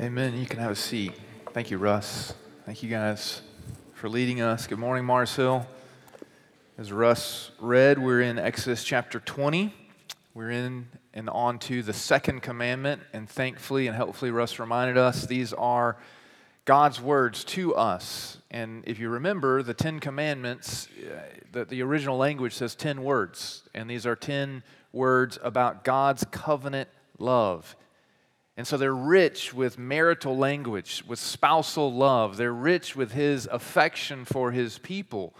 Amen. 0.00 0.34
You 0.34 0.46
can 0.46 0.60
have 0.60 0.70
a 0.70 0.76
seat. 0.76 1.12
Thank 1.52 1.70
you, 1.70 1.76
Russ. 1.76 2.32
Thank 2.64 2.82
you 2.82 2.88
guys 2.88 3.42
for 3.92 4.08
leading 4.08 4.40
us. 4.40 4.66
Good 4.66 4.78
morning, 4.78 5.04
Mars 5.04 5.36
Hill. 5.36 5.66
As 6.78 6.90
Russ 6.90 7.50
read, 7.60 7.98
we're 7.98 8.22
in 8.22 8.38
Exodus 8.38 8.82
chapter 8.82 9.20
20. 9.20 9.74
We're 10.32 10.52
in 10.52 10.88
and 11.12 11.28
on 11.28 11.58
to 11.58 11.82
the 11.82 11.92
second 11.92 12.40
commandment, 12.40 13.02
and 13.12 13.28
thankfully 13.28 13.88
and 13.88 13.94
helpfully, 13.94 14.30
Russ 14.30 14.58
reminded 14.58 14.96
us 14.96 15.26
these 15.26 15.52
are 15.52 15.98
God's 16.64 16.98
words 16.98 17.44
to 17.44 17.74
us. 17.74 18.38
And 18.50 18.82
if 18.86 18.98
you 18.98 19.10
remember, 19.10 19.62
the 19.62 19.74
Ten 19.74 20.00
Commandments, 20.00 20.88
uh, 20.98 21.20
the, 21.52 21.66
the 21.66 21.82
original 21.82 22.16
language 22.16 22.54
says 22.54 22.74
10 22.74 23.04
words, 23.04 23.64
and 23.74 23.90
these 23.90 24.06
are 24.06 24.16
10 24.16 24.62
words 24.94 25.38
about 25.42 25.84
God's 25.84 26.24
covenant 26.30 26.88
love. 27.18 27.76
And 28.60 28.66
so 28.66 28.76
they're 28.76 28.94
rich 28.94 29.54
with 29.54 29.78
marital 29.78 30.36
language, 30.36 31.02
with 31.06 31.18
spousal 31.18 31.90
love. 31.90 32.36
They're 32.36 32.52
rich 32.52 32.94
with 32.94 33.12
his 33.12 33.48
affection 33.50 34.26
for 34.26 34.50
his 34.50 34.76
people. 34.76 35.34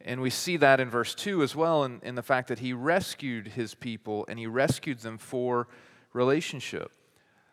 And 0.00 0.22
we 0.22 0.30
see 0.30 0.56
that 0.56 0.80
in 0.80 0.88
verse 0.88 1.14
2 1.14 1.42
as 1.42 1.54
well, 1.54 1.84
in, 1.84 2.00
in 2.02 2.14
the 2.14 2.22
fact 2.22 2.48
that 2.48 2.60
he 2.60 2.72
rescued 2.72 3.48
his 3.48 3.74
people 3.74 4.24
and 4.26 4.38
he 4.38 4.46
rescued 4.46 5.00
them 5.00 5.18
for 5.18 5.68
relationship. 6.14 6.90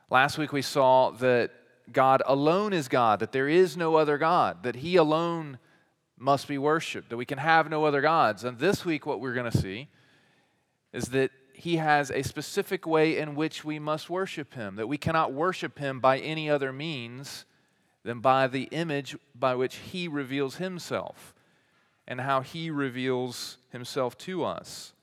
Last 0.09 0.37
week 0.37 0.53
we 0.53 0.61
saw 0.61 1.11
that 1.11 1.51
God 1.91 2.23
alone 2.25 2.71
is 2.71 2.87
God, 2.87 3.19
that 3.19 3.33
there 3.33 3.49
is 3.49 3.75
no 3.75 3.95
other 3.95 4.17
God, 4.17 4.63
that 4.63 4.77
he 4.77 4.95
alone 4.95 5.59
must 6.17 6.47
be 6.47 6.57
worshiped, 6.57 7.09
that 7.09 7.17
we 7.17 7.25
can 7.25 7.39
have 7.39 7.69
no 7.69 7.83
other 7.83 7.99
gods. 7.99 8.45
And 8.45 8.57
this 8.57 8.85
week, 8.85 9.05
what 9.05 9.19
we're 9.19 9.33
going 9.33 9.51
to 9.51 9.57
see 9.57 9.89
is 10.93 11.09
that 11.09 11.31
he 11.57 11.77
has 11.77 12.11
a 12.11 12.21
specific 12.21 12.85
way 12.85 13.17
in 13.17 13.33
which 13.33 13.65
we 13.65 13.79
must 13.79 14.11
worship 14.11 14.53
him, 14.53 14.75
that 14.75 14.87
we 14.87 14.97
cannot 14.97 15.33
worship 15.33 15.79
him 15.79 15.99
by 15.99 16.19
any 16.19 16.47
other 16.47 16.71
means 16.71 17.45
than 18.03 18.19
by 18.19 18.45
the 18.45 18.69
image 18.71 19.17
by 19.33 19.55
which 19.55 19.77
he 19.77 20.07
reveals 20.07 20.57
himself 20.57 21.33
and 22.07 22.21
how 22.21 22.41
he 22.41 22.69
reveals 22.69 23.57
himself 23.71 24.15
to 24.19 24.43
us. 24.43 24.93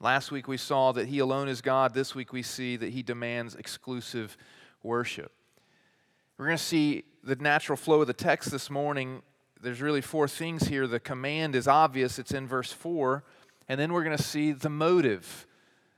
Last 0.00 0.30
week 0.30 0.46
we 0.46 0.56
saw 0.56 0.92
that 0.92 1.08
he 1.08 1.18
alone 1.18 1.48
is 1.48 1.60
God. 1.60 1.92
This 1.92 2.14
week 2.14 2.32
we 2.32 2.42
see 2.44 2.76
that 2.76 2.90
he 2.90 3.02
demands 3.02 3.56
exclusive 3.56 4.36
worship. 4.84 5.32
We're 6.38 6.46
going 6.46 6.56
to 6.56 6.62
see 6.62 7.02
the 7.24 7.36
natural 7.36 7.76
flow 7.76 8.00
of 8.00 8.06
the 8.06 8.12
text 8.12 8.52
this 8.52 8.70
morning. 8.70 9.22
There's 9.60 9.80
really 9.80 10.00
four 10.02 10.28
things 10.28 10.68
here. 10.68 10.86
The 10.86 11.00
command 11.00 11.56
is 11.56 11.66
obvious, 11.66 12.20
it's 12.20 12.32
in 12.32 12.46
verse 12.46 12.72
4. 12.72 13.24
And 13.68 13.78
then 13.78 13.92
we're 13.92 14.04
going 14.04 14.16
to 14.16 14.22
see 14.22 14.52
the 14.52 14.68
motive. 14.68 15.46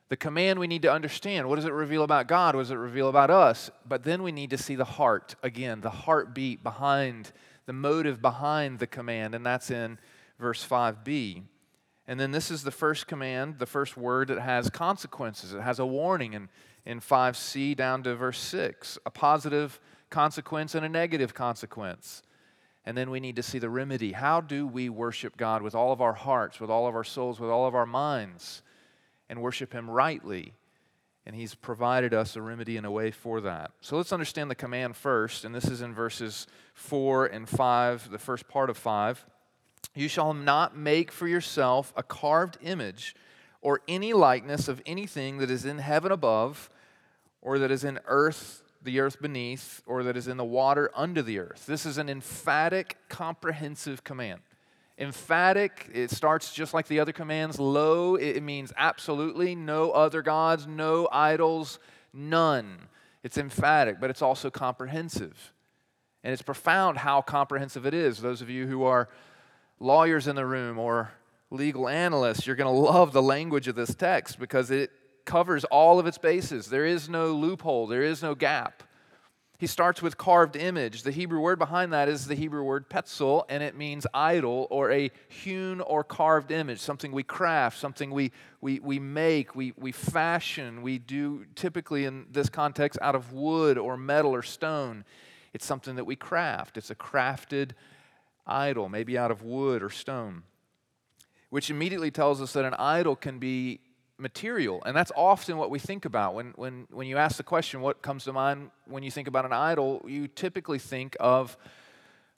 The 0.08 0.16
command 0.16 0.58
we 0.58 0.66
need 0.66 0.82
to 0.82 0.92
understand. 0.92 1.48
What 1.48 1.56
does 1.56 1.64
it 1.64 1.72
reveal 1.72 2.02
about 2.02 2.28
God? 2.28 2.54
What 2.54 2.62
does 2.62 2.70
it 2.70 2.76
reveal 2.76 3.08
about 3.08 3.30
us? 3.30 3.70
But 3.86 4.04
then 4.04 4.22
we 4.22 4.32
need 4.32 4.50
to 4.50 4.58
see 4.58 4.74
the 4.74 4.84
heart 4.84 5.34
again, 5.42 5.80
the 5.80 5.90
heartbeat 5.90 6.62
behind, 6.62 7.32
the 7.66 7.72
motive 7.72 8.20
behind 8.20 8.78
the 8.78 8.86
command. 8.86 9.34
And 9.34 9.44
that's 9.44 9.70
in 9.70 9.98
verse 10.38 10.66
5b. 10.66 11.42
And 12.06 12.20
then 12.20 12.32
this 12.32 12.50
is 12.50 12.62
the 12.62 12.70
first 12.70 13.06
command, 13.06 13.58
the 13.58 13.66
first 13.66 13.96
word 13.96 14.28
that 14.28 14.40
has 14.40 14.68
consequences. 14.68 15.54
It 15.54 15.62
has 15.62 15.78
a 15.78 15.86
warning 15.86 16.34
in, 16.34 16.48
in 16.84 17.00
5c 17.00 17.74
down 17.76 18.02
to 18.02 18.14
verse 18.14 18.38
6 18.38 18.98
a 19.06 19.10
positive 19.10 19.80
consequence 20.10 20.74
and 20.74 20.84
a 20.84 20.88
negative 20.88 21.34
consequence. 21.34 22.22
And 22.86 22.96
then 22.96 23.10
we 23.10 23.20
need 23.20 23.36
to 23.36 23.42
see 23.42 23.58
the 23.58 23.70
remedy. 23.70 24.12
How 24.12 24.40
do 24.40 24.66
we 24.66 24.88
worship 24.88 25.36
God 25.36 25.62
with 25.62 25.74
all 25.74 25.92
of 25.92 26.02
our 26.02 26.12
hearts, 26.12 26.60
with 26.60 26.70
all 26.70 26.86
of 26.86 26.94
our 26.94 27.04
souls, 27.04 27.40
with 27.40 27.50
all 27.50 27.66
of 27.66 27.74
our 27.74 27.86
minds, 27.86 28.62
and 29.28 29.40
worship 29.40 29.72
Him 29.72 29.88
rightly? 29.90 30.52
And 31.24 31.34
He's 31.34 31.54
provided 31.54 32.12
us 32.12 32.36
a 32.36 32.42
remedy 32.42 32.76
and 32.76 32.84
a 32.84 32.90
way 32.90 33.10
for 33.10 33.40
that. 33.40 33.70
So 33.80 33.96
let's 33.96 34.12
understand 34.12 34.50
the 34.50 34.54
command 34.54 34.96
first. 34.96 35.44
And 35.44 35.54
this 35.54 35.64
is 35.64 35.80
in 35.80 35.94
verses 35.94 36.46
4 36.74 37.26
and 37.26 37.48
5, 37.48 38.10
the 38.10 38.18
first 38.18 38.48
part 38.48 38.68
of 38.68 38.76
5. 38.76 39.24
You 39.94 40.08
shall 40.08 40.34
not 40.34 40.76
make 40.76 41.10
for 41.10 41.26
yourself 41.26 41.92
a 41.96 42.02
carved 42.02 42.58
image 42.60 43.14
or 43.62 43.80
any 43.88 44.12
likeness 44.12 44.68
of 44.68 44.82
anything 44.84 45.38
that 45.38 45.50
is 45.50 45.64
in 45.64 45.78
heaven 45.78 46.12
above, 46.12 46.68
or 47.40 47.58
that 47.58 47.70
is 47.70 47.84
in 47.84 47.98
earth 48.06 48.63
the 48.84 49.00
earth 49.00 49.20
beneath, 49.20 49.82
or 49.86 50.02
that 50.04 50.16
is 50.16 50.28
in 50.28 50.36
the 50.36 50.44
water 50.44 50.90
under 50.94 51.22
the 51.22 51.38
earth. 51.38 51.64
This 51.66 51.86
is 51.86 51.98
an 51.98 52.08
emphatic, 52.08 52.96
comprehensive 53.08 54.04
command. 54.04 54.40
Emphatic, 54.98 55.90
it 55.92 56.10
starts 56.10 56.52
just 56.52 56.72
like 56.72 56.86
the 56.86 57.00
other 57.00 57.12
commands. 57.12 57.58
Lo, 57.58 58.14
it 58.14 58.42
means 58.42 58.72
absolutely 58.76 59.54
no 59.54 59.90
other 59.90 60.22
gods, 60.22 60.66
no 60.66 61.08
idols, 61.10 61.80
none. 62.12 62.78
It's 63.24 63.38
emphatic, 63.38 64.00
but 64.00 64.10
it's 64.10 64.22
also 64.22 64.50
comprehensive. 64.50 65.52
And 66.22 66.32
it's 66.32 66.42
profound 66.42 66.98
how 66.98 67.22
comprehensive 67.22 67.86
it 67.86 67.94
is. 67.94 68.20
Those 68.20 68.40
of 68.40 68.50
you 68.50 68.66
who 68.66 68.84
are 68.84 69.08
lawyers 69.80 70.28
in 70.28 70.36
the 70.36 70.46
room 70.46 70.78
or 70.78 71.10
legal 71.50 71.88
analysts, 71.88 72.46
you're 72.46 72.56
going 72.56 72.72
to 72.72 72.80
love 72.80 73.12
the 73.12 73.22
language 73.22 73.66
of 73.66 73.74
this 73.74 73.94
text 73.94 74.38
because 74.38 74.70
it 74.70 74.90
covers 75.24 75.64
all 75.64 75.98
of 75.98 76.06
its 76.06 76.18
bases. 76.18 76.66
There 76.68 76.86
is 76.86 77.08
no 77.08 77.32
loophole, 77.32 77.86
there 77.86 78.02
is 78.02 78.22
no 78.22 78.34
gap. 78.34 78.82
He 79.56 79.68
starts 79.68 80.02
with 80.02 80.18
carved 80.18 80.56
image. 80.56 81.04
The 81.04 81.12
Hebrew 81.12 81.38
word 81.38 81.58
behind 81.58 81.92
that 81.92 82.08
is 82.08 82.26
the 82.26 82.34
Hebrew 82.34 82.64
word 82.64 82.90
pesel, 82.90 83.44
and 83.48 83.62
it 83.62 83.76
means 83.76 84.04
idol 84.12 84.66
or 84.68 84.90
a 84.90 85.10
hewn 85.28 85.80
or 85.80 86.02
carved 86.02 86.50
image, 86.50 86.80
something 86.80 87.12
we 87.12 87.22
craft, 87.22 87.78
something 87.78 88.10
we, 88.10 88.32
we, 88.60 88.80
we 88.80 88.98
make, 88.98 89.54
we, 89.54 89.72
we 89.78 89.92
fashion. 89.92 90.82
We 90.82 90.98
do 90.98 91.46
typically 91.54 92.04
in 92.04 92.26
this 92.32 92.48
context 92.48 92.98
out 93.00 93.14
of 93.14 93.32
wood 93.32 93.78
or 93.78 93.96
metal 93.96 94.34
or 94.34 94.42
stone. 94.42 95.04
It's 95.54 95.64
something 95.64 95.94
that 95.96 96.04
we 96.04 96.16
craft. 96.16 96.76
It's 96.76 96.90
a 96.90 96.96
crafted 96.96 97.70
idol, 98.46 98.88
maybe 98.88 99.16
out 99.16 99.30
of 99.30 99.42
wood 99.42 99.84
or 99.84 99.88
stone, 99.88 100.42
which 101.50 101.70
immediately 101.70 102.10
tells 102.10 102.42
us 102.42 102.52
that 102.54 102.64
an 102.64 102.74
idol 102.74 103.14
can 103.14 103.38
be 103.38 103.80
material. 104.18 104.82
And 104.84 104.96
that's 104.96 105.12
often 105.16 105.56
what 105.56 105.70
we 105.70 105.78
think 105.78 106.04
about. 106.04 106.34
When, 106.34 106.52
when, 106.56 106.86
when 106.90 107.06
you 107.06 107.16
ask 107.16 107.36
the 107.36 107.42
question, 107.42 107.80
what 107.80 108.02
comes 108.02 108.24
to 108.24 108.32
mind 108.32 108.70
when 108.86 109.02
you 109.02 109.10
think 109.10 109.28
about 109.28 109.44
an 109.44 109.52
idol, 109.52 110.04
you 110.06 110.28
typically 110.28 110.78
think 110.78 111.16
of, 111.20 111.56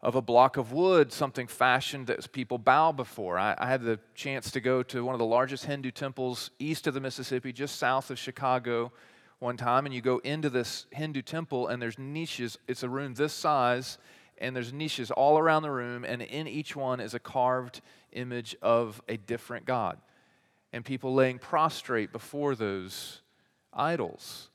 of 0.00 0.14
a 0.14 0.22
block 0.22 0.56
of 0.56 0.72
wood, 0.72 1.12
something 1.12 1.46
fashioned 1.46 2.06
that 2.06 2.30
people 2.32 2.58
bow 2.58 2.92
before. 2.92 3.38
I, 3.38 3.54
I 3.58 3.66
had 3.66 3.82
the 3.82 3.98
chance 4.14 4.50
to 4.52 4.60
go 4.60 4.82
to 4.84 5.04
one 5.04 5.14
of 5.14 5.18
the 5.18 5.26
largest 5.26 5.66
Hindu 5.66 5.90
temples 5.90 6.50
east 6.58 6.86
of 6.86 6.94
the 6.94 7.00
Mississippi, 7.00 7.52
just 7.52 7.76
south 7.76 8.10
of 8.10 8.18
Chicago, 8.18 8.92
one 9.38 9.56
time. 9.56 9.84
And 9.84 9.94
you 9.94 10.00
go 10.00 10.18
into 10.18 10.48
this 10.48 10.86
Hindu 10.92 11.22
temple, 11.22 11.68
and 11.68 11.80
there's 11.80 11.98
niches. 11.98 12.58
It's 12.68 12.82
a 12.82 12.88
room 12.88 13.14
this 13.14 13.32
size. 13.32 13.98
And 14.38 14.54
there's 14.54 14.70
niches 14.70 15.10
all 15.10 15.38
around 15.38 15.62
the 15.62 15.70
room, 15.70 16.04
and 16.04 16.20
in 16.20 16.46
each 16.46 16.76
one 16.76 17.00
is 17.00 17.14
a 17.14 17.18
carved 17.18 17.80
image 18.12 18.54
of 18.60 19.00
a 19.08 19.16
different 19.16 19.64
God 19.64 19.96
and 20.76 20.84
people 20.84 21.14
laying 21.14 21.38
prostrate 21.38 22.12
before 22.12 22.54
those 22.54 23.22
idols. 23.72 24.50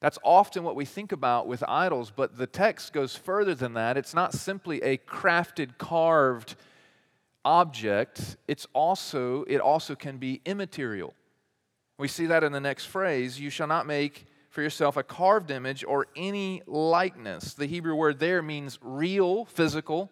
That's 0.00 0.18
often 0.22 0.64
what 0.64 0.76
we 0.76 0.84
think 0.84 1.12
about 1.12 1.46
with 1.46 1.64
idols, 1.66 2.12
but 2.14 2.36
the 2.36 2.46
text 2.46 2.92
goes 2.92 3.16
further 3.16 3.54
than 3.54 3.74
that. 3.74 3.96
It's 3.96 4.14
not 4.14 4.34
simply 4.34 4.82
a 4.82 4.98
crafted, 4.98 5.78
carved 5.78 6.56
object, 7.44 8.36
it's 8.46 8.66
also, 8.72 9.44
it 9.44 9.60
also 9.60 9.96
can 9.96 10.18
be 10.18 10.40
immaterial. 10.44 11.14
We 11.98 12.06
see 12.06 12.26
that 12.26 12.44
in 12.44 12.52
the 12.52 12.60
next 12.60 12.84
phrase 12.84 13.40
you 13.40 13.50
shall 13.50 13.66
not 13.66 13.86
make 13.86 14.26
for 14.50 14.62
yourself 14.62 14.96
a 14.96 15.02
carved 15.02 15.50
image 15.50 15.84
or 15.84 16.06
any 16.14 16.62
likeness. 16.66 17.54
The 17.54 17.66
Hebrew 17.66 17.94
word 17.94 18.20
there 18.20 18.42
means 18.42 18.78
real, 18.82 19.46
physical, 19.46 20.10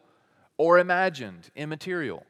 or 0.57 0.79
imagined, 0.79 1.51
immaterial 1.55 2.25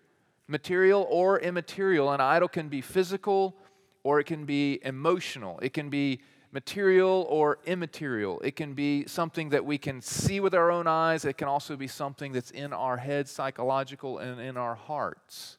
material 0.51 1.07
or 1.09 1.39
immaterial. 1.39 2.11
An 2.11 2.21
idol 2.21 2.49
can 2.49 2.69
be 2.69 2.81
physical 2.81 3.57
or 4.03 4.19
it 4.19 4.25
can 4.25 4.45
be 4.45 4.81
emotional. 4.83 5.59
It 5.63 5.73
can 5.73 5.89
be 5.89 6.21
material 6.53 7.27
or 7.29 7.59
immaterial. 7.65 8.41
It 8.41 8.57
can 8.57 8.75
be 8.75 9.07
something 9.07 9.51
that 9.51 9.65
we 9.65 9.79
can 9.79 10.03
see 10.03 10.41
with 10.41 10.55
our 10.55 10.71
own 10.71 10.89
eyes. 10.89 11.25
It 11.25 11.39
can 11.39 11.47
also 11.47 11.77
be 11.77 11.87
something 11.87 12.33
that's 12.33 12.51
in 12.51 12.73
our 12.73 12.97
heads, 12.97 13.31
psychological, 13.31 14.19
and 14.19 14.41
in 14.41 14.57
our 14.57 14.75
hearts. 14.75 15.59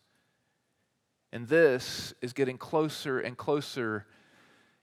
And 1.31 1.47
this 1.47 2.13
is 2.21 2.33
getting 2.33 2.57
closer 2.57 3.19
and 3.19 3.37
closer 3.37 4.05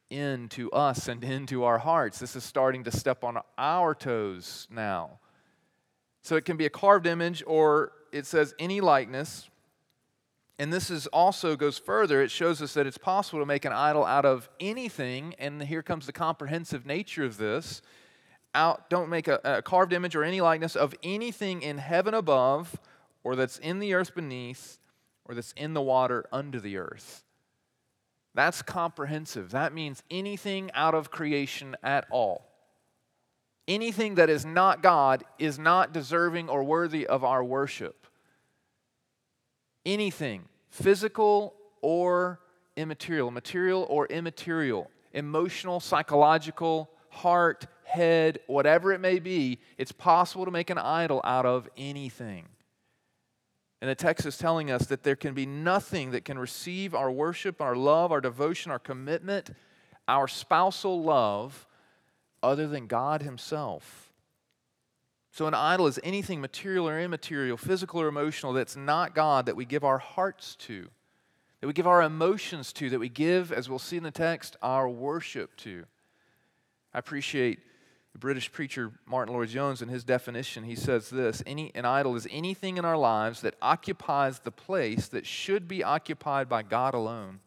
into 0.09 0.71
us 0.71 1.09
and 1.09 1.23
into 1.23 1.65
our 1.65 1.79
hearts. 1.79 2.19
This 2.19 2.35
is 2.35 2.45
starting 2.45 2.85
to 2.85 2.91
step 2.91 3.23
on 3.23 3.39
our 3.59 3.95
toes 3.95 4.67
now. 4.71 5.19
So 6.23 6.37
it 6.37 6.47
can 6.47 6.57
be 6.57 6.65
a 6.65 6.71
carved 6.71 7.07
image 7.07 7.43
or 7.47 7.93
it 8.13 8.25
says 8.25 8.55
any 8.59 8.81
likeness. 8.81 9.51
And 10.59 10.73
this 10.73 10.91
is 10.91 11.07
also 11.09 11.55
goes 11.55 11.79
further. 11.79 12.21
It 12.21 12.31
shows 12.31 12.61
us 12.61 12.75
that 12.75 12.87
it's 12.87 12.99
possible 12.99 13.39
to 13.39 13.47
make 13.47 13.65
an 13.65 13.73
idol 13.73 14.05
out 14.05 14.25
of 14.25 14.49
anything. 14.59 15.35
And 15.39 15.63
here 15.63 15.83
comes 15.83 16.07
the 16.07 16.13
comprehensive 16.13 16.85
nature 16.85 17.25
of 17.25 17.37
this. 17.37 17.81
Out, 18.55 18.91
don't 18.91 19.09
make 19.09 19.29
a, 19.29 19.41
a 19.45 19.63
carved 19.63 19.93
image 19.93 20.17
or 20.17 20.25
any 20.25 20.41
likeness 20.41 20.75
of 20.75 20.95
anything 21.03 21.63
in 21.63 21.79
heaven 21.79 22.15
above, 22.15 22.77
or 23.23 23.37
that's 23.37 23.59
in 23.59 23.79
the 23.79 23.95
earth 23.95 24.15
beneath, 24.15 24.79
or 25.25 25.35
that's 25.35 25.53
in 25.53 25.75
the 25.75 25.83
water 25.83 26.25
under 26.33 26.59
the 26.59 26.77
earth. 26.77 27.23
That's 28.35 28.63
comprehensive. 28.63 29.51
That 29.51 29.73
means 29.73 30.03
anything 30.11 30.71
out 30.73 30.95
of 30.95 31.11
creation 31.11 31.77
at 31.83 32.07
all. 32.11 32.47
Anything 33.69 34.15
that 34.15 34.31
is 34.31 34.47
not 34.47 34.83
God 34.83 35.25
is 35.39 35.59
not 35.59 35.93
deserving 35.93 36.49
or 36.49 36.65
worthy 36.65 37.07
of 37.07 37.23
our 37.23 37.45
worship. 37.45 37.98
Anything, 39.87 40.45
physical 40.69 41.55
or 41.81 42.41
immaterial, 42.77 43.31
material 43.31 43.87
or 43.89 44.07
immaterial, 44.07 44.91
emotional, 45.13 45.81
psychological, 45.81 46.91
heart, 47.11 47.67
head, 47.85 48.39
whatever 48.47 48.93
it 48.93 49.01
may 49.01 49.19
be, 49.19 49.59
it's 49.79 49.93
possible 49.93 50.45
to 50.45 50.51
make 50.51 50.71
an 50.71 50.79
idol 50.79 51.21
out 51.25 51.47
of 51.47 51.69
anything. 51.77 52.47
And 53.81 53.89
the 53.89 53.95
text 53.95 54.27
is 54.27 54.37
telling 54.37 54.71
us 54.71 54.87
that 54.87 55.05
there 55.05 55.17
can 55.17 55.35
be 55.35 55.47
nothing 55.47 56.11
that 56.11 56.25
can 56.25 56.39
receive 56.39 56.95
our 56.95 57.11
worship, 57.11 57.61
our 57.61 57.77
love, 57.77 58.11
our 58.11 58.21
devotion, 58.21 58.73
our 58.73 58.79
commitment, 58.79 59.51
our 60.09 60.27
spousal 60.27 61.03
love 61.03 61.67
other 62.43 62.67
than 62.67 62.87
God 62.87 63.23
Himself. 63.23 64.08
So, 65.31 65.47
an 65.47 65.55
idol 65.55 65.87
is 65.87 66.01
anything 66.03 66.41
material 66.41 66.89
or 66.89 67.01
immaterial, 67.01 67.57
physical 67.57 68.01
or 68.01 68.09
emotional, 68.09 68.53
that's 68.53 68.77
not 68.77 69.15
God 69.15 69.47
that 69.47 69.57
we 69.57 69.65
give 69.65 69.85
our 69.85 69.99
hearts 69.99 70.57
to, 70.57 70.89
that 71.61 71.67
we 71.67 71.73
give 71.73 71.87
our 71.87 72.03
emotions 72.03 72.73
to, 72.75 72.91
that 72.91 72.99
we 72.99 73.09
give, 73.09 73.53
as 73.53 73.69
we'll 73.69 73.79
see 73.79 73.97
in 73.97 74.03
the 74.03 74.11
text, 74.11 74.57
our 74.63 74.89
worship 74.89 75.57
to. 75.59 75.85
I 76.95 76.99
appreciate 76.99 77.61
the 78.13 78.19
British 78.19 78.51
preacher 78.51 78.93
Martyn 79.07 79.35
Lloyd-Jones 79.35 79.83
in 79.83 79.89
his 79.89 80.03
definition. 80.03 80.65
He 80.65 80.75
says 80.75 81.11
this 81.11 81.43
Any, 81.47 81.73
An 81.75 81.85
idol 81.85 82.17
is 82.17 82.27
anything 82.31 82.79
in 82.79 82.85
our 82.85 82.97
lives 82.97 83.43
that 83.43 83.55
occupies 83.61 84.39
the 84.39 84.51
place 84.51 85.09
that 85.09 85.27
should 85.27 85.69
be 85.69 85.85
occupied 85.85 86.49
by 86.49 86.63
God 86.63 86.95
alone 86.95 87.41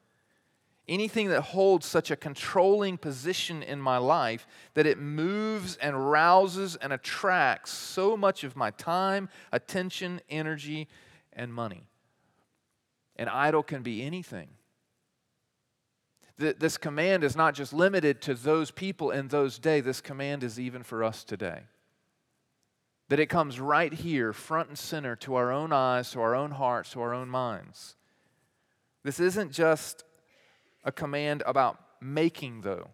anything 0.91 1.29
that 1.29 1.41
holds 1.41 1.85
such 1.85 2.11
a 2.11 2.17
controlling 2.17 2.97
position 2.97 3.63
in 3.63 3.79
my 3.79 3.97
life 3.97 4.45
that 4.73 4.85
it 4.85 4.99
moves 4.99 5.77
and 5.77 6.11
rouses 6.11 6.75
and 6.75 6.91
attracts 6.91 7.71
so 7.71 8.17
much 8.17 8.43
of 8.43 8.57
my 8.57 8.71
time, 8.71 9.29
attention, 9.53 10.19
energy, 10.29 10.89
and 11.31 11.53
money. 11.53 11.87
An 13.15 13.29
idol 13.29 13.63
can 13.63 13.83
be 13.83 14.03
anything. 14.03 14.49
This 16.37 16.77
command 16.77 17.23
is 17.23 17.35
not 17.35 17.53
just 17.53 17.71
limited 17.71 18.21
to 18.23 18.33
those 18.33 18.69
people 18.71 19.11
in 19.11 19.29
those 19.29 19.59
days, 19.59 19.85
this 19.85 20.01
command 20.01 20.43
is 20.43 20.59
even 20.59 20.83
for 20.83 21.03
us 21.03 21.23
today. 21.23 21.61
That 23.09 23.19
it 23.19 23.27
comes 23.27 23.59
right 23.59 23.93
here, 23.93 24.33
front 24.33 24.69
and 24.69 24.77
center, 24.77 25.15
to 25.17 25.35
our 25.35 25.51
own 25.51 25.71
eyes, 25.71 26.11
to 26.11 26.21
our 26.21 26.35
own 26.35 26.51
hearts, 26.51 26.91
to 26.91 27.01
our 27.01 27.13
own 27.13 27.29
minds. 27.29 27.95
This 29.03 29.19
isn't 29.19 29.51
just 29.51 30.03
a 30.83 30.91
command 30.91 31.43
about 31.45 31.79
making, 32.01 32.61
though. 32.61 32.89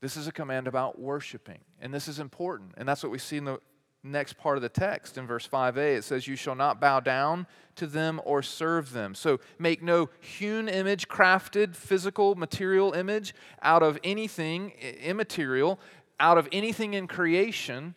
This 0.00 0.16
is 0.16 0.26
a 0.26 0.32
command 0.32 0.66
about 0.68 0.98
worshiping. 0.98 1.60
And 1.80 1.92
this 1.92 2.08
is 2.08 2.18
important. 2.18 2.72
And 2.76 2.88
that's 2.88 3.02
what 3.02 3.12
we 3.12 3.18
see 3.18 3.38
in 3.38 3.44
the 3.44 3.58
next 4.02 4.36
part 4.36 4.56
of 4.56 4.62
the 4.62 4.68
text 4.68 5.16
in 5.16 5.26
verse 5.26 5.48
5a. 5.48 5.96
It 5.96 6.04
says, 6.04 6.28
You 6.28 6.36
shall 6.36 6.54
not 6.54 6.80
bow 6.80 7.00
down 7.00 7.46
to 7.76 7.86
them 7.86 8.20
or 8.24 8.42
serve 8.42 8.92
them. 8.92 9.14
So 9.14 9.40
make 9.58 9.82
no 9.82 10.10
hewn 10.20 10.68
image, 10.68 11.08
crafted, 11.08 11.74
physical, 11.74 12.34
material 12.34 12.92
image 12.92 13.34
out 13.62 13.82
of 13.82 13.98
anything 14.04 14.72
immaterial, 15.02 15.80
out 16.20 16.38
of 16.38 16.48
anything 16.52 16.94
in 16.94 17.06
creation, 17.06 17.94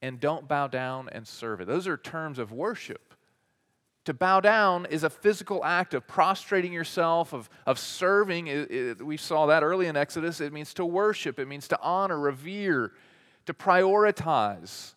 and 0.00 0.18
don't 0.18 0.48
bow 0.48 0.66
down 0.68 1.08
and 1.10 1.26
serve 1.26 1.60
it. 1.60 1.66
Those 1.66 1.86
are 1.86 1.96
terms 1.96 2.38
of 2.38 2.50
worship. 2.50 3.07
To 4.08 4.14
bow 4.14 4.40
down 4.40 4.86
is 4.86 5.04
a 5.04 5.10
physical 5.10 5.62
act 5.62 5.92
of 5.92 6.08
prostrating 6.08 6.72
yourself, 6.72 7.34
of, 7.34 7.50
of 7.66 7.78
serving. 7.78 8.46
It, 8.46 8.70
it, 8.70 9.02
we 9.06 9.18
saw 9.18 9.44
that 9.48 9.62
early 9.62 9.86
in 9.86 9.98
Exodus. 9.98 10.40
It 10.40 10.50
means 10.50 10.72
to 10.74 10.86
worship, 10.86 11.38
it 11.38 11.46
means 11.46 11.68
to 11.68 11.78
honor, 11.82 12.18
revere, 12.18 12.92
to 13.44 13.52
prioritize. 13.52 14.94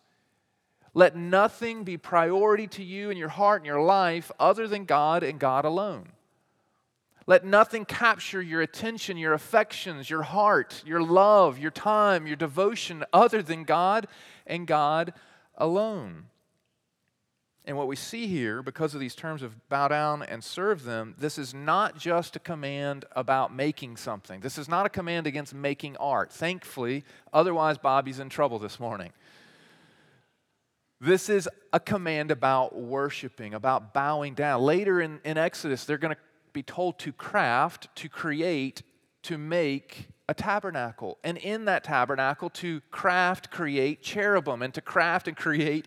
Let 0.94 1.14
nothing 1.14 1.84
be 1.84 1.98
priority 1.98 2.66
to 2.68 2.82
you 2.82 3.10
in 3.10 3.18
your 3.18 3.28
heart 3.28 3.60
and 3.60 3.66
your 3.66 3.82
life 3.82 4.32
other 4.40 4.66
than 4.66 4.86
God 4.86 5.22
and 5.22 5.38
God 5.38 5.66
alone. 5.66 6.08
Let 7.26 7.44
nothing 7.44 7.84
capture 7.84 8.40
your 8.40 8.62
attention, 8.62 9.18
your 9.18 9.34
affections, 9.34 10.08
your 10.08 10.22
heart, 10.22 10.82
your 10.86 11.02
love, 11.02 11.58
your 11.58 11.70
time, 11.70 12.26
your 12.26 12.36
devotion 12.36 13.04
other 13.12 13.42
than 13.42 13.64
God 13.64 14.06
and 14.46 14.66
God 14.66 15.12
alone. 15.58 16.28
And 17.64 17.76
what 17.76 17.86
we 17.86 17.94
see 17.94 18.26
here, 18.26 18.60
because 18.60 18.92
of 18.92 19.00
these 19.00 19.14
terms 19.14 19.40
of 19.40 19.68
bow 19.68 19.86
down 19.86 20.22
and 20.24 20.42
serve 20.42 20.82
them, 20.82 21.14
this 21.16 21.38
is 21.38 21.54
not 21.54 21.96
just 21.96 22.34
a 22.34 22.40
command 22.40 23.04
about 23.12 23.54
making 23.54 23.96
something. 23.96 24.40
This 24.40 24.58
is 24.58 24.68
not 24.68 24.84
a 24.84 24.88
command 24.88 25.28
against 25.28 25.54
making 25.54 25.96
art. 25.98 26.32
Thankfully, 26.32 27.04
otherwise, 27.32 27.78
Bobby's 27.78 28.18
in 28.18 28.28
trouble 28.28 28.58
this 28.58 28.80
morning. 28.80 29.12
This 31.00 31.28
is 31.28 31.48
a 31.72 31.78
command 31.78 32.32
about 32.32 32.76
worshiping, 32.76 33.54
about 33.54 33.94
bowing 33.94 34.34
down. 34.34 34.62
Later 34.62 35.00
in, 35.00 35.20
in 35.24 35.38
Exodus, 35.38 35.84
they're 35.84 35.98
going 35.98 36.14
to 36.14 36.20
be 36.52 36.62
told 36.64 36.98
to 37.00 37.12
craft, 37.12 37.94
to 37.96 38.08
create, 38.08 38.82
to 39.22 39.38
make 39.38 40.08
a 40.28 40.34
tabernacle. 40.34 41.18
And 41.22 41.38
in 41.38 41.64
that 41.66 41.84
tabernacle, 41.84 42.50
to 42.50 42.80
craft, 42.90 43.50
create 43.50 44.02
cherubim, 44.02 44.62
and 44.62 44.74
to 44.74 44.80
craft 44.80 45.28
and 45.28 45.36
create 45.36 45.86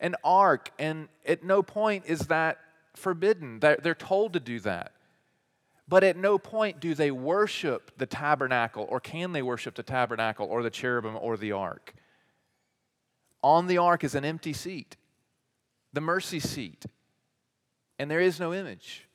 an 0.00 0.16
ark, 0.24 0.70
and 0.78 1.08
at 1.26 1.44
no 1.44 1.62
point 1.62 2.04
is 2.06 2.20
that 2.28 2.58
forbidden. 2.94 3.60
They're 3.60 3.94
told 3.94 4.32
to 4.32 4.40
do 4.40 4.58
that. 4.60 4.92
But 5.86 6.04
at 6.04 6.16
no 6.16 6.38
point 6.38 6.80
do 6.80 6.94
they 6.94 7.10
worship 7.10 7.90
the 7.98 8.06
tabernacle, 8.06 8.86
or 8.88 9.00
can 9.00 9.32
they 9.32 9.42
worship 9.42 9.74
the 9.74 9.82
tabernacle, 9.82 10.46
or 10.46 10.62
the 10.62 10.70
cherubim, 10.70 11.16
or 11.20 11.36
the 11.36 11.52
ark. 11.52 11.94
On 13.42 13.66
the 13.66 13.78
ark 13.78 14.04
is 14.04 14.14
an 14.14 14.24
empty 14.24 14.52
seat, 14.52 14.96
the 15.92 16.00
mercy 16.00 16.40
seat, 16.40 16.84
and 17.98 18.10
there 18.10 18.20
is 18.20 18.38
no 18.38 18.54
image 18.54 19.08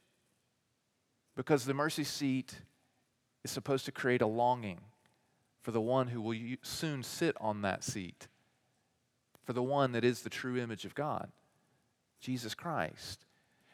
because 1.35 1.65
the 1.65 1.73
mercy 1.73 2.03
seat 2.03 2.55
is 3.43 3.51
supposed 3.51 3.85
to 3.85 3.91
create 3.91 4.21
a 4.21 4.27
longing 4.27 4.81
for 5.61 5.71
the 5.71 5.81
one 5.81 6.07
who 6.07 6.21
will 6.21 6.37
soon 6.63 7.03
sit 7.03 7.35
on 7.39 7.61
that 7.61 7.83
seat 7.83 8.27
for 9.45 9.53
the 9.53 9.63
one 9.63 9.91
that 9.93 10.03
is 10.03 10.21
the 10.21 10.29
true 10.29 10.57
image 10.57 10.85
of 10.85 10.95
God, 10.95 11.31
Jesus 12.19 12.55
Christ. 12.55 13.25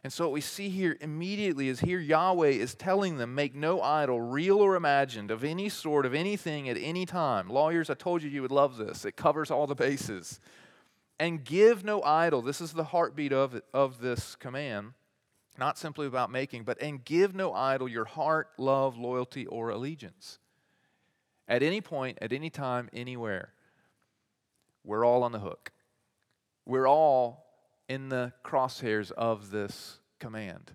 And 0.03 0.11
so, 0.11 0.25
what 0.25 0.33
we 0.33 0.41
see 0.41 0.69
here 0.69 0.97
immediately 0.99 1.69
is 1.69 1.79
here 1.79 1.99
Yahweh 1.99 2.49
is 2.49 2.73
telling 2.73 3.17
them, 3.17 3.35
make 3.35 3.53
no 3.53 3.81
idol, 3.81 4.19
real 4.19 4.57
or 4.57 4.75
imagined, 4.75 5.29
of 5.29 5.43
any 5.43 5.69
sort, 5.69 6.05
of 6.07 6.15
anything 6.15 6.67
at 6.67 6.77
any 6.77 7.05
time. 7.05 7.49
Lawyers, 7.49 7.89
I 7.89 7.93
told 7.93 8.23
you 8.23 8.29
you 8.29 8.41
would 8.41 8.51
love 8.51 8.77
this. 8.77 9.05
It 9.05 9.15
covers 9.15 9.51
all 9.51 9.67
the 9.67 9.75
bases. 9.75 10.39
And 11.19 11.43
give 11.43 11.83
no 11.83 12.01
idol. 12.01 12.41
This 12.41 12.61
is 12.61 12.73
the 12.73 12.85
heartbeat 12.85 13.31
of, 13.31 13.61
of 13.75 14.01
this 14.01 14.35
command. 14.35 14.93
Not 15.59 15.77
simply 15.77 16.07
about 16.07 16.31
making, 16.31 16.63
but 16.63 16.81
and 16.81 17.05
give 17.05 17.35
no 17.35 17.53
idol 17.53 17.87
your 17.87 18.05
heart, 18.05 18.49
love, 18.57 18.97
loyalty, 18.97 19.45
or 19.45 19.69
allegiance. 19.69 20.39
At 21.47 21.61
any 21.61 21.79
point, 21.79 22.17
at 22.21 22.33
any 22.33 22.49
time, 22.49 22.89
anywhere 22.91 23.53
we're 24.83 25.05
all 25.05 25.23
on 25.23 25.31
the 25.31 25.39
hook. 25.39 25.71
We're 26.65 26.87
all 26.87 27.45
in 27.87 28.09
the 28.09 28.33
crosshairs 28.43 29.11
of 29.11 29.51
this 29.51 29.99
command. 30.19 30.71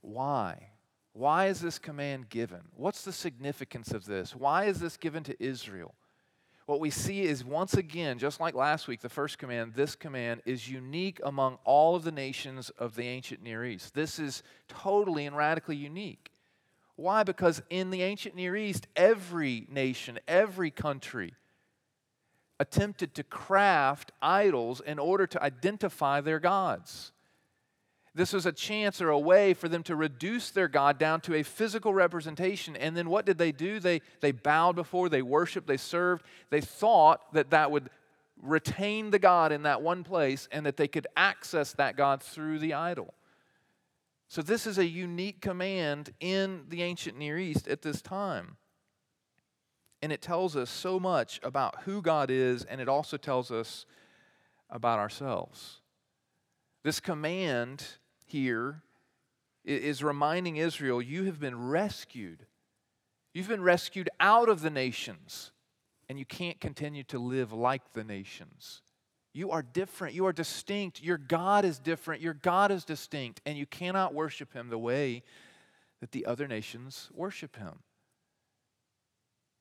Why? 0.00 0.70
Why 1.12 1.46
is 1.46 1.60
this 1.60 1.78
command 1.78 2.28
given? 2.28 2.60
What's 2.76 3.02
the 3.02 3.12
significance 3.12 3.92
of 3.92 4.04
this? 4.04 4.36
Why 4.36 4.64
is 4.64 4.80
this 4.80 4.96
given 4.96 5.24
to 5.24 5.42
Israel? 5.42 5.94
What 6.66 6.80
we 6.80 6.90
see 6.90 7.22
is 7.22 7.44
once 7.44 7.74
again, 7.74 8.18
just 8.18 8.40
like 8.40 8.54
last 8.54 8.88
week, 8.88 9.00
the 9.00 9.08
first 9.08 9.38
command, 9.38 9.72
this 9.74 9.96
command 9.96 10.42
is 10.44 10.68
unique 10.68 11.18
among 11.24 11.58
all 11.64 11.96
of 11.96 12.04
the 12.04 12.12
nations 12.12 12.68
of 12.78 12.94
the 12.94 13.04
ancient 13.04 13.42
Near 13.42 13.64
East. 13.64 13.94
This 13.94 14.18
is 14.18 14.42
totally 14.68 15.24
and 15.24 15.34
radically 15.34 15.76
unique. 15.76 16.30
Why? 16.96 17.22
Because 17.22 17.62
in 17.70 17.88
the 17.88 18.02
ancient 18.02 18.34
Near 18.34 18.54
East, 18.54 18.86
every 18.96 19.66
nation, 19.70 20.18
every 20.28 20.70
country, 20.70 21.32
attempted 22.60 23.14
to 23.14 23.22
craft 23.22 24.12
idols 24.20 24.80
in 24.80 24.98
order 24.98 25.26
to 25.26 25.42
identify 25.42 26.20
their 26.20 26.40
gods. 26.40 27.12
This 28.14 28.32
was 28.32 28.46
a 28.46 28.52
chance 28.52 29.00
or 29.00 29.10
a 29.10 29.18
way 29.18 29.54
for 29.54 29.68
them 29.68 29.84
to 29.84 29.94
reduce 29.94 30.50
their 30.50 30.66
God 30.66 30.98
down 30.98 31.20
to 31.20 31.34
a 31.34 31.44
physical 31.44 31.94
representation. 31.94 32.74
And 32.74 32.96
then 32.96 33.08
what 33.08 33.24
did 33.24 33.38
they 33.38 33.52
do? 33.52 33.78
They, 33.78 34.00
they 34.20 34.32
bowed 34.32 34.74
before, 34.74 35.08
they 35.08 35.22
worshiped, 35.22 35.68
they 35.68 35.76
served. 35.76 36.24
They 36.50 36.60
thought 36.60 37.32
that 37.32 37.50
that 37.50 37.70
would 37.70 37.90
retain 38.42 39.10
the 39.10 39.18
God 39.18 39.52
in 39.52 39.62
that 39.62 39.82
one 39.82 40.02
place 40.02 40.48
and 40.50 40.66
that 40.66 40.76
they 40.76 40.88
could 40.88 41.06
access 41.16 41.72
that 41.74 41.96
God 41.96 42.20
through 42.22 42.58
the 42.58 42.74
idol. 42.74 43.14
So, 44.26 44.42
this 44.42 44.66
is 44.66 44.78
a 44.78 44.84
unique 44.84 45.40
command 45.40 46.12
in 46.20 46.64
the 46.68 46.82
ancient 46.82 47.16
Near 47.16 47.38
East 47.38 47.66
at 47.66 47.82
this 47.82 48.02
time. 48.02 48.56
And 50.02 50.12
it 50.12 50.22
tells 50.22 50.56
us 50.56 50.70
so 50.70 51.00
much 51.00 51.40
about 51.42 51.82
who 51.82 52.00
God 52.00 52.30
is, 52.30 52.64
and 52.64 52.80
it 52.80 52.88
also 52.88 53.16
tells 53.16 53.50
us 53.50 53.84
about 54.70 54.98
ourselves. 54.98 55.80
This 56.84 57.00
command 57.00 57.84
here 58.24 58.82
is 59.64 60.02
reminding 60.02 60.56
Israel 60.56 61.02
you 61.02 61.24
have 61.24 61.40
been 61.40 61.68
rescued. 61.68 62.46
You've 63.34 63.48
been 63.48 63.62
rescued 63.62 64.08
out 64.20 64.48
of 64.48 64.62
the 64.62 64.70
nations, 64.70 65.50
and 66.08 66.18
you 66.18 66.24
can't 66.24 66.60
continue 66.60 67.02
to 67.04 67.18
live 67.18 67.52
like 67.52 67.92
the 67.92 68.04
nations. 68.04 68.82
You 69.34 69.50
are 69.50 69.62
different. 69.62 70.14
You 70.14 70.26
are 70.26 70.32
distinct. 70.32 71.02
Your 71.02 71.18
God 71.18 71.64
is 71.64 71.78
different. 71.78 72.22
Your 72.22 72.34
God 72.34 72.70
is 72.70 72.84
distinct. 72.84 73.40
And 73.46 73.58
you 73.58 73.66
cannot 73.66 74.14
worship 74.14 74.52
Him 74.52 74.68
the 74.68 74.78
way 74.78 75.22
that 76.00 76.12
the 76.12 76.26
other 76.26 76.48
nations 76.48 77.10
worship 77.14 77.56
Him. 77.56 77.80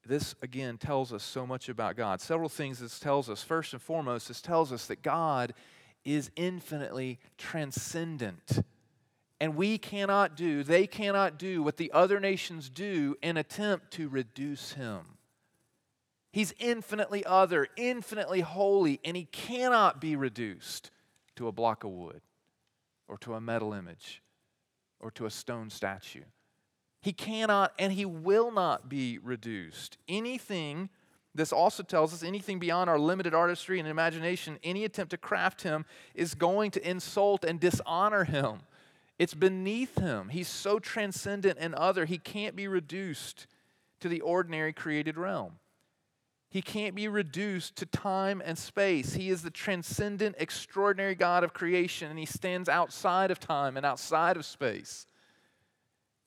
This, 0.08 0.36
again, 0.42 0.78
tells 0.78 1.12
us 1.12 1.24
so 1.24 1.46
much 1.46 1.70
about 1.70 1.96
God. 1.96 2.22
Several 2.22 2.50
things 2.50 2.80
this 2.80 3.00
tells 3.00 3.30
us. 3.30 3.44
First 3.44 3.74
and 3.74 3.82
foremost, 3.82 4.28
this 4.30 4.42
tells 4.42 4.72
us 4.72 4.88
that 4.88 5.02
God 5.02 5.54
is 6.06 6.32
infinitely 6.36 7.20
transcendent. 7.38 8.64
And 9.40 9.56
we 9.56 9.78
cannot 9.78 10.36
do, 10.36 10.64
they 10.64 10.88
cannot 10.88 11.38
do 11.38 11.62
what 11.62 11.78
the 11.78 11.92
other 11.92 12.20
nations 12.20 12.70
do 12.70 13.16
in 13.22 13.38
attempt 13.38 13.92
to 13.92 14.08
reduce 14.08 14.74
him. 14.74 15.02
He's 16.32 16.54
infinitely 16.60 17.26
other, 17.26 17.68
infinitely 17.76 18.42
holy, 18.42 19.00
and 19.04 19.18
he 19.18 19.26
cannot 19.26 20.00
be 20.00 20.16
reduced 20.16 20.92
to 21.36 21.48
a 21.48 21.52
block 21.52 21.84
of 21.84 21.92
wood 21.92 22.22
or 23.08 23.18
to 23.20 23.34
a 23.34 23.42
metal 23.42 23.74
image 23.74 24.22
or 25.00 25.12
to 25.12 25.26
a 25.26 25.32
stone 25.32 25.70
statue. 25.70 26.24
He 27.08 27.14
cannot 27.14 27.72
and 27.80 27.94
he 27.94 28.04
will 28.04 28.52
not 28.52 28.90
be 28.90 29.18
reduced. 29.18 29.98
Anything, 30.10 30.90
this 31.34 31.54
also 31.54 31.82
tells 31.82 32.14
us, 32.14 32.22
anything 32.22 32.60
beyond 32.60 32.90
our 32.90 33.00
limited 33.00 33.34
artistry 33.34 33.80
and 33.80 33.88
imagination, 33.88 34.60
any 34.62 34.84
attempt 34.84 35.12
to 35.12 35.18
craft 35.18 35.62
him 35.62 35.86
is 36.14 36.36
going 36.36 36.70
to 36.72 36.86
insult 36.86 37.46
and 37.46 37.62
dishonor 37.62 38.26
him. 38.26 38.58
It's 39.18 39.34
beneath 39.34 39.98
him. 39.98 40.28
He's 40.28 40.50
so 40.50 40.80
transcendent 40.80 41.58
and 41.62 41.74
other, 41.76 42.04
he 42.04 42.18
can't 42.18 42.58
be 42.58 42.68
reduced 42.68 43.48
to 44.02 44.10
the 44.10 44.20
ordinary 44.20 44.74
created 44.74 45.16
realm. 45.16 45.60
He 46.50 46.62
can't 46.62 46.94
be 46.94 47.08
reduced 47.08 47.78
to 47.78 47.86
time 47.86 48.42
and 48.44 48.58
space. 48.58 49.14
He 49.14 49.30
is 49.30 49.44
the 49.44 49.50
transcendent, 49.50 50.36
extraordinary 50.40 51.16
God 51.16 51.46
of 51.46 51.54
creation, 51.54 52.10
and 52.10 52.20
he 52.20 52.26
stands 52.26 52.68
outside 52.68 53.32
of 53.32 53.40
time 53.40 53.78
and 53.78 53.86
outside 53.86 54.36
of 54.36 54.46
space. 54.46 55.08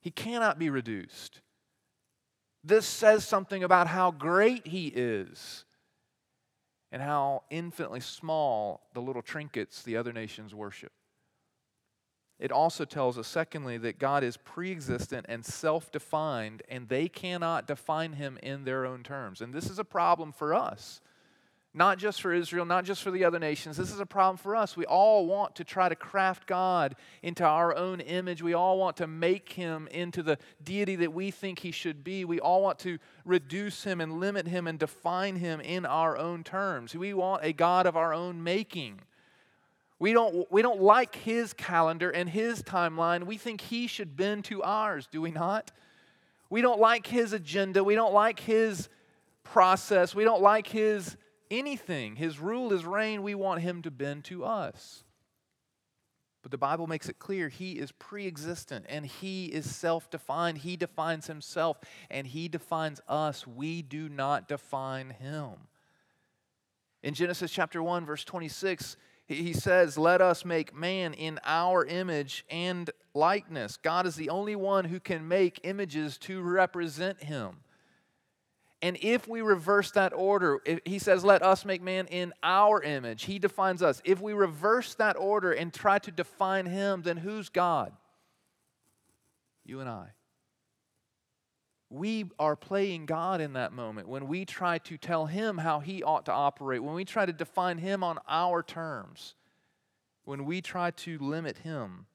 He 0.01 0.11
cannot 0.11 0.59
be 0.59 0.71
reduced. 0.71 1.41
This 2.65 2.87
says 2.87 3.25
something 3.25 3.65
about 3.65 3.87
how 3.87 4.11
great 4.11 4.67
he 4.67 4.89
is 4.89 5.65
and 6.93 7.01
how 7.01 7.45
infinitely 7.51 8.01
small 8.01 8.89
the 8.95 9.01
little 9.01 9.23
trinkets 9.23 9.83
the 9.83 9.97
other 9.97 10.13
nations 10.13 10.55
worship. 10.55 10.93
It 12.39 12.51
also 12.51 12.87
tells 12.87 13.19
us, 13.19 13.29
secondly, 13.29 13.77
that 13.79 13.99
God 13.99 14.25
is 14.25 14.39
pre 14.39 14.73
existent 14.73 15.27
and 15.29 15.45
self 15.45 15.93
defined, 15.93 16.63
and 16.71 16.89
they 16.89 17.07
cannot 17.07 17.67
define 17.67 18.15
him 18.15 18.39
in 18.43 18.65
their 18.65 18.87
own 18.87 19.03
terms. 19.03 19.43
And 19.43 19.53
this 19.53 19.69
is 19.69 19.79
a 19.79 19.85
problem 19.85 20.33
for 20.33 20.55
us. 20.55 21.03
Not 21.73 21.99
just 21.99 22.21
for 22.21 22.33
Israel, 22.33 22.65
not 22.65 22.85
just 22.85 23.01
for 23.01 23.13
the 23.13 23.25
other 23.25 23.39
nations. 23.39 23.77
This 23.77 23.93
is 23.93 24.01
a 24.01 24.07
problem 24.07 24.37
for 24.37 24.57
us. 24.57 24.77
We 24.77 24.87
all 24.87 25.27
want 25.27 25.55
to 25.57 25.65
try 25.65 25.89
to 25.89 25.95
craft 25.95 26.49
God 26.49 26.97
into 27.23 27.45
our 27.45 27.77
own 27.77 28.01
image. 28.01 28.43
We 28.43 28.55
all 28.55 28.77
want 28.77 28.97
to 28.97 29.07
make 29.07 29.53
him 29.53 29.87
into 29.93 30.25
the 30.25 30.37
deity 30.65 30.97
that 30.97 31.13
we 31.13 31.31
think 31.31 31.61
he 31.61 31.71
should 31.71 32.03
be. 32.03 32.25
We 32.25 32.41
all 32.41 32.61
want 32.61 32.81
to 32.81 32.99
reduce 33.25 33.85
him 33.85 34.01
and 34.01 34.19
limit 34.19 34.49
him 34.49 34.67
and 34.67 34.81
define 34.81 35.37
him 35.37 35.61
in 35.61 35.87
our 35.87 36.19
own 36.19 36.43
terms. 36.43 36.97
We 36.97 37.15
want 37.15 37.45
a 37.45 37.53
God 37.53 37.87
of 37.87 37.97
our 37.97 38.13
own 38.13 38.43
making. 38.43 39.03
We 40.01 40.13
don't, 40.13 40.51
we 40.51 40.63
don't 40.63 40.81
like 40.83 41.15
his 41.15 41.53
calendar 41.53 42.11
and 42.11 42.29
his 42.29 42.65
timeline. 42.65 43.25
We 43.25 43.37
think 43.37 43.61
he 43.61 43.87
should 43.87 44.17
bend 44.17 44.45
to 44.47 44.61
ours, 44.65 45.07
do 45.07 45.21
we 45.21 45.31
not? 45.31 45.71
We 46.49 46.63
don't 46.63 46.81
like 46.81 47.07
his 47.07 47.33
agenda. 47.33 47.85
We 47.85 47.95
don't 47.95 48.13
like 48.13 48.41
his 48.41 48.89
process. 49.45 50.17
We 50.17 50.25
don't 50.25 50.43
like 50.43 50.67
his 50.67 51.17
anything. 51.51 52.17
His 52.17 52.39
rule, 52.39 52.71
his 52.71 52.85
reign, 52.85 53.23
we 53.23 53.35
want 53.35 53.63
him 53.63 53.83
to 53.83 53.91
bend 53.91 54.25
to 54.25 54.45
us. 54.45 55.05
But 56.43 56.51
the 56.51 56.59
Bible 56.59 56.87
makes 56.87 57.09
it 57.09 57.19
clear 57.19 57.49
he 57.49 57.73
is 57.73 57.93
pre 57.93 58.27
existent 58.27 58.87
and 58.89 59.05
he 59.05 59.47
is 59.47 59.75
self 59.75 60.11
defined. 60.11 60.59
He 60.59 60.77
defines 60.77 61.27
himself 61.27 61.79
and 62.11 62.27
he 62.27 62.49
defines 62.49 63.01
us. 63.09 63.47
We 63.47 63.83
do 63.83 64.09
not 64.09 64.49
define 64.49 65.11
him. 65.11 65.51
In 67.03 67.15
Genesis 67.15 67.51
chapter 67.51 67.83
1, 67.83 68.07
verse 68.07 68.25
26, 68.25 68.97
he 69.27 69.53
says, 69.53 69.97
Let 69.97 70.21
us 70.21 70.45
make 70.45 70.75
man 70.75 71.15
in 71.15 71.39
our 71.45 71.85
image 71.85 72.45
and 72.51 72.91
likeness. 73.15 73.77
God 73.77 74.07
is 74.07 74.17
the 74.17 74.31
only 74.31 74.57
one 74.57 74.87
who 74.87 75.01
can 75.01 75.29
make 75.29 75.61
images 75.63 76.19
to 76.19 76.41
represent 76.43 77.23
him. 77.23 77.59
And 78.83 78.97
if 79.03 79.29
we 79.29 79.43
reverse 79.43 79.91
that 79.93 80.15
order, 80.15 80.61
he 80.87 80.99
says, 80.99 81.25
Let 81.25 81.43
us 81.43 81.65
make 81.65 81.83
man 81.83 82.07
in 82.07 82.33
our 82.43 82.83
image. 82.83 83.25
He 83.25 83.39
defines 83.39 83.83
us. 83.83 84.01
If 84.05 84.21
we 84.21 84.33
reverse 84.33 84.95
that 84.95 85.17
order 85.17 85.53
and 85.53 85.73
try 85.73 85.99
to 85.99 86.11
define 86.11 86.67
him, 86.67 87.03
then 87.03 87.19
who's 87.19 87.51
God? 87.51 87.93
You 89.65 89.81
and 89.81 89.89
I. 89.89 90.13
We 91.91 92.31
are 92.39 92.57
playing 92.57 93.07
God 93.07 93.41
in 93.41 93.55
that 93.55 93.73
moment 93.73 94.09
when 94.09 94.29
we 94.29 94.45
try 94.45 94.79
to 94.79 94.97
tell 94.97 95.27
him 95.27 95.59
how 95.59 95.81
he 95.81 96.03
ought 96.03 96.25
to 96.27 96.33
operate, 96.33 96.83
when 96.83 96.95
we 96.95 97.05
try 97.05 97.27
to 97.27 97.33
define 97.33 97.79
him 97.79 98.05
on 98.05 98.19
our 98.29 98.63
terms, 98.63 99.35
when 100.25 100.45
we 100.45 100.63
try 100.63 100.93
to 100.93 101.19
limit 101.19 101.59
him. 101.59 102.07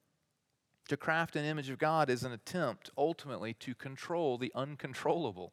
To 0.90 0.98
craft 0.98 1.36
an 1.36 1.46
image 1.46 1.70
of 1.70 1.80
God 1.80 2.10
is 2.10 2.24
an 2.24 2.32
attempt 2.32 2.90
ultimately 2.98 3.54
to 3.56 3.74
control 3.74 4.38
the 4.38 4.52
uncontrollable. 4.56 5.52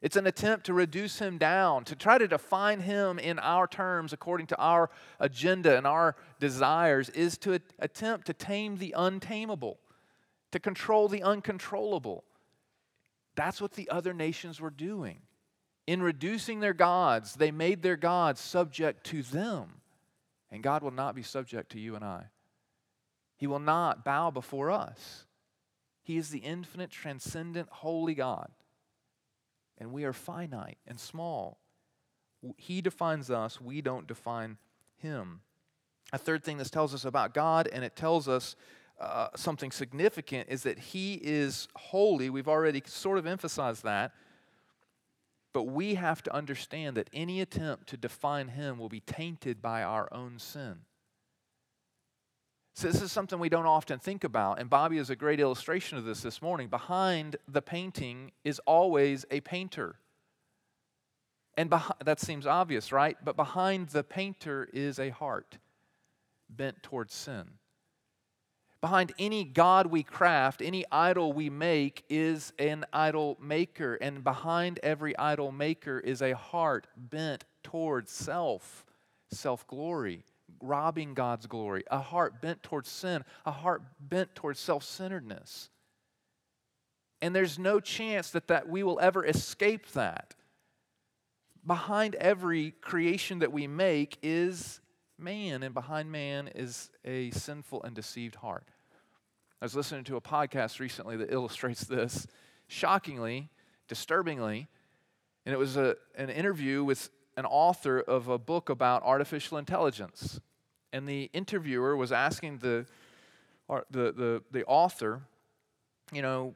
It's 0.00 0.16
an 0.16 0.28
attempt 0.28 0.66
to 0.66 0.74
reduce 0.74 1.18
him 1.18 1.38
down, 1.38 1.84
to 1.84 1.96
try 1.96 2.18
to 2.18 2.28
define 2.28 2.80
him 2.80 3.18
in 3.18 3.38
our 3.40 3.66
terms 3.66 4.12
according 4.12 4.46
to 4.48 4.56
our 4.56 4.90
agenda 5.18 5.76
and 5.76 5.86
our 5.86 6.14
desires, 6.38 7.08
is 7.10 7.36
to 7.38 7.60
attempt 7.80 8.26
to 8.26 8.32
tame 8.32 8.76
the 8.76 8.94
untamable, 8.96 9.80
to 10.52 10.60
control 10.60 11.08
the 11.08 11.24
uncontrollable. 11.24 12.22
That's 13.34 13.60
what 13.60 13.72
the 13.72 13.90
other 13.90 14.14
nations 14.14 14.60
were 14.60 14.70
doing. 14.70 15.18
In 15.88 16.02
reducing 16.02 16.60
their 16.60 16.74
gods, 16.74 17.34
they 17.34 17.50
made 17.50 17.82
their 17.82 17.96
gods 17.96 18.40
subject 18.40 19.04
to 19.06 19.22
them. 19.22 19.80
And 20.50 20.62
God 20.62 20.82
will 20.82 20.92
not 20.92 21.14
be 21.14 21.22
subject 21.22 21.72
to 21.72 21.80
you 21.80 21.96
and 21.96 22.04
I. 22.04 22.24
He 23.36 23.46
will 23.46 23.58
not 23.58 24.04
bow 24.04 24.30
before 24.30 24.70
us. 24.70 25.24
He 26.02 26.16
is 26.16 26.30
the 26.30 26.38
infinite, 26.38 26.90
transcendent, 26.90 27.68
holy 27.70 28.14
God. 28.14 28.50
And 29.78 29.92
we 29.92 30.04
are 30.04 30.12
finite 30.12 30.78
and 30.86 30.98
small. 30.98 31.58
He 32.56 32.80
defines 32.80 33.30
us, 33.30 33.60
we 33.60 33.80
don't 33.80 34.06
define 34.06 34.58
Him. 34.96 35.40
A 36.12 36.18
third 36.18 36.42
thing 36.42 36.58
this 36.58 36.70
tells 36.70 36.94
us 36.94 37.04
about 37.04 37.34
God, 37.34 37.68
and 37.70 37.84
it 37.84 37.94
tells 37.96 38.28
us 38.28 38.56
uh, 39.00 39.28
something 39.36 39.70
significant 39.70 40.48
is 40.48 40.64
that 40.64 40.78
he 40.78 41.14
is 41.22 41.68
holy. 41.76 42.30
We've 42.30 42.48
already 42.48 42.82
sort 42.86 43.18
of 43.18 43.26
emphasized 43.26 43.84
that. 43.84 44.12
But 45.52 45.64
we 45.64 45.94
have 45.94 46.22
to 46.24 46.34
understand 46.34 46.96
that 46.96 47.08
any 47.12 47.40
attempt 47.40 47.88
to 47.88 47.96
define 47.96 48.48
him 48.48 48.78
will 48.78 48.88
be 48.88 49.00
tainted 49.00 49.62
by 49.62 49.82
our 49.82 50.12
own 50.12 50.38
sin. 50.38 50.80
So, 52.78 52.86
this 52.86 53.02
is 53.02 53.10
something 53.10 53.40
we 53.40 53.48
don't 53.48 53.66
often 53.66 53.98
think 53.98 54.22
about, 54.22 54.60
and 54.60 54.70
Bobby 54.70 54.98
is 54.98 55.10
a 55.10 55.16
great 55.16 55.40
illustration 55.40 55.98
of 55.98 56.04
this 56.04 56.20
this 56.20 56.40
morning. 56.40 56.68
Behind 56.68 57.34
the 57.48 57.60
painting 57.60 58.30
is 58.44 58.60
always 58.66 59.26
a 59.32 59.40
painter. 59.40 59.96
And 61.56 61.68
behind, 61.68 61.96
that 62.04 62.20
seems 62.20 62.46
obvious, 62.46 62.92
right? 62.92 63.16
But 63.24 63.34
behind 63.34 63.88
the 63.88 64.04
painter 64.04 64.68
is 64.72 65.00
a 65.00 65.08
heart 65.08 65.58
bent 66.48 66.80
towards 66.84 67.14
sin. 67.14 67.46
Behind 68.80 69.12
any 69.18 69.42
God 69.42 69.88
we 69.88 70.04
craft, 70.04 70.62
any 70.62 70.84
idol 70.92 71.32
we 71.32 71.50
make, 71.50 72.04
is 72.08 72.52
an 72.60 72.84
idol 72.92 73.38
maker. 73.42 73.96
And 73.96 74.22
behind 74.22 74.78
every 74.84 75.18
idol 75.18 75.50
maker 75.50 75.98
is 75.98 76.22
a 76.22 76.36
heart 76.36 76.86
bent 76.96 77.44
towards 77.64 78.12
self, 78.12 78.86
self 79.32 79.66
glory, 79.66 80.22
robbing 80.60 81.14
God's 81.14 81.46
glory, 81.46 81.84
a 81.90 81.98
heart 81.98 82.40
bent 82.40 82.62
towards 82.62 82.88
sin, 82.88 83.24
a 83.44 83.52
heart 83.52 83.82
bent 84.00 84.34
towards 84.34 84.60
self 84.60 84.84
centeredness. 84.84 85.70
And 87.20 87.34
there's 87.34 87.58
no 87.58 87.80
chance 87.80 88.30
that, 88.30 88.48
that 88.48 88.68
we 88.68 88.82
will 88.82 89.00
ever 89.00 89.24
escape 89.24 89.92
that. 89.92 90.34
Behind 91.66 92.14
every 92.14 92.70
creation 92.80 93.40
that 93.40 93.52
we 93.52 93.66
make 93.66 94.18
is 94.22 94.80
man, 95.18 95.62
and 95.62 95.74
behind 95.74 96.10
man 96.12 96.48
is 96.54 96.90
a 97.04 97.30
sinful 97.32 97.82
and 97.82 97.94
deceived 97.94 98.36
heart. 98.36 98.64
I 99.60 99.64
was 99.64 99.74
listening 99.74 100.04
to 100.04 100.16
a 100.16 100.20
podcast 100.20 100.78
recently 100.78 101.16
that 101.16 101.32
illustrates 101.32 101.82
this 101.82 102.28
shockingly, 102.68 103.50
disturbingly, 103.88 104.68
and 105.44 105.52
it 105.52 105.58
was 105.58 105.76
a, 105.76 105.96
an 106.14 106.30
interview 106.30 106.84
with 106.84 107.10
an 107.36 107.44
author 107.44 108.00
of 108.00 108.28
a 108.28 108.38
book 108.38 108.68
about 108.68 109.02
artificial 109.02 109.58
intelligence. 109.58 110.40
And 110.92 111.08
the 111.08 111.30
interviewer 111.32 111.96
was 111.96 112.12
asking 112.12 112.58
the, 112.58 112.86
the, 113.68 114.12
the, 114.12 114.42
the 114.50 114.64
author, 114.64 115.22
you 116.12 116.22
know, 116.22 116.54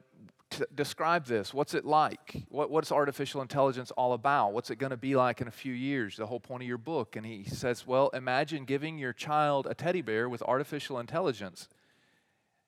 describe 0.75 1.25
this. 1.25 1.53
What's 1.53 1.73
it 1.73 1.85
like? 1.85 2.43
What, 2.49 2.69
what's 2.69 2.91
artificial 2.91 3.41
intelligence 3.41 3.91
all 3.91 4.13
about? 4.13 4.53
What's 4.53 4.69
it 4.69 4.77
going 4.77 4.91
to 4.91 4.97
be 4.97 5.15
like 5.15 5.41
in 5.41 5.47
a 5.47 5.51
few 5.51 5.73
years? 5.73 6.17
The 6.17 6.25
whole 6.25 6.39
point 6.39 6.63
of 6.63 6.67
your 6.67 6.77
book. 6.77 7.15
And 7.15 7.25
he 7.25 7.43
says, 7.45 7.87
Well, 7.87 8.09
imagine 8.09 8.65
giving 8.65 8.97
your 8.97 9.13
child 9.13 9.67
a 9.69 9.73
teddy 9.73 10.01
bear 10.01 10.29
with 10.29 10.41
artificial 10.43 10.99
intelligence. 10.99 11.67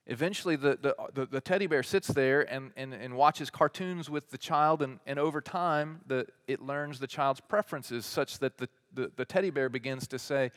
Eventually, 0.08 0.56
the, 0.56 0.78
the, 0.80 0.96
the, 1.14 1.26
the 1.26 1.42
teddy 1.42 1.66
bear 1.66 1.82
sits 1.82 2.08
there 2.10 2.42
and, 2.42 2.72
and, 2.78 2.94
and 2.94 3.16
watches 3.16 3.50
cartoons 3.50 4.08
with 4.08 4.30
the 4.30 4.38
child, 4.38 4.84
and, 4.84 5.00
and 5.08 5.18
over 5.18 5.42
time, 5.42 6.02
the, 6.06 6.28
it 6.48 6.62
learns 6.62 7.00
the 7.00 7.08
child's 7.08 7.42
preferences 7.42 8.06
such 8.06 8.38
that 8.38 8.60
the, 8.60 8.70
the, 8.94 9.12
the 9.16 9.26
teddy 9.26 9.50
bear 9.50 9.68
begins 9.68 10.08
to 10.10 10.20
say, 10.20 10.52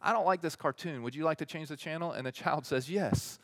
I 0.00 0.12
don't 0.12 0.26
like 0.26 0.40
this 0.40 0.56
cartoon. 0.56 1.02
Would 1.02 1.14
you 1.14 1.24
like 1.24 1.38
to 1.38 1.46
change 1.46 1.68
the 1.68 1.76
channel? 1.76 2.12
And 2.12 2.26
the 2.26 2.32
child 2.32 2.66
says, 2.66 2.90
Yes. 2.90 3.38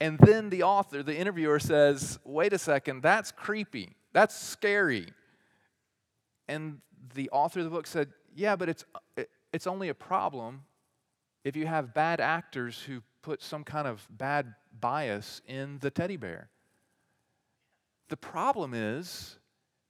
And 0.00 0.18
then 0.18 0.50
the 0.50 0.64
author, 0.64 1.02
the 1.02 1.16
interviewer 1.16 1.58
says, 1.58 2.18
Wait 2.24 2.52
a 2.52 2.58
second, 2.58 3.02
that's 3.02 3.30
creepy. 3.32 3.96
That's 4.12 4.36
scary. 4.36 5.08
And 6.48 6.80
the 7.14 7.30
author 7.30 7.60
of 7.60 7.64
the 7.64 7.70
book 7.70 7.86
said, 7.86 8.12
Yeah, 8.34 8.56
but 8.56 8.68
it's, 8.68 8.84
it's 9.52 9.66
only 9.66 9.88
a 9.88 9.94
problem 9.94 10.62
if 11.44 11.56
you 11.56 11.66
have 11.66 11.94
bad 11.94 12.20
actors 12.20 12.82
who 12.82 13.02
put 13.22 13.42
some 13.42 13.64
kind 13.64 13.86
of 13.86 14.06
bad 14.10 14.54
bias 14.80 15.40
in 15.46 15.78
the 15.80 15.90
teddy 15.90 16.16
bear. 16.16 16.48
The 18.08 18.16
problem 18.16 18.74
is, 18.74 19.38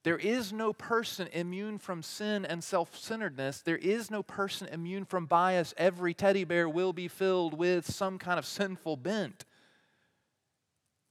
there 0.04 0.18
is 0.18 0.52
no 0.52 0.72
person 0.72 1.28
immune 1.32 1.78
from 1.78 2.02
sin 2.02 2.44
and 2.44 2.62
self 2.64 2.96
centeredness. 2.96 3.60
There 3.60 3.76
is 3.76 4.10
no 4.10 4.22
person 4.22 4.68
immune 4.68 5.04
from 5.04 5.26
bias. 5.26 5.74
Every 5.76 6.12
teddy 6.12 6.44
bear 6.44 6.68
will 6.68 6.92
be 6.92 7.08
filled 7.08 7.54
with 7.54 7.90
some 7.90 8.18
kind 8.18 8.38
of 8.38 8.46
sinful 8.46 8.96
bent. 8.96 9.44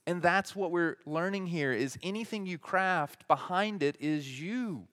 And 0.06 0.20
that's 0.20 0.54
what 0.54 0.72
we're 0.72 0.96
learning 1.06 1.46
here 1.46 1.72
is 1.72 1.96
anything 2.02 2.44
you 2.44 2.58
craft 2.58 3.26
behind 3.28 3.82
it 3.82 3.96
is 4.00 4.40
you. 4.40 4.88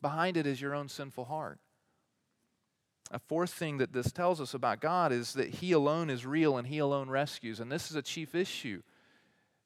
Behind 0.00 0.36
it 0.36 0.46
is 0.46 0.60
your 0.60 0.74
own 0.74 0.88
sinful 0.88 1.26
heart. 1.26 1.58
A 3.10 3.18
fourth 3.18 3.52
thing 3.52 3.78
that 3.78 3.92
this 3.92 4.10
tells 4.10 4.40
us 4.40 4.54
about 4.54 4.80
God 4.80 5.12
is 5.12 5.34
that 5.34 5.48
He 5.48 5.72
alone 5.72 6.10
is 6.10 6.26
real 6.26 6.56
and 6.56 6.66
He 6.66 6.78
alone 6.78 7.08
rescues. 7.08 7.60
And 7.60 7.70
this 7.70 7.90
is 7.90 7.96
a 7.96 8.02
chief 8.02 8.34
issue. 8.34 8.82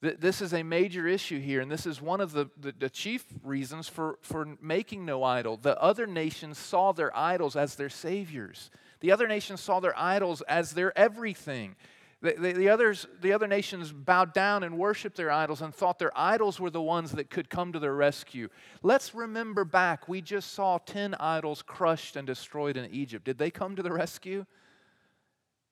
This 0.00 0.40
is 0.40 0.54
a 0.54 0.62
major 0.62 1.08
issue 1.08 1.40
here, 1.40 1.60
and 1.60 1.68
this 1.68 1.84
is 1.84 2.00
one 2.00 2.20
of 2.20 2.30
the, 2.30 2.48
the, 2.56 2.72
the, 2.78 2.88
chief 2.88 3.24
reasons 3.42 3.88
for, 3.88 4.20
for 4.22 4.56
making 4.62 5.04
no 5.04 5.24
idol. 5.24 5.56
The 5.56 5.80
other 5.82 6.06
nations 6.06 6.56
saw 6.56 6.92
their 6.92 7.16
idols 7.16 7.56
as 7.56 7.74
their 7.74 7.88
saviors, 7.88 8.70
the 9.00 9.10
other 9.10 9.26
nations 9.26 9.60
saw 9.60 9.80
their 9.80 9.98
idols 9.98 10.40
as 10.42 10.72
their 10.72 10.96
everything. 10.96 11.74
The, 12.20 12.32
the, 12.32 12.52
the, 12.52 12.68
others, 12.68 13.06
the 13.20 13.32
other 13.32 13.46
nations 13.46 13.92
bowed 13.92 14.32
down 14.32 14.64
and 14.64 14.76
worshiped 14.76 15.16
their 15.16 15.30
idols 15.30 15.62
and 15.62 15.72
thought 15.72 16.00
their 16.00 16.16
idols 16.16 16.58
were 16.58 16.70
the 16.70 16.82
ones 16.82 17.12
that 17.12 17.30
could 17.30 17.48
come 17.48 17.72
to 17.72 17.78
their 17.78 17.94
rescue. 17.94 18.48
Let's 18.82 19.14
remember 19.14 19.64
back. 19.64 20.08
We 20.08 20.20
just 20.20 20.52
saw 20.52 20.78
10 20.78 21.14
idols 21.20 21.62
crushed 21.62 22.16
and 22.16 22.26
destroyed 22.26 22.76
in 22.76 22.90
Egypt. 22.90 23.24
Did 23.24 23.38
they 23.38 23.52
come 23.52 23.76
to 23.76 23.84
the 23.84 23.92
rescue? 23.92 24.46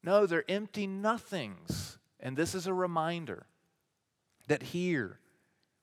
No, 0.04 0.24
they're 0.24 0.48
empty 0.48 0.86
nothings. 0.86 1.98
And 2.20 2.36
this 2.36 2.54
is 2.54 2.68
a 2.68 2.74
reminder 2.74 3.46
that 4.46 4.62
here, 4.62 5.18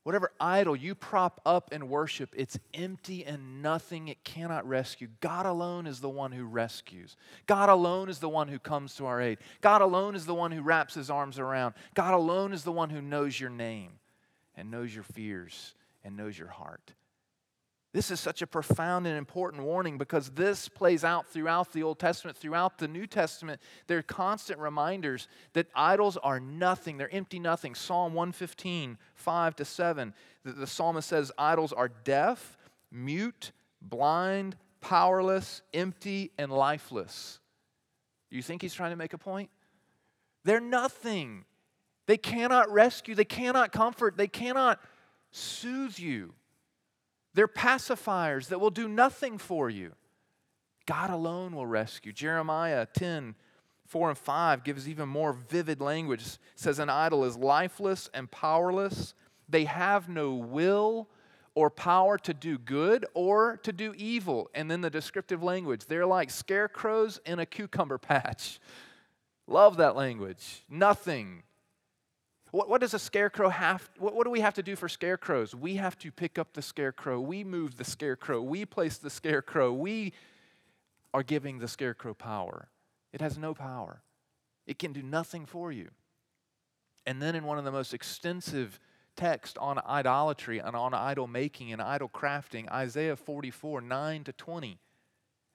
Whatever 0.03 0.33
idol 0.37 0.75
you 0.75 0.95
prop 0.95 1.39
up 1.45 1.69
and 1.71 1.89
worship, 1.89 2.33
it's 2.35 2.59
empty 2.73 3.25
and 3.25 3.61
nothing. 3.61 4.09
It 4.09 4.25
cannot 4.25 4.67
rescue. 4.67 5.07
God 5.21 5.45
alone 5.45 5.87
is 5.87 6.01
the 6.01 6.09
one 6.09 6.33
who 6.33 6.43
rescues. 6.43 7.15
God 7.47 7.69
alone 7.69 8.09
is 8.09 8.19
the 8.19 8.27
one 8.27 8.49
who 8.49 8.59
comes 8.59 8.95
to 8.95 9.05
our 9.05 9.21
aid. 9.21 9.37
God 9.61 9.81
alone 9.81 10.15
is 10.15 10.25
the 10.25 10.33
one 10.33 10.51
who 10.51 10.61
wraps 10.61 10.93
his 10.93 11.09
arms 11.09 11.39
around. 11.39 11.73
God 11.93 12.13
alone 12.13 12.51
is 12.51 12.65
the 12.65 12.71
one 12.71 12.89
who 12.89 13.01
knows 13.01 13.39
your 13.39 13.49
name 13.49 13.93
and 14.57 14.69
knows 14.69 14.93
your 14.93 15.05
fears 15.05 15.73
and 16.03 16.17
knows 16.17 16.37
your 16.37 16.49
heart. 16.49 16.93
This 17.93 18.09
is 18.09 18.19
such 18.19 18.41
a 18.41 18.47
profound 18.47 19.05
and 19.05 19.15
important 19.15 19.61
warning 19.61 19.99
because 19.99 20.31
this 20.31 20.67
plays 20.67 21.03
out 21.03 21.27
throughout 21.27 21.71
the 21.73 21.83
Old 21.83 21.99
Testament, 21.99 22.35
throughout 22.35 22.79
the 22.79 22.87
New 22.87 23.05
Testament. 23.05 23.61
There 23.85 23.99
are 23.99 24.03
constant 24.03 24.59
reminders 24.59 25.27
that 25.53 25.67
idols 25.75 26.17
are 26.17 26.39
nothing, 26.39 26.97
they're 26.97 27.13
empty 27.13 27.37
nothing. 27.37 27.75
Psalm 27.75 28.15
115, 28.15 28.97
5 29.13 29.55
to 29.57 29.65
7. 29.65 30.13
The, 30.43 30.51
the 30.53 30.67
psalmist 30.67 31.07
says, 31.07 31.31
Idols 31.37 31.71
are 31.71 31.87
deaf, 31.87 32.57
mute, 32.91 33.51
blind, 33.79 34.57
powerless, 34.81 35.61
empty, 35.71 36.31
and 36.39 36.51
lifeless. 36.51 37.39
You 38.31 38.41
think 38.41 38.63
he's 38.63 38.73
trying 38.73 38.91
to 38.91 38.97
make 38.97 39.13
a 39.13 39.19
point? 39.19 39.51
They're 40.43 40.59
nothing. 40.59 41.45
They 42.07 42.17
cannot 42.17 42.71
rescue, 42.71 43.13
they 43.13 43.23
cannot 43.23 43.71
comfort, 43.71 44.17
they 44.17 44.27
cannot 44.27 44.81
soothe 45.29 45.99
you. 45.99 46.33
They're 47.33 47.47
pacifiers 47.47 48.47
that 48.49 48.59
will 48.59 48.69
do 48.69 48.87
nothing 48.87 49.37
for 49.37 49.69
you. 49.69 49.93
God 50.85 51.09
alone 51.09 51.55
will 51.55 51.65
rescue. 51.65 52.11
Jeremiah 52.11 52.85
10, 52.85 53.35
4 53.87 54.09
and 54.09 54.17
5 54.17 54.63
gives 54.63 54.87
even 54.87 55.07
more 55.07 55.33
vivid 55.33 55.81
language. 55.81 56.21
It 56.21 56.37
says, 56.55 56.79
An 56.79 56.89
idol 56.89 57.23
is 57.23 57.37
lifeless 57.37 58.09
and 58.13 58.29
powerless. 58.29 59.13
They 59.47 59.65
have 59.65 60.09
no 60.09 60.33
will 60.33 61.09
or 61.55 61.69
power 61.69 62.17
to 62.17 62.33
do 62.33 62.57
good 62.57 63.05
or 63.13 63.57
to 63.57 63.71
do 63.71 63.93
evil. 63.95 64.49
And 64.53 64.69
then 64.69 64.81
the 64.81 64.89
descriptive 64.89 65.43
language 65.43 65.85
they're 65.85 66.05
like 66.05 66.31
scarecrows 66.31 67.19
in 67.25 67.39
a 67.39 67.45
cucumber 67.45 67.97
patch. 67.97 68.59
Love 69.47 69.77
that 69.77 69.95
language. 69.95 70.63
Nothing 70.69 71.43
what, 72.53 72.69
what 72.69 72.81
does 72.81 72.93
a 72.93 72.99
scarecrow 72.99 73.49
have? 73.49 73.89
What, 73.97 74.13
what 74.13 74.25
do 74.25 74.29
we 74.29 74.41
have 74.41 74.53
to 74.53 74.63
do 74.63 74.75
for 74.75 74.87
scarecrows? 74.87 75.55
We 75.55 75.77
have 75.77 75.97
to 75.97 76.11
pick 76.11 76.37
up 76.37 76.53
the 76.53 76.61
scarecrow. 76.61 77.19
We 77.19 77.43
move 77.43 77.77
the 77.77 77.83
scarecrow. 77.83 78.43
We 78.43 78.63
place 78.63 78.97
the 78.97 79.09
scarecrow. 79.09 79.73
We 79.73 80.13
are 81.15 81.23
giving 81.23 81.57
the 81.57 81.67
scarecrow 81.67 82.13
power. 82.13 82.69
It 83.11 83.21
has 83.21 83.39
no 83.39 83.55
power, 83.55 84.03
it 84.67 84.77
can 84.77 84.93
do 84.93 85.01
nothing 85.01 85.47
for 85.47 85.71
you. 85.71 85.89
And 87.07 87.19
then, 87.19 87.35
in 87.35 87.43
one 87.43 87.57
of 87.57 87.65
the 87.65 87.71
most 87.71 87.91
extensive 87.91 88.79
texts 89.15 89.57
on 89.59 89.79
idolatry 89.87 90.59
and 90.59 90.75
on 90.75 90.93
idol 90.93 91.25
making 91.25 91.73
and 91.73 91.81
idol 91.81 92.07
crafting, 92.07 92.69
Isaiah 92.71 93.15
44 93.15 93.81
9 93.81 94.23
to 94.25 94.31
20 94.31 94.77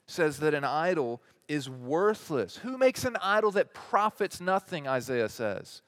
says 0.08 0.38
that 0.40 0.52
an 0.52 0.64
idol 0.64 1.22
is 1.46 1.70
worthless. 1.70 2.56
Who 2.56 2.76
makes 2.76 3.04
an 3.04 3.16
idol 3.22 3.52
that 3.52 3.72
profits 3.72 4.40
nothing, 4.40 4.88
Isaiah 4.88 5.28
says? 5.28 5.82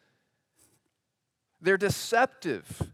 They're 1.61 1.77
deceptive. 1.77 2.92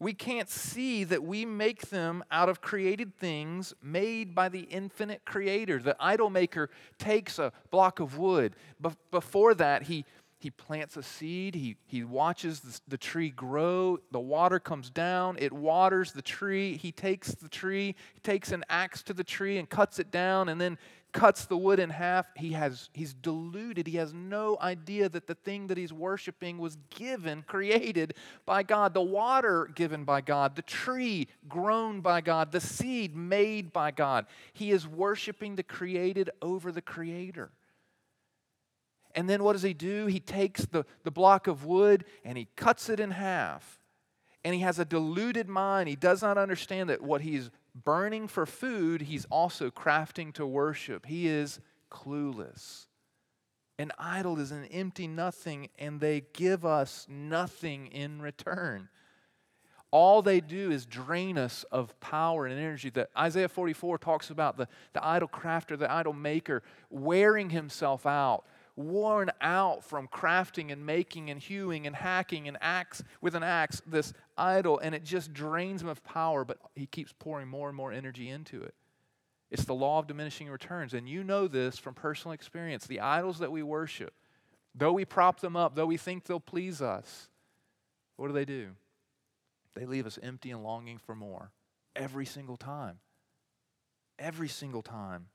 We 0.00 0.12
can't 0.12 0.48
see 0.48 1.02
that 1.04 1.24
we 1.24 1.44
make 1.44 1.90
them 1.90 2.22
out 2.30 2.48
of 2.48 2.60
created 2.60 3.16
things 3.18 3.74
made 3.82 4.34
by 4.34 4.48
the 4.48 4.60
infinite 4.60 5.24
creator. 5.24 5.80
The 5.80 5.96
idol 5.98 6.30
maker 6.30 6.70
takes 6.98 7.38
a 7.38 7.52
block 7.70 7.98
of 7.98 8.16
wood. 8.16 8.54
Be- 8.80 8.90
before 9.10 9.54
that, 9.54 9.82
he, 9.82 10.04
he 10.38 10.50
plants 10.50 10.96
a 10.96 11.02
seed, 11.02 11.56
he, 11.56 11.76
he 11.86 12.04
watches 12.04 12.60
the, 12.60 12.80
the 12.86 12.96
tree 12.96 13.30
grow, 13.30 13.98
the 14.12 14.20
water 14.20 14.60
comes 14.60 14.88
down, 14.88 15.36
it 15.40 15.52
waters 15.52 16.12
the 16.12 16.22
tree. 16.22 16.76
He 16.76 16.92
takes 16.92 17.34
the 17.34 17.48
tree, 17.48 17.96
he 18.14 18.20
takes 18.20 18.52
an 18.52 18.64
axe 18.68 19.02
to 19.04 19.12
the 19.12 19.24
tree 19.24 19.58
and 19.58 19.68
cuts 19.68 19.98
it 19.98 20.12
down, 20.12 20.48
and 20.48 20.60
then 20.60 20.78
cuts 21.12 21.46
the 21.46 21.56
wood 21.56 21.78
in 21.78 21.90
half, 21.90 22.26
he 22.36 22.52
has, 22.52 22.90
he's 22.92 23.14
deluded. 23.14 23.86
He 23.86 23.96
has 23.96 24.12
no 24.12 24.58
idea 24.60 25.08
that 25.08 25.26
the 25.26 25.34
thing 25.34 25.68
that 25.68 25.78
he's 25.78 25.92
worshiping 25.92 26.58
was 26.58 26.76
given, 26.90 27.42
created 27.42 28.14
by 28.44 28.62
God. 28.62 28.94
The 28.94 29.02
water 29.02 29.70
given 29.74 30.04
by 30.04 30.20
God, 30.20 30.56
the 30.56 30.62
tree 30.62 31.28
grown 31.48 32.00
by 32.00 32.20
God, 32.20 32.52
the 32.52 32.60
seed 32.60 33.16
made 33.16 33.72
by 33.72 33.90
God. 33.90 34.26
He 34.52 34.70
is 34.70 34.86
worshiping 34.86 35.56
the 35.56 35.62
created 35.62 36.30
over 36.42 36.72
the 36.72 36.82
creator. 36.82 37.50
And 39.14 39.28
then 39.28 39.42
what 39.42 39.54
does 39.54 39.62
he 39.62 39.74
do? 39.74 40.06
He 40.06 40.20
takes 40.20 40.66
the, 40.66 40.84
the 41.02 41.10
block 41.10 41.46
of 41.46 41.64
wood 41.64 42.04
and 42.24 42.36
he 42.38 42.48
cuts 42.54 42.88
it 42.88 43.00
in 43.00 43.10
half. 43.10 43.77
And 44.44 44.54
he 44.54 44.60
has 44.60 44.78
a 44.78 44.84
deluded 44.84 45.48
mind. 45.48 45.88
He 45.88 45.96
does 45.96 46.22
not 46.22 46.38
understand 46.38 46.90
that 46.90 47.02
what 47.02 47.22
he's 47.22 47.50
burning 47.74 48.28
for 48.28 48.46
food, 48.46 49.02
he's 49.02 49.24
also 49.26 49.70
crafting 49.70 50.32
to 50.34 50.46
worship. 50.46 51.06
He 51.06 51.26
is 51.26 51.60
clueless. 51.90 52.86
An 53.78 53.92
idol 53.98 54.40
is 54.40 54.50
an 54.50 54.64
empty 54.66 55.06
nothing, 55.06 55.68
and 55.78 56.00
they 56.00 56.22
give 56.32 56.64
us 56.64 57.06
nothing 57.08 57.86
in 57.88 58.20
return. 58.20 58.88
All 59.90 60.20
they 60.20 60.40
do 60.40 60.70
is 60.70 60.84
drain 60.84 61.38
us 61.38 61.64
of 61.70 61.98
power 62.00 62.46
and 62.46 62.58
energy. 62.58 62.90
That 62.90 63.10
Isaiah 63.16 63.48
44 63.48 63.98
talks 63.98 64.30
about 64.30 64.56
the, 64.56 64.68
the 64.92 65.04
idol 65.06 65.28
crafter, 65.28 65.78
the 65.78 65.90
idol 65.90 66.12
maker, 66.12 66.62
wearing 66.90 67.50
himself 67.50 68.04
out 68.04 68.44
worn 68.78 69.30
out 69.40 69.84
from 69.84 70.06
crafting 70.08 70.70
and 70.72 70.84
making 70.86 71.30
and 71.30 71.40
hewing 71.40 71.86
and 71.86 71.96
hacking 71.96 72.46
and 72.46 72.56
axe 72.60 73.02
with 73.20 73.34
an 73.34 73.42
axe 73.42 73.82
this 73.86 74.12
idol 74.36 74.78
and 74.78 74.94
it 74.94 75.02
just 75.02 75.32
drains 75.32 75.82
him 75.82 75.88
of 75.88 76.02
power 76.04 76.44
but 76.44 76.58
he 76.74 76.86
keeps 76.86 77.12
pouring 77.18 77.48
more 77.48 77.68
and 77.68 77.76
more 77.76 77.92
energy 77.92 78.28
into 78.28 78.62
it 78.62 78.74
it's 79.50 79.64
the 79.64 79.74
law 79.74 79.98
of 79.98 80.06
diminishing 80.06 80.48
returns 80.48 80.94
and 80.94 81.08
you 81.08 81.24
know 81.24 81.48
this 81.48 81.76
from 81.76 81.92
personal 81.92 82.32
experience 82.32 82.86
the 82.86 83.00
idols 83.00 83.40
that 83.40 83.50
we 83.50 83.62
worship 83.62 84.14
though 84.74 84.92
we 84.92 85.04
prop 85.04 85.40
them 85.40 85.56
up 85.56 85.74
though 85.74 85.86
we 85.86 85.96
think 85.96 86.24
they'll 86.24 86.38
please 86.38 86.80
us 86.80 87.28
what 88.18 88.26
do 88.26 88.34
they 88.34 88.44
do? 88.44 88.72
They 89.74 89.86
leave 89.86 90.04
us 90.04 90.18
empty 90.20 90.50
and 90.50 90.64
longing 90.64 90.98
for 90.98 91.14
more 91.14 91.52
every 91.94 92.26
single 92.26 92.56
time. 92.56 92.98
Every 94.18 94.48
single 94.48 94.82
time. 94.82 95.26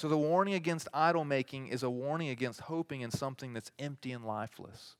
So 0.00 0.08
the 0.08 0.16
warning 0.16 0.54
against 0.54 0.88
idol 0.94 1.26
making 1.26 1.66
is 1.68 1.82
a 1.82 1.90
warning 1.90 2.30
against 2.30 2.62
hoping 2.62 3.02
in 3.02 3.10
something 3.10 3.52
that's 3.52 3.70
empty 3.78 4.12
and 4.12 4.24
lifeless. 4.24 4.96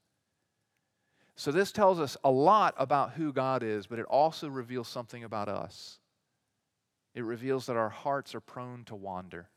So 1.37 1.51
this 1.51 1.73
tells 1.73 1.99
us 1.99 2.19
a 2.23 2.31
lot 2.31 2.75
about 2.77 3.13
who 3.13 3.33
God 3.33 3.63
is, 3.63 3.87
but 3.87 3.99
it 3.99 4.05
also 4.05 4.47
reveals 4.47 4.89
something 4.89 5.25
about 5.25 5.49
us. 5.49 6.01
It 7.15 7.25
reveals 7.25 7.65
that 7.65 7.79
our 7.79 7.89
hearts 7.89 8.35
are 8.35 8.43
prone 8.43 8.85
to 8.85 8.95
wander. 8.95 9.49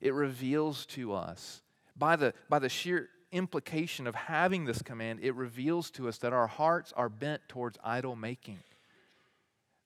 It 0.00 0.14
reveals 0.14 0.86
to 0.86 1.12
us, 1.12 1.60
by 1.94 2.16
the, 2.16 2.32
by 2.48 2.58
the 2.58 2.70
sheer 2.70 3.10
implication 3.32 4.06
of 4.06 4.14
having 4.14 4.64
this 4.64 4.80
command, 4.80 5.20
it 5.20 5.34
reveals 5.34 5.90
to 5.90 6.08
us 6.08 6.16
that 6.18 6.32
our 6.32 6.46
hearts 6.46 6.90
are 6.96 7.10
bent 7.10 7.42
towards 7.48 7.76
idol 7.84 8.16
making. 8.16 8.60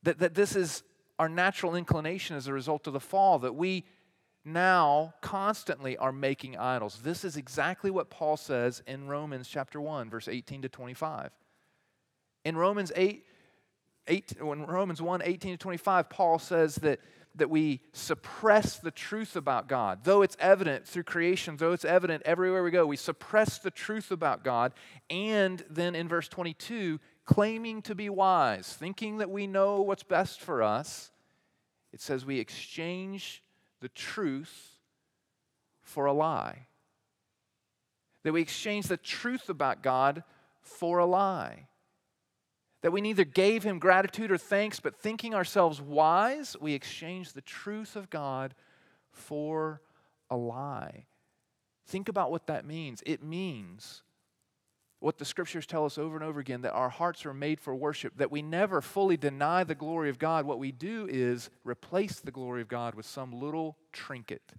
That, 0.04 0.20
that 0.20 0.34
this 0.34 0.54
is 0.54 0.84
our 1.18 1.28
natural 1.28 1.74
inclination 1.74 2.36
as 2.36 2.46
a 2.46 2.52
result 2.52 2.86
of 2.86 2.92
the 2.92 3.00
fall, 3.00 3.40
that 3.40 3.56
we 3.56 3.84
now 4.44 5.14
constantly 5.20 5.96
are 5.96 6.12
making 6.12 6.56
idols. 6.56 7.00
This 7.02 7.24
is 7.24 7.36
exactly 7.36 7.90
what 7.90 8.10
Paul 8.10 8.36
says 8.36 8.82
in 8.86 9.08
Romans 9.08 9.48
chapter 9.48 9.80
1, 9.80 10.10
verse 10.10 10.28
18 10.28 10.62
to 10.62 10.68
25. 10.68 11.30
In 12.44 12.56
Romans 12.56 12.90
8, 12.96 13.24
8 14.06 14.32
in 14.40 14.66
Romans 14.66 15.02
1, 15.02 15.22
18 15.22 15.52
to 15.52 15.58
25, 15.58 16.08
Paul 16.08 16.38
says 16.38 16.76
that, 16.76 17.00
that 17.34 17.50
we 17.50 17.80
suppress 17.92 18.78
the 18.78 18.90
truth 18.90 19.36
about 19.36 19.68
God. 19.68 20.00
Though 20.04 20.22
it's 20.22 20.38
evident 20.40 20.88
through 20.88 21.02
creation, 21.04 21.56
though 21.58 21.72
it's 21.72 21.84
evident 21.84 22.22
everywhere 22.24 22.64
we 22.64 22.70
go, 22.70 22.86
we 22.86 22.96
suppress 22.96 23.58
the 23.58 23.70
truth 23.70 24.10
about 24.10 24.42
God. 24.42 24.72
And 25.10 25.62
then 25.68 25.94
in 25.94 26.08
verse 26.08 26.28
22, 26.28 26.98
claiming 27.26 27.82
to 27.82 27.94
be 27.94 28.08
wise, 28.08 28.72
thinking 28.72 29.18
that 29.18 29.30
we 29.30 29.46
know 29.46 29.82
what's 29.82 30.02
best 30.02 30.40
for 30.40 30.62
us, 30.62 31.10
it 31.92 32.00
says 32.00 32.24
we 32.24 32.38
exchange 32.38 33.42
the 33.80 33.88
truth 33.88 34.78
for 35.82 36.06
a 36.06 36.12
lie. 36.12 36.66
That 38.22 38.32
we 38.32 38.42
exchange 38.42 38.86
the 38.86 38.96
truth 38.96 39.48
about 39.48 39.82
God 39.82 40.22
for 40.60 40.98
a 40.98 41.06
lie. 41.06 41.68
That 42.82 42.92
we 42.92 43.00
neither 43.00 43.24
gave 43.24 43.62
him 43.62 43.78
gratitude 43.78 44.30
or 44.30 44.38
thanks, 44.38 44.80
but 44.80 44.96
thinking 44.96 45.34
ourselves 45.34 45.80
wise, 45.80 46.56
we 46.60 46.74
exchange 46.74 47.32
the 47.32 47.40
truth 47.40 47.96
of 47.96 48.10
God 48.10 48.54
for 49.10 49.80
a 50.30 50.36
lie. 50.36 51.06
Think 51.86 52.08
about 52.08 52.30
what 52.30 52.46
that 52.46 52.64
means. 52.64 53.02
It 53.04 53.22
means 53.22 54.02
what 55.00 55.16
the 55.16 55.24
scriptures 55.24 55.66
tell 55.66 55.86
us 55.86 55.96
over 55.98 56.14
and 56.14 56.24
over 56.24 56.40
again 56.40 56.60
that 56.60 56.72
our 56.72 56.90
hearts 56.90 57.24
are 57.24 57.34
made 57.34 57.58
for 57.58 57.74
worship, 57.74 58.18
that 58.18 58.30
we 58.30 58.42
never 58.42 58.80
fully 58.82 59.16
deny 59.16 59.64
the 59.64 59.74
glory 59.74 60.10
of 60.10 60.18
God. 60.18 60.44
What 60.44 60.58
we 60.58 60.72
do 60.72 61.08
is 61.10 61.50
replace 61.64 62.20
the 62.20 62.30
glory 62.30 62.60
of 62.60 62.68
God 62.68 62.94
with 62.94 63.06
some 63.06 63.32
little 63.32 63.78
trinket, 63.92 64.52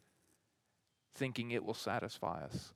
thinking 1.13 1.51
it 1.51 1.63
will 1.63 1.75
satisfy 1.75 2.43
us. 2.43 2.73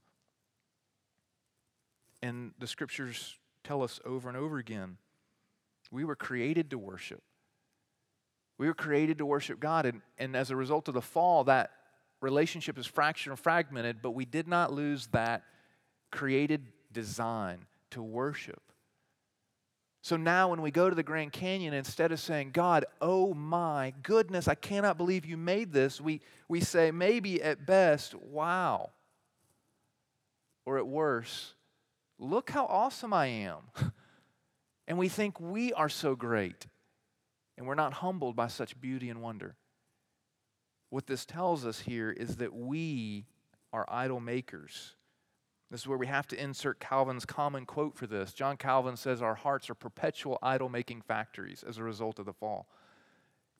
And 2.22 2.52
the 2.60 2.68
scriptures 2.68 3.36
tell 3.64 3.82
us 3.84 4.00
over 4.06 4.30
and 4.30 4.38
over 4.38 4.58
again 4.58 4.98
we 5.92 6.04
were 6.04 6.16
created 6.16 6.72
to 6.72 6.78
worship. 6.78 7.22
We 8.58 8.68
were 8.68 8.74
created 8.74 9.18
to 9.20 9.26
worship 9.26 9.60
God, 9.60 9.86
and, 9.86 10.02
and 10.18 10.36
as 10.36 10.50
a 10.50 10.56
result 10.56 10.88
of 10.88 10.94
the 10.94 11.02
fall, 11.02 11.44
that 11.46 11.72
relationship 12.22 12.78
is 12.78 12.86
fractured 12.86 13.32
and 13.32 13.40
fragmented, 13.40 14.02
but 14.02 14.12
we 14.12 14.26
did 14.26 14.48
not 14.48 14.72
lose 14.72 15.08
that 15.08 15.44
created 16.12 16.68
design 16.96 17.68
to 17.92 18.02
worship. 18.02 18.64
So 20.02 20.18
now, 20.18 20.50
when 20.50 20.62
we 20.62 20.72
go 20.72 20.90
to 20.90 20.96
the 20.96 21.04
Grand 21.04 21.32
Canyon, 21.32 21.74
instead 21.74 22.12
of 22.12 22.20
saying, 22.20 22.52
God, 22.52 22.86
oh 23.02 23.34
my 23.34 23.94
goodness, 24.04 24.48
I 24.48 24.54
cannot 24.54 24.98
believe 24.98 25.26
you 25.26 25.36
made 25.36 25.74
this, 25.74 26.00
we, 26.00 26.22
we 26.48 26.62
say, 26.62 26.92
maybe 26.92 27.42
at 27.42 27.66
best, 27.66 28.14
wow. 28.14 28.92
Or 30.66 30.78
at 30.78 30.86
worst, 30.88 31.56
look 32.20 32.52
how 32.52 32.66
awesome 32.68 33.14
I 33.14 33.26
am. 33.26 33.62
and 34.88 34.98
we 34.98 35.10
think 35.10 35.40
we 35.40 35.74
are 35.74 35.90
so 35.90 36.16
great. 36.16 36.68
And 37.58 37.66
we're 37.66 37.76
not 37.76 37.94
humbled 37.94 38.36
by 38.36 38.48
such 38.48 38.80
beauty 38.80 39.10
and 39.10 39.24
wonder. 39.24 39.56
What 40.92 41.08
this 41.08 41.26
tells 41.26 41.66
us 41.66 41.80
here 41.80 42.12
is 42.12 42.36
that 42.36 42.54
we 42.54 43.26
are 43.74 43.88
idol 43.90 44.20
makers. 44.20 44.94
This 45.72 45.82
is 45.82 45.88
where 45.88 45.98
we 45.98 46.08
have 46.08 46.28
to 46.28 46.42
insert 46.42 46.80
Calvin's 46.80 47.26
common 47.26 47.66
quote 47.66 47.96
for 47.96 48.08
this. 48.08 48.34
John 48.34 48.56
Calvin 48.56 48.96
says 48.98 49.22
our 49.22 49.36
hearts 49.36 49.70
are 49.70 49.76
perpetual 49.76 50.38
idol 50.44 50.70
making 50.70 51.02
factories 51.02 51.64
as 51.68 51.78
a 51.78 51.84
result 51.84 52.20
of 52.20 52.26
the 52.26 52.34
fall. 52.34 52.68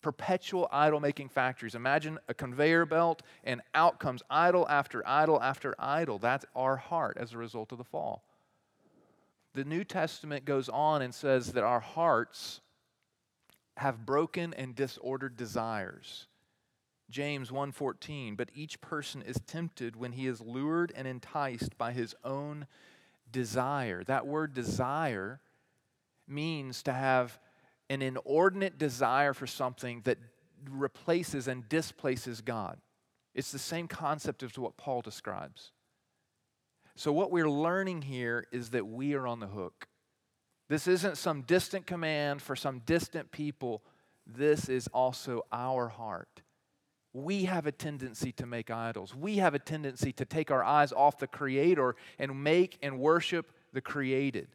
Perpetual 0.02 0.70
idol 0.72 1.00
making 1.00 1.30
factories. 1.30 1.74
Imagine 1.74 2.20
a 2.30 2.34
conveyor 2.36 2.86
belt, 2.86 3.24
and 3.44 3.62
out 3.74 4.00
comes 4.00 4.22
idol 4.30 4.68
after 4.70 5.02
idol 5.08 5.42
after 5.42 5.74
idol. 5.80 6.20
That's 6.20 6.46
our 6.56 6.78
heart 6.78 7.18
as 7.20 7.34
a 7.34 7.40
result 7.40 7.72
of 7.72 7.80
the 7.80 7.84
fall. 7.84 8.24
The 9.56 9.64
New 9.66 9.84
Testament 9.84 10.46
goes 10.46 10.70
on 10.70 11.02
and 11.02 11.16
says 11.16 11.54
that 11.54 11.64
our 11.64 11.80
hearts 11.80 12.62
have 13.78 14.06
broken 14.06 14.54
and 14.54 14.76
disordered 14.76 15.38
desires. 15.38 16.28
James 17.10 17.52
1:14 17.52 18.36
but 18.36 18.50
each 18.54 18.82
person 18.82 19.22
is 19.22 19.40
tempted 19.46 19.96
when 19.96 20.14
he 20.14 20.28
is 20.28 20.42
lured 20.42 20.92
and 20.96 21.08
enticed 21.08 21.78
by 21.78 21.92
his 21.92 22.16
own 22.24 22.68
desire. 23.32 24.04
That 24.04 24.26
word 24.26 24.54
desire 24.54 25.42
means 26.28 26.82
to 26.84 26.94
have 26.94 27.40
an 27.90 28.02
inordinate 28.02 28.78
desire 28.78 29.34
for 29.34 29.46
something 29.46 30.02
that 30.02 30.18
replaces 30.70 31.48
and 31.48 31.68
displaces 31.70 32.42
God. 32.42 32.80
It's 33.36 33.52
the 33.52 33.60
same 33.60 33.88
concept 33.88 34.42
as 34.42 34.58
what 34.58 34.78
Paul 34.78 35.02
describes. 35.02 35.72
So 36.96 37.12
what 37.12 37.30
we're 37.30 37.50
learning 37.50 38.04
here 38.04 38.48
is 38.52 38.70
that 38.70 38.88
we 38.88 39.14
are 39.14 39.28
on 39.28 39.40
the 39.40 39.48
hook. 39.48 39.88
This 40.70 40.88
isn't 40.88 41.18
some 41.18 41.42
distant 41.42 41.86
command 41.86 42.42
for 42.42 42.56
some 42.56 42.80
distant 42.80 43.32
people. 43.32 43.84
This 44.26 44.70
is 44.70 44.88
also 44.88 45.46
our 45.52 45.90
heart 45.90 46.42
we 47.16 47.46
have 47.46 47.66
a 47.66 47.72
tendency 47.72 48.34
to 48.34 48.46
make 48.46 48.70
idols. 48.70 49.16
We 49.16 49.38
have 49.38 49.54
a 49.54 49.60
tendency 49.60 50.12
to 50.14 50.26
take 50.26 50.52
our 50.52 50.66
eyes 50.66 50.92
off 50.92 51.18
the 51.18 51.28
Creator 51.28 51.96
and 52.20 52.44
make 52.44 52.78
and 52.82 53.00
worship 53.00 53.54
the 53.72 53.80
created. 53.80 54.50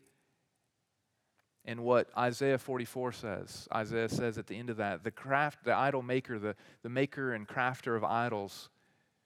And 1.64 1.80
what 1.80 2.08
Isaiah 2.18 2.58
44 2.58 3.12
says, 3.12 3.66
Isaiah 3.74 4.10
says 4.10 4.36
at 4.36 4.46
the 4.46 4.58
end 4.58 4.68
of 4.68 4.76
that, 4.76 5.04
the 5.04 5.10
craft, 5.10 5.64
the 5.64 5.74
idol 5.74 6.02
maker, 6.02 6.38
the, 6.38 6.54
the 6.82 6.90
maker 6.90 7.32
and 7.32 7.48
crafter 7.48 7.96
of 7.96 8.04
idols, 8.04 8.68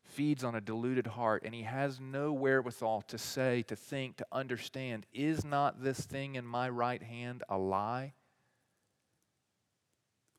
feeds 0.05 0.45
on 0.45 0.55
a 0.55 0.61
deluded 0.61 1.09
heart, 1.09 1.43
and 1.45 1.53
he 1.53 1.63
has 1.63 1.99
no 1.99 2.33
wherewithal 2.33 3.03
to 3.03 3.19
say, 3.19 3.63
to 3.63 3.75
think, 3.75 4.17
to 4.19 4.27
understand, 4.31 5.07
is 5.13 5.45
not 5.45 5.83
this 5.83 6.01
thing 6.01 6.37
in 6.37 6.47
my 6.47 6.69
right 6.69 7.03
hand 7.03 7.43
a 7.49 7.59
lie? 7.59 8.13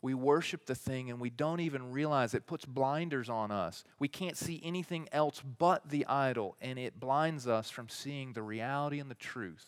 We 0.06 0.14
worship 0.14 0.68
the 0.68 0.76
thing 0.76 1.10
and 1.10 1.20
we 1.20 1.32
don't 1.32 1.62
even 1.62 1.92
realize 1.92 2.36
it 2.36 2.46
puts 2.46 2.64
blinders 2.64 3.28
on 3.28 3.50
us. 3.50 3.84
We 3.98 4.08
can't 4.08 4.38
see 4.38 4.62
anything 4.64 5.10
else 5.12 5.42
but 5.42 5.90
the 5.90 6.06
idol, 6.06 6.56
and 6.62 6.78
it 6.78 7.00
blinds 7.00 7.48
us 7.48 7.72
from 7.72 7.90
seeing 7.90 8.34
the 8.34 8.44
reality 8.44 9.00
and 9.00 9.10
the 9.10 9.16
truth. 9.16 9.66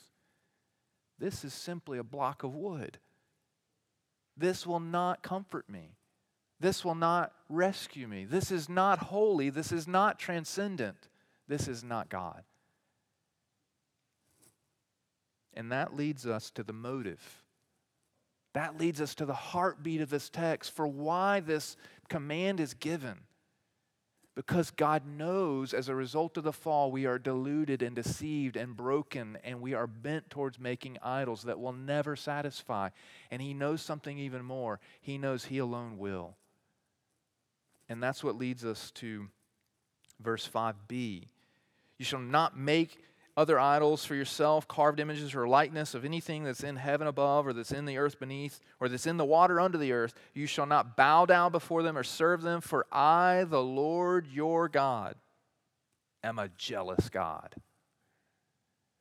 This 1.18 1.44
is 1.44 1.56
simply 1.56 1.98
a 1.98 2.04
block 2.04 2.44
of 2.44 2.54
wood. 2.54 3.00
This 4.38 4.68
will 4.68 4.80
not 4.80 5.24
comfort 5.24 5.68
me. 5.68 5.96
This 6.60 6.86
will 6.86 6.94
not 6.94 7.34
rescue 7.50 8.08
me. 8.08 8.24
This 8.24 8.52
is 8.52 8.70
not 8.70 9.00
holy. 9.00 9.50
This 9.50 9.72
is 9.72 9.88
not 9.88 10.20
transcendent. 10.20 11.10
This 11.48 11.68
is 11.68 11.84
not 11.84 12.10
God. 12.10 12.44
And 15.56 15.72
that 15.72 15.96
leads 15.96 16.28
us 16.28 16.52
to 16.52 16.62
the 16.62 16.74
motive 16.74 17.44
that 18.54 18.80
leads 18.80 19.02
us 19.02 19.16
to 19.16 19.26
the 19.26 19.34
heartbeat 19.34 20.02
of 20.02 20.10
this 20.10 20.30
text 20.30 20.76
for 20.76 20.88
why 20.88 21.40
this 21.40 21.78
command 22.10 22.60
is 22.60 22.74
given. 22.74 23.20
Because 24.36 24.70
God 24.70 25.04
knows 25.08 25.74
as 25.74 25.90
a 25.90 25.96
result 25.96 26.38
of 26.38 26.44
the 26.44 26.54
fall, 26.54 26.92
we 26.92 27.08
are 27.08 27.18
deluded 27.18 27.82
and 27.82 27.96
deceived 27.96 28.56
and 28.56 28.78
broken, 28.78 29.38
and 29.44 29.62
we 29.62 29.74
are 29.74 29.88
bent 29.88 30.30
towards 30.30 30.60
making 30.60 31.00
idols 31.02 31.42
that 31.44 31.60
will 31.60 31.74
never 31.74 32.16
satisfy. 32.16 32.90
And 33.32 33.42
He 33.42 33.56
knows 33.56 33.82
something 33.82 34.20
even 34.20 34.46
more. 34.46 34.80
He 35.02 35.18
knows 35.18 35.46
He 35.46 35.58
alone 35.58 35.98
will. 35.98 36.36
And 37.90 38.02
that's 38.02 38.24
what 38.24 38.38
leads 38.38 38.64
us 38.64 38.92
to 38.92 39.28
verse 40.20 40.48
5b. 40.48 41.28
You 41.98 42.06
shall 42.06 42.20
not 42.20 42.58
make 42.58 43.04
other 43.38 43.60
idols 43.60 44.04
for 44.04 44.16
yourself, 44.16 44.68
carved 44.68 45.00
images 45.00 45.36
or 45.36 45.48
likeness 45.48 45.94
of 45.94 46.04
anything 46.04 46.44
that's 46.44 46.64
in 46.64 46.76
heaven 46.76 47.06
above, 47.06 47.46
or 47.46 47.54
that's 47.54 47.72
in 47.72 47.86
the 47.86 47.98
earth 47.98 48.20
beneath, 48.20 48.60
or 48.80 48.90
that's 48.90 49.06
in 49.06 49.18
the 49.18 49.24
water 49.24 49.62
under 49.62 49.78
the 49.78 49.92
earth, 49.92 50.16
you 50.34 50.48
shall 50.48 50.66
not 50.66 50.98
bow 50.98 51.26
down 51.26 51.52
before 51.52 51.84
them 51.84 51.96
or 51.96 52.04
serve 52.04 52.42
them, 52.42 52.60
for 52.60 52.88
I, 52.92 53.46
the 53.48 53.62
Lord 53.62 54.26
your 54.28 54.68
God, 54.68 55.16
am 56.24 56.40
a 56.40 56.50
jealous 56.58 57.10
God. 57.10 57.54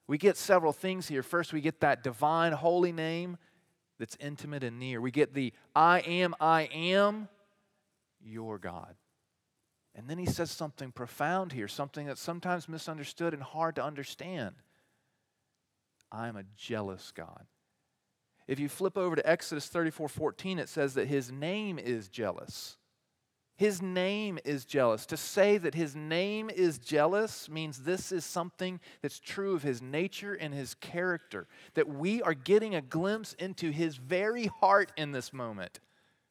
We 0.07 0.18
get 0.18 0.37
several 0.37 0.75
things 0.75 1.09
here. 1.09 1.22
First, 1.22 1.55
we 1.55 1.62
get 1.62 1.81
that 1.81 2.05
divine 2.05 2.53
holy 2.53 2.92
name 2.92 3.38
that's 3.99 4.16
intimate 4.20 4.62
and 4.62 4.79
near. 4.79 5.01
We 5.01 5.11
get 5.11 5.33
the 5.33 5.55
I 5.75 6.01
am, 6.01 6.35
I 6.38 6.68
am 6.72 7.29
your 8.22 8.59
God. 8.59 8.94
And 9.96 10.09
then 10.09 10.18
he 10.18 10.26
says 10.26 10.50
something 10.50 10.92
profound 10.92 11.52
here, 11.52 11.68
something 11.68 12.06
that's 12.06 12.20
sometimes 12.20 12.68
misunderstood 12.68 13.32
and 13.32 13.42
hard 13.42 13.76
to 13.76 13.82
understand. 13.82 14.56
I 16.12 16.28
am 16.28 16.37
a 16.37 16.44
jealous 16.54 17.12
God. 17.16 17.46
If 18.46 18.61
you 18.61 18.68
flip 18.68 18.98
over 18.98 19.16
to 19.16 19.28
Exodus 19.28 19.66
34 19.68 20.09
14, 20.09 20.59
it 20.59 20.68
says 20.68 20.94
that 20.94 21.09
his 21.09 21.32
name 21.32 21.78
is 21.78 22.09
jealous. 22.09 22.76
His 23.56 23.80
name 23.80 24.38
is 24.44 24.66
jealous. 24.66 25.06
To 25.06 25.16
say 25.16 25.56
that 25.56 25.74
his 25.74 25.96
name 25.96 26.50
is 26.50 26.78
jealous 26.78 27.48
means 27.48 27.78
this 27.78 28.12
is 28.12 28.22
something 28.22 28.80
that's 29.00 29.18
true 29.18 29.54
of 29.54 29.62
his 29.62 29.80
nature 29.80 30.35
and 30.35 30.52
his 30.52 30.74
character. 30.74 31.48
That 31.72 31.88
we 31.88 32.20
are 32.20 32.35
getting 32.35 32.74
a 32.74 32.82
glimpse 32.82 33.32
into 33.32 33.70
his 33.70 33.96
very 33.96 34.46
heart 34.61 34.92
in 34.98 35.12
this 35.12 35.32
moment. 35.32 35.80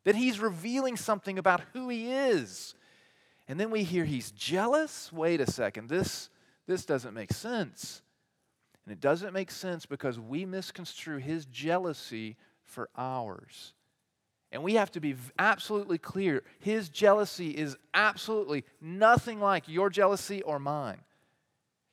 That 0.03 0.15
he's 0.15 0.39
revealing 0.39 0.97
something 0.97 1.39
about 1.39 1.61
who 1.73 1.89
he 1.89 2.11
is. 2.11 2.75
And 3.47 3.59
then 3.59 3.69
we 3.69 3.83
hear 3.83 4.05
he's 4.05 4.31
jealous. 4.31 5.11
Wait 5.13 5.39
a 5.39 5.49
second, 5.49 5.89
this, 5.89 6.29
this 6.67 6.85
doesn't 6.85 7.13
make 7.13 7.31
sense. 7.31 8.01
And 8.85 8.93
it 8.93 8.99
doesn't 8.99 9.33
make 9.33 9.51
sense 9.51 9.85
because 9.85 10.19
we 10.19 10.45
misconstrue 10.45 11.17
his 11.17 11.45
jealousy 11.45 12.37
for 12.63 12.89
ours. 12.95 13.73
And 14.51 14.63
we 14.63 14.75
have 14.75 14.91
to 14.91 14.99
be 14.99 15.15
absolutely 15.37 15.97
clear 15.97 16.43
his 16.59 16.89
jealousy 16.89 17.49
is 17.49 17.75
absolutely 17.93 18.63
nothing 18.79 19.39
like 19.39 19.67
your 19.67 19.89
jealousy 19.89 20.41
or 20.43 20.59
mine. 20.59 21.01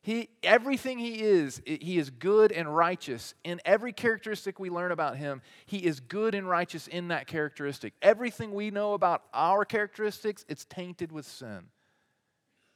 He, 0.05 0.31
everything 0.43 0.99
he 0.99 1.23
is, 1.23 1.63
he 1.65 1.97
is 1.97 2.11
good 2.11 2.51
and 2.51 2.75
righteous. 2.75 3.35
In 3.45 3.61
every 3.65 3.93
characteristic 3.93 4.59
we 4.59 4.69
learn 4.69 4.91
about 4.91 5.17
him, 5.17 5.43
he 5.65 5.79
is 5.79 6.01
good 6.01 6.35
and 6.35 6.49
righteous 6.49 6.89
in 6.89 7.09
that 7.09 7.29
characteristic. 7.29 7.95
Everything 8.03 8.53
we 8.53 8.73
know 8.73 8.95
about 8.95 9.23
our 9.33 9.65
characteristics, 9.65 10.45
it's 10.49 10.65
tainted 10.65 11.13
with 11.13 11.25
sin. 11.25 11.67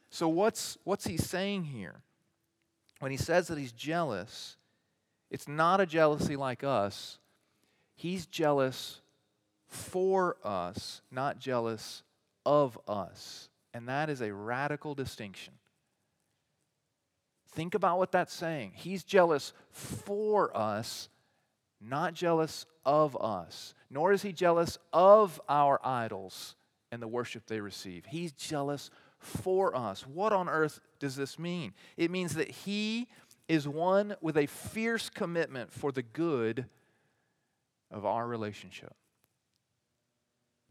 So, 0.09 0.29
what's, 0.29 0.79
what's 0.85 1.05
he 1.07 1.17
saying 1.17 1.65
here? 1.65 1.97
When 3.01 3.11
he 3.11 3.17
says 3.17 3.49
that 3.49 3.59
he's 3.59 3.73
jealous, 3.73 4.57
it's 5.29 5.49
not 5.49 5.81
a 5.81 5.87
jealousy 5.87 6.37
like 6.37 6.63
us. 6.63 7.19
He's 7.97 8.27
jealous 8.27 9.01
for 9.67 10.37
us, 10.45 11.03
not 11.11 11.41
jealous 11.41 12.05
of 12.45 12.79
us. 12.87 13.49
And 13.75 13.89
that 13.89 14.11
is 14.11 14.21
a 14.21 14.33
radical 14.33 14.95
distinction. 14.95 15.55
Think 17.57 17.75
about 17.75 17.97
what 17.99 18.13
that's 18.13 18.35
saying. 18.35 18.73
He's 18.75 19.03
jealous 19.03 19.55
for 19.73 20.55
us, 20.55 21.09
not 21.81 22.13
jealous 22.13 22.67
of 22.85 23.17
us. 23.19 23.75
Nor 23.89 24.13
is 24.13 24.21
he 24.21 24.33
jealous 24.33 24.79
of 24.93 25.41
our 25.49 25.81
idols 25.83 26.55
and 26.93 27.01
the 27.01 27.09
worship 27.09 27.47
they 27.47 27.61
receive. 27.61 28.05
He's 28.05 28.33
jealous 28.33 28.91
for 29.19 29.75
us. 29.75 30.07
What 30.07 30.35
on 30.35 30.51
earth 30.51 30.81
does 30.99 31.17
this 31.17 31.39
mean? 31.39 31.73
It 31.97 32.11
means 32.11 32.35
that 32.35 32.51
he 32.51 33.09
is 33.49 33.67
one 33.67 34.17
with 34.21 34.37
a 34.37 34.47
fierce 34.47 35.09
commitment 35.09 35.73
for 35.73 35.93
the 35.93 36.03
good 36.03 36.67
of 37.91 38.05
our 38.05 38.27
relationship. 38.27 38.95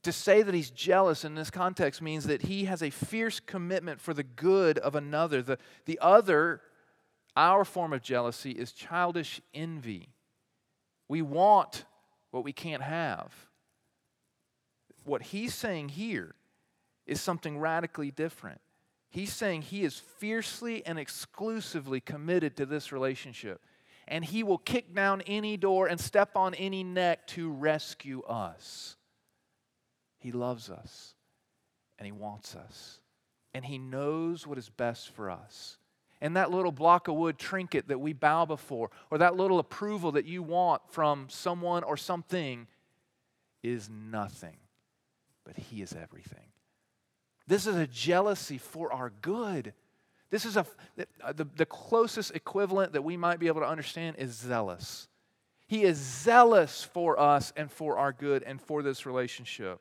To 0.03 0.11
say 0.11 0.43
that 0.43 0.53
he's 0.53 0.69
jealous 0.69 1.25
in 1.25 1.33
this 1.33 1.49
context 1.49 1.99
means 1.99 2.25
that 2.25 2.43
he 2.43 2.65
has 2.65 2.83
a 2.83 2.91
fierce 2.91 3.39
commitment 3.39 3.99
for 3.99 4.13
the 4.13 4.23
good 4.23 4.77
of 4.77 4.93
another. 4.93 5.41
The, 5.41 5.57
the 5.85 5.97
other, 5.99 6.61
our 7.35 7.65
form 7.65 7.93
of 7.93 8.01
jealousy, 8.01 8.51
is 8.51 8.71
childish 8.71 9.41
envy. 9.53 10.09
We 11.07 11.21
want 11.21 11.85
what 12.31 12.43
we 12.43 12.53
can't 12.53 12.83
have. 12.83 13.33
What 15.03 15.21
he's 15.21 15.53
saying 15.53 15.89
here 15.89 16.35
is 17.05 17.21
something 17.21 17.59
radically 17.59 18.11
different. 18.11 18.61
He's 19.09 19.31
saying 19.31 19.63
he 19.63 19.83
is 19.83 20.01
fiercely 20.17 20.85
and 20.85 20.97
exclusively 20.97 21.99
committed 21.99 22.57
to 22.57 22.65
this 22.65 22.91
relationship. 22.91 23.61
And 24.07 24.25
he 24.25 24.43
will 24.43 24.57
kick 24.57 24.93
down 24.93 25.21
any 25.21 25.57
door 25.57 25.87
and 25.87 25.99
step 25.99 26.35
on 26.35 26.53
any 26.55 26.83
neck 26.83 27.27
to 27.27 27.51
rescue 27.51 28.21
us. 28.23 28.97
He 30.19 30.31
loves 30.31 30.69
us 30.69 31.15
and 31.97 32.05
He 32.05 32.11
wants 32.11 32.55
us. 32.55 32.99
And 33.53 33.63
He 33.63 33.77
knows 33.77 34.45
what 34.45 34.57
is 34.57 34.69
best 34.69 35.11
for 35.11 35.29
us. 35.29 35.77
And 36.25 36.37
that 36.37 36.49
little 36.49 36.71
block 36.71 37.07
of 37.07 37.13
wood 37.13 37.37
trinket 37.37 37.89
that 37.89 37.99
we 37.99 38.11
bow 38.11 38.45
before, 38.45 38.89
or 39.11 39.19
that 39.19 39.35
little 39.35 39.59
approval 39.59 40.13
that 40.13 40.25
you 40.25 40.41
want 40.41 40.81
from 40.89 41.27
someone 41.29 41.83
or 41.83 41.97
something, 41.97 42.65
is 43.61 43.91
nothing. 43.91 44.57
But 45.43 45.55
He 45.55 45.83
is 45.83 45.93
everything. 45.93 46.47
This 47.45 47.67
is 47.67 47.75
a 47.75 47.85
jealousy 47.85 48.57
for 48.57 48.91
our 48.91 49.11
good. 49.21 49.73
This 50.31 50.45
is 50.45 50.57
a, 50.57 50.65
the, 50.95 51.45
the 51.55 51.65
closest 51.67 52.33
equivalent 52.33 52.93
that 52.93 53.03
we 53.03 53.17
might 53.17 53.39
be 53.39 53.45
able 53.45 53.61
to 53.61 53.67
understand 53.67 54.15
is 54.17 54.31
zealous. 54.31 55.07
He 55.67 55.83
is 55.83 55.99
zealous 55.99 56.83
for 56.91 57.19
us 57.19 57.53
and 57.55 57.71
for 57.71 57.99
our 57.99 58.11
good 58.11 58.41
and 58.41 58.59
for 58.59 58.81
this 58.81 59.05
relationship. 59.05 59.79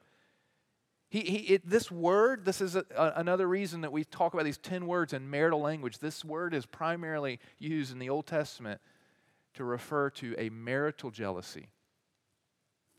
He, 1.15 1.21
he, 1.21 1.37
it, 1.55 1.71
this 1.71 1.93
word, 1.93 2.45
this 2.45 2.61
is 2.61 2.75
a, 2.75 2.85
a, 2.97 3.13
another 3.15 3.47
reason 3.47 3.83
that 3.83 3.93
we 3.93 4.03
talk 4.03 4.35
about 4.35 4.45
these 4.45 4.59
10 4.59 4.85
words 4.85 5.13
in 5.13 5.31
marital 5.31 5.61
language. 5.61 6.01
This 6.01 6.25
word 6.25 6.53
is 6.53 6.67
primarily 6.67 7.39
used 7.57 7.93
in 7.93 8.01
the 8.01 8.11
Old 8.11 8.27
Testament 8.27 8.81
to 9.55 9.63
refer 9.63 10.11
to 10.11 10.35
a 10.37 10.49
marital 10.49 11.13
jealousy. 11.13 11.69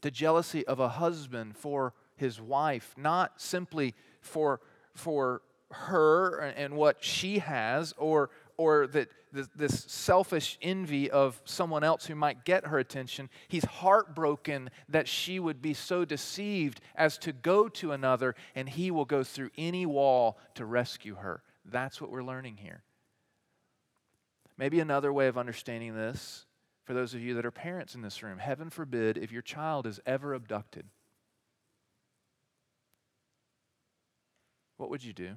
The 0.01 0.11
jealousy 0.11 0.65
of 0.65 0.79
a 0.79 0.87
husband 0.87 1.57
for 1.57 1.93
his 2.15 2.39
wife, 2.39 2.93
not 2.95 3.41
simply 3.41 3.93
for, 4.21 4.61
for 4.93 5.41
her 5.71 6.39
and 6.39 6.77
what 6.77 7.03
she 7.03 7.39
has 7.39 7.93
or 7.97 8.29
or 8.57 8.87
that 8.87 9.09
this 9.33 9.85
selfish 9.87 10.57
envy 10.61 11.11
of 11.11 11.41
someone 11.43 11.83
else 11.83 12.05
who 12.05 12.15
might 12.15 12.45
get 12.45 12.67
her 12.67 12.79
attention. 12.79 13.29
He's 13.47 13.65
heartbroken 13.65 14.69
that 14.87 15.07
she 15.07 15.39
would 15.39 15.61
be 15.61 15.73
so 15.73 16.05
deceived 16.05 16.79
as 16.95 17.17
to 17.19 17.33
go 17.33 17.67
to 17.69 17.91
another, 17.91 18.35
and 18.55 18.69
he 18.69 18.91
will 18.91 19.05
go 19.05 19.23
through 19.23 19.49
any 19.57 19.85
wall 19.85 20.37
to 20.55 20.65
rescue 20.65 21.15
her. 21.15 21.43
That's 21.65 21.99
what 21.99 22.11
we're 22.11 22.23
learning 22.23 22.57
here. 22.57 22.83
Maybe 24.57 24.79
another 24.79 25.11
way 25.11 25.27
of 25.27 25.37
understanding 25.37 25.95
this 25.95 26.45
for 26.85 26.93
those 26.93 27.13
of 27.13 27.21
you 27.21 27.33
that 27.33 27.45
are 27.45 27.51
parents 27.51 27.95
in 27.95 28.01
this 28.01 28.23
room 28.23 28.37
heaven 28.37 28.69
forbid 28.69 29.17
if 29.17 29.31
your 29.31 29.41
child 29.41 29.85
is 29.85 29.99
ever 30.05 30.33
abducted. 30.33 30.85
What 34.77 34.89
would 34.89 35.03
you 35.03 35.13
do? 35.13 35.35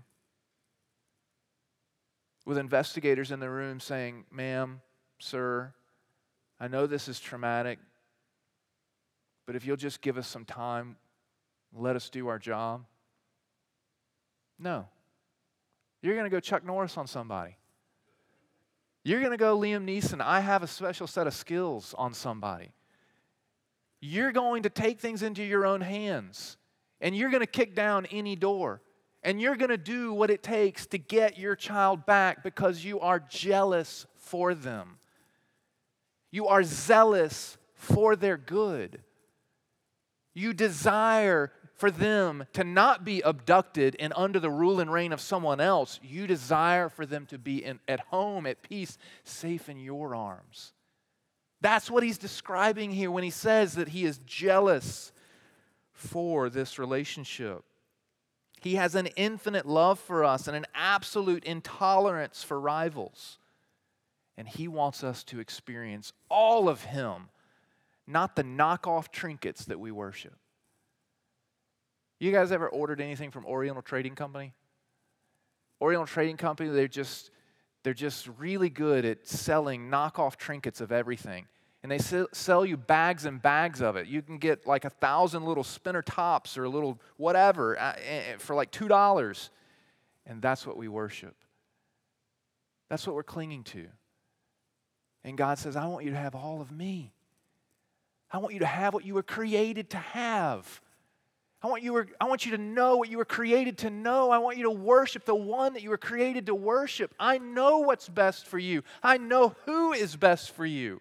With 2.49 2.57
investigators 2.57 3.31
in 3.31 3.41
the 3.41 3.51
room 3.51 3.79
saying, 3.79 4.25
Ma'am, 4.33 4.81
sir, 5.19 5.71
I 6.59 6.67
know 6.67 6.87
this 6.87 7.07
is 7.07 7.21
traumatic, 7.21 7.79
but 9.45 9.55
if 9.55 9.67
you'll 9.67 9.77
just 9.77 10.01
give 10.01 10.17
us 10.17 10.27
some 10.27 10.47
time, 10.47 10.97
let 11.75 11.95
us 11.95 12.09
do 12.09 12.27
our 12.29 12.39
job. 12.39 12.87
No. 14.59 14.87
You're 16.01 16.15
going 16.15 16.25
to 16.25 16.35
go 16.35 16.41
Chuck 16.41 16.65
Norris 16.65 16.97
on 16.97 17.07
somebody. 17.07 17.55
You're 19.05 19.21
going 19.21 19.33
to 19.33 19.37
go 19.37 19.59
Liam 19.59 19.85
Neeson. 19.85 20.23
I 20.23 20.41
have 20.41 20.63
a 20.63 20.67
special 20.67 21.07
set 21.07 21.27
of 21.27 21.35
skills 21.35 21.95
on 21.99 22.15
somebody. 22.15 22.73
You're 24.01 24.33
going 24.33 24.63
to 24.63 24.71
take 24.71 25.01
things 25.01 25.23
into 25.23 25.45
your 25.45 25.67
own 25.67 25.83
hands 25.83 26.57
and 27.03 27.15
you're 27.15 27.29
going 27.29 27.43
to 27.43 27.47
kick 27.47 27.75
down 27.75 28.07
any 28.07 28.37
door. 28.37 28.81
And 29.23 29.41
you're 29.41 29.57
going 29.57 29.71
to 29.71 29.77
do 29.77 30.13
what 30.13 30.31
it 30.31 30.43
takes 30.43 30.87
to 30.87 30.99
get 30.99 31.39
your 31.39 31.57
child 31.57 32.07
back 32.07 32.43
because 32.43 32.85
you 32.85 33.01
are 33.01 33.19
jealous 33.19 34.07
for 34.17 34.55
them. 34.55 34.99
You 36.31 36.47
are 36.47 36.63
zealous 36.63 37.57
for 37.75 38.15
their 38.15 38.37
good. 38.37 39.03
You 40.35 40.53
desire 40.53 41.53
for 41.75 41.91
them 41.91 42.45
to 42.53 42.65
not 42.65 43.05
be 43.05 43.21
abducted 43.23 43.97
and 43.99 44.13
under 44.17 44.39
the 44.41 44.51
rule 44.51 44.81
and 44.81 44.93
reign 44.93 45.13
of 45.13 45.21
someone 45.21 45.61
else. 45.61 45.99
You 46.03 46.27
desire 46.27 46.89
for 46.89 47.07
them 47.07 47.27
to 47.27 47.39
be 47.39 47.65
in, 47.65 47.81
at 47.89 48.01
home, 48.01 48.47
at 48.47 48.63
peace, 48.63 48.99
safe 49.25 49.69
in 49.69 49.79
your 49.79 50.15
arms. 50.15 50.73
That's 51.61 51.91
what 51.91 52.03
he's 52.03 52.19
describing 52.19 52.91
here 52.91 53.11
when 53.11 53.25
he 53.25 53.31
says 53.31 53.75
that 53.75 53.89
he 53.89 54.05
is 54.05 54.19
jealous 54.27 55.13
for 55.93 56.51
this 56.51 56.79
relationship. 56.79 57.65
He 58.61 58.75
has 58.75 58.95
an 58.95 59.07
infinite 59.09 59.67
love 59.67 59.99
for 59.99 60.25
us 60.25 60.49
and 60.49 60.57
an 60.57 60.67
absolute 60.75 61.45
intolerance 61.45 62.43
for 62.43 62.61
rivals. 62.61 63.39
And 64.37 64.49
He 64.49 64.69
wants 64.69 65.03
us 65.05 65.25
to 65.25 65.41
experience 65.41 66.13
all 66.29 66.69
of 66.69 66.83
Him, 66.85 67.29
not 68.07 68.37
the 68.37 68.45
knockoff 68.45 69.11
trinkets 69.11 69.65
that 69.67 69.81
we 69.81 69.91
worship. 69.91 70.37
You 72.21 72.33
guys 72.33 72.51
ever 72.51 72.69
ordered 72.69 73.01
anything 73.01 73.31
from 73.31 73.47
Oriental 73.47 73.83
Trading 73.83 74.15
Company? 74.15 74.53
Oriental 75.81 76.07
Trading 76.07 76.37
Company, 76.37 76.71
they're 76.71 76.89
just 76.89 77.31
they're 77.85 77.95
just 77.95 78.29
really 78.39 78.71
good 78.71 79.05
at 79.05 79.27
selling 79.27 79.89
knockoff 79.89 80.37
trinkets 80.37 80.81
of 80.81 80.91
everything. 80.91 81.47
And 81.89 81.99
they 81.99 82.27
sell 82.35 82.67
you 82.67 82.77
bags 82.77 83.25
and 83.25 83.41
bags 83.41 83.81
of 83.81 83.97
it. 83.97 84.09
You 84.09 84.21
can 84.21 84.37
get 84.37 84.67
like 84.67 84.85
a 84.85 84.91
thousand 84.91 85.47
little 85.47 85.65
spinner 85.65 86.03
tops 86.03 86.59
or 86.59 86.65
a 86.65 86.69
little 86.69 87.01
whatever 87.17 87.81
uh, 87.81 87.95
eh, 87.97 88.33
eh, 88.33 88.37
for 88.37 88.55
like 88.55 88.71
$2. 88.71 89.49
And 90.27 90.43
that's 90.43 90.67
what 90.67 90.77
we 90.77 90.87
worship. 90.87 91.35
That's 92.91 93.07
what 93.07 93.17
we're 93.17 93.23
clinging 93.23 93.65
to. 93.65 93.87
And 95.25 95.39
God 95.39 95.59
says, 95.59 95.77
I 95.77 95.87
want 95.87 96.05
you 96.05 96.11
to 96.11 96.19
have 96.19 96.35
all 96.35 96.61
of 96.61 96.71
me. 96.71 97.15
I 98.31 98.37
want 98.37 98.53
you 98.53 98.61
to 98.61 98.67
have 98.67 98.93
what 98.93 99.07
you 99.07 99.15
were 99.15 99.23
created 99.23 99.89
to 99.91 99.97
have. 99.97 100.83
I 101.63 101.69
want, 101.69 101.83
you, 101.83 102.05
I 102.21 102.27
want 102.27 102.45
you 102.45 102.53
to 102.53 102.59
know 102.59 102.99
what 102.99 103.09
you 103.09 103.17
were 103.17 103.25
created 103.25 103.79
to 103.79 103.89
know. 103.89 104.31
I 104.31 104.37
want 104.37 104.59
you 104.59 104.65
to 104.65 104.71
worship 104.71 105.25
the 105.25 105.35
one 105.35 105.73
that 105.73 105.83
you 105.83 105.89
were 105.89 105.97
created 105.97 106.45
to 106.47 106.55
worship. 106.55 107.15
I 107.19 107.39
know 107.39 107.79
what's 107.79 108.11
best 108.11 108.47
for 108.47 108.59
you. 108.59 108.83
I 109.03 109.17
know 109.17 109.57
who 109.65 109.95
is 109.95 110.17
best 110.17 110.51
for 110.51 110.67
you. 110.67 111.01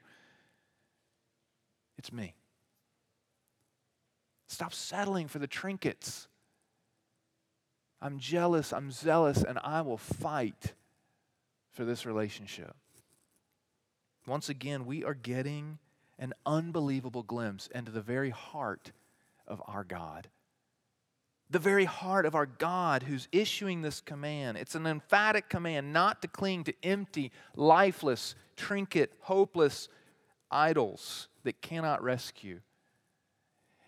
It's 1.98 2.12
me. 2.12 2.36
Stop 4.48 4.74
settling 4.74 5.28
for 5.28 5.40
the 5.40 5.48
trinkets. 5.48 6.28
I'm 8.02 8.20
jealous, 8.20 8.72
I'm 8.72 8.92
zealous, 8.92 9.44
and 9.44 9.60
I 9.64 9.82
will 9.82 9.98
fight 9.98 10.74
for 11.72 11.84
this 11.84 12.06
relationship. 12.06 12.76
Once 14.26 14.50
again, 14.50 14.86
we 14.86 15.04
are 15.04 15.14
getting 15.14 15.80
an 16.20 16.34
unbelievable 16.46 17.24
glimpse 17.24 17.68
into 17.74 17.92
the 17.92 18.02
very 18.02 18.30
heart 18.30 18.92
of 19.48 19.62
our 19.68 19.84
God 19.84 20.30
the 21.50 21.60
very 21.60 21.86
heart 21.86 22.26
of 22.26 22.36
our 22.36 22.46
God 22.46 23.04
who's 23.04 23.28
issuing 23.32 23.82
this 23.82 24.02
command. 24.02 24.58
It's 24.58 24.76
an 24.76 24.86
emphatic 24.86 25.50
command 25.50 25.94
not 25.94 26.22
to 26.22 26.28
cling 26.28 26.66
to 26.66 26.74
empty, 26.84 27.32
lifeless, 27.56 28.36
trinket, 28.56 29.14
hopeless 29.22 29.88
idols 30.52 31.28
that 31.48 31.62
cannot 31.62 32.04
rescue. 32.04 32.60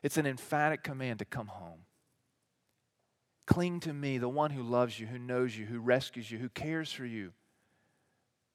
It's 0.02 0.15
an 0.15 0.26
emphatic 0.26 0.82
command 0.82 1.19
to 1.19 1.26
come 1.26 1.48
home. 1.48 1.82
Cling 3.48 3.82
to 3.82 3.93
me, 3.93 4.17
the 4.17 4.30
one 4.30 4.52
who 4.52 4.63
loves 4.63 4.98
you, 4.98 5.08
who 5.08 5.19
knows 5.19 5.58
you, 5.58 5.65
who 5.65 5.80
rescues 5.82 6.32
you, 6.32 6.38
who 6.38 6.48
cares 6.48 6.89
for 6.89 7.06
you, 7.06 7.34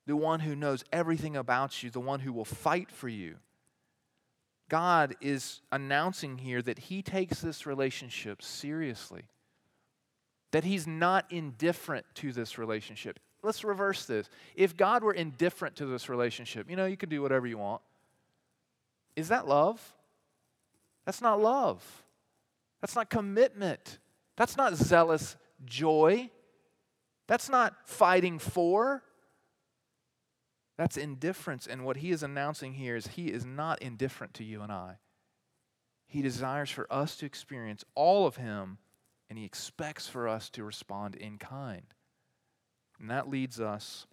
the 0.06 0.16
one 0.16 0.40
who 0.40 0.56
knows 0.56 0.84
everything 0.90 1.36
about 1.36 1.82
you, 1.82 1.90
the 1.90 2.00
one 2.00 2.20
who 2.20 2.32
will 2.32 2.46
fight 2.46 2.90
for 2.90 3.08
you. 3.08 3.36
God 4.70 5.14
is 5.20 5.60
announcing 5.70 6.38
here 6.38 6.62
that 6.62 6.78
He 6.78 7.02
takes 7.02 7.42
this 7.42 7.66
relationship 7.66 8.40
seriously, 8.40 9.24
that 10.50 10.64
He's 10.64 10.86
not 10.86 11.30
indifferent 11.30 12.06
to 12.14 12.32
this 12.32 12.56
relationship. 12.56 13.20
Let's 13.42 13.64
reverse 13.64 14.06
this. 14.06 14.30
If 14.54 14.78
God 14.78 15.02
were 15.02 15.12
indifferent 15.12 15.76
to 15.76 15.84
this 15.84 16.08
relationship, 16.08 16.70
you 16.70 16.76
know, 16.76 16.86
you 16.86 16.96
can 16.96 17.10
do 17.10 17.20
whatever 17.20 17.46
you 17.46 17.58
want. 17.58 17.82
Is 19.16 19.28
that 19.28 19.46
love? 19.46 19.94
That's 21.04 21.20
not 21.20 21.40
love. 21.40 22.04
That's 22.80 22.96
not 22.96 23.10
commitment. 23.10 23.98
That's 24.36 24.56
not 24.56 24.74
zealous 24.74 25.36
joy. 25.64 26.30
That's 27.26 27.48
not 27.48 27.74
fighting 27.88 28.38
for. 28.38 29.02
That's 30.76 30.96
indifference. 30.96 31.66
And 31.66 31.84
what 31.84 31.98
he 31.98 32.10
is 32.10 32.22
announcing 32.22 32.74
here 32.74 32.96
is 32.96 33.06
he 33.06 33.28
is 33.28 33.44
not 33.44 33.80
indifferent 33.80 34.34
to 34.34 34.44
you 34.44 34.62
and 34.62 34.72
I. 34.72 34.98
He 36.06 36.22
desires 36.22 36.70
for 36.70 36.86
us 36.92 37.16
to 37.16 37.26
experience 37.26 37.84
all 37.94 38.26
of 38.26 38.36
him, 38.36 38.78
and 39.30 39.38
he 39.38 39.44
expects 39.44 40.06
for 40.06 40.28
us 40.28 40.50
to 40.50 40.64
respond 40.64 41.14
in 41.14 41.38
kind. 41.38 41.86
And 43.00 43.10
that 43.10 43.28
leads 43.28 43.60
us 43.60 44.06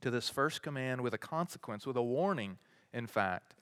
to 0.00 0.10
this 0.10 0.28
first 0.28 0.62
command 0.62 1.00
with 1.00 1.12
a 1.12 1.18
consequence, 1.18 1.86
with 1.86 1.96
a 1.96 2.02
warning, 2.02 2.58
in 2.92 3.06
fact, 3.06 3.54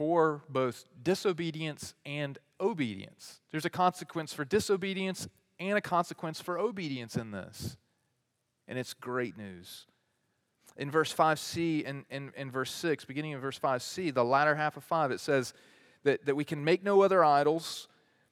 for 0.00 0.42
both 0.48 0.86
disobedience 1.02 1.92
and 2.06 2.38
obedience. 2.58 3.42
There's 3.50 3.66
a 3.66 3.70
consequence 3.70 4.32
for 4.32 4.46
disobedience 4.46 5.28
and 5.58 5.76
a 5.76 5.82
consequence 5.82 6.40
for 6.40 6.58
obedience 6.58 7.16
in 7.16 7.32
this. 7.32 7.76
And 8.66 8.78
it's 8.78 8.94
great 8.94 9.36
news 9.36 9.84
in 10.78 10.90
verse 10.90 11.14
5c 11.14 11.84
and 11.86 12.32
in, 12.34 12.50
verse 12.50 12.72
6, 12.72 13.04
beginning 13.04 13.32
in 13.32 13.40
verse 13.40 13.58
5c, 13.58 14.14
the 14.14 14.24
latter 14.24 14.54
half 14.54 14.78
of 14.78 14.84
5, 14.84 15.10
it 15.10 15.20
says 15.20 15.52
that, 16.04 16.24
that 16.24 16.34
we 16.34 16.44
can 16.44 16.64
make 16.64 16.82
no 16.82 17.02
other 17.02 17.22
idols, 17.22 17.86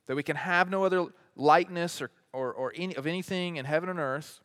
that 0.06 0.16
we 0.16 0.22
can 0.22 0.36
have 0.36 0.70
no 0.70 0.82
other 0.82 1.08
likeness 1.36 2.00
or, 2.00 2.10
or, 2.32 2.54
or 2.54 2.72
any, 2.74 2.96
of 2.96 3.06
anything 3.06 3.56
in 3.56 3.66
heaven 3.66 3.90
and 3.90 3.98
earth. 3.98 4.40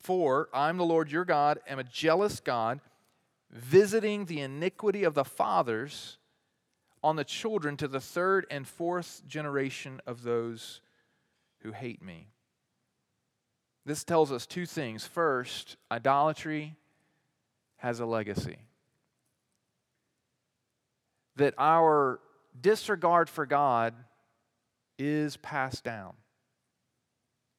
For 0.00 0.48
I'm 0.52 0.78
the 0.78 0.84
Lord 0.84 1.12
your 1.12 1.24
God, 1.24 1.60
am 1.68 1.78
a 1.78 1.84
jealous 1.84 2.40
God, 2.40 2.80
visiting 3.50 4.26
the 4.26 4.40
iniquity 4.40 5.04
of 5.04 5.14
the 5.14 5.24
fathers 5.24 6.18
on 7.02 7.16
the 7.16 7.24
children 7.24 7.76
to 7.76 7.88
the 7.88 8.00
third 8.00 8.46
and 8.50 8.66
fourth 8.66 9.22
generation 9.26 10.00
of 10.06 10.22
those 10.22 10.80
who 11.60 11.72
hate 11.72 12.02
me. 12.02 12.28
This 13.84 14.04
tells 14.04 14.30
us 14.30 14.46
two 14.46 14.66
things. 14.66 15.06
First, 15.06 15.76
idolatry 15.90 16.76
has 17.76 18.00
a 18.00 18.06
legacy. 18.06 18.58
That 21.36 21.54
our 21.56 22.20
disregard 22.60 23.30
for 23.30 23.46
God 23.46 23.94
is 24.98 25.36
passed 25.38 25.84
down, 25.84 26.14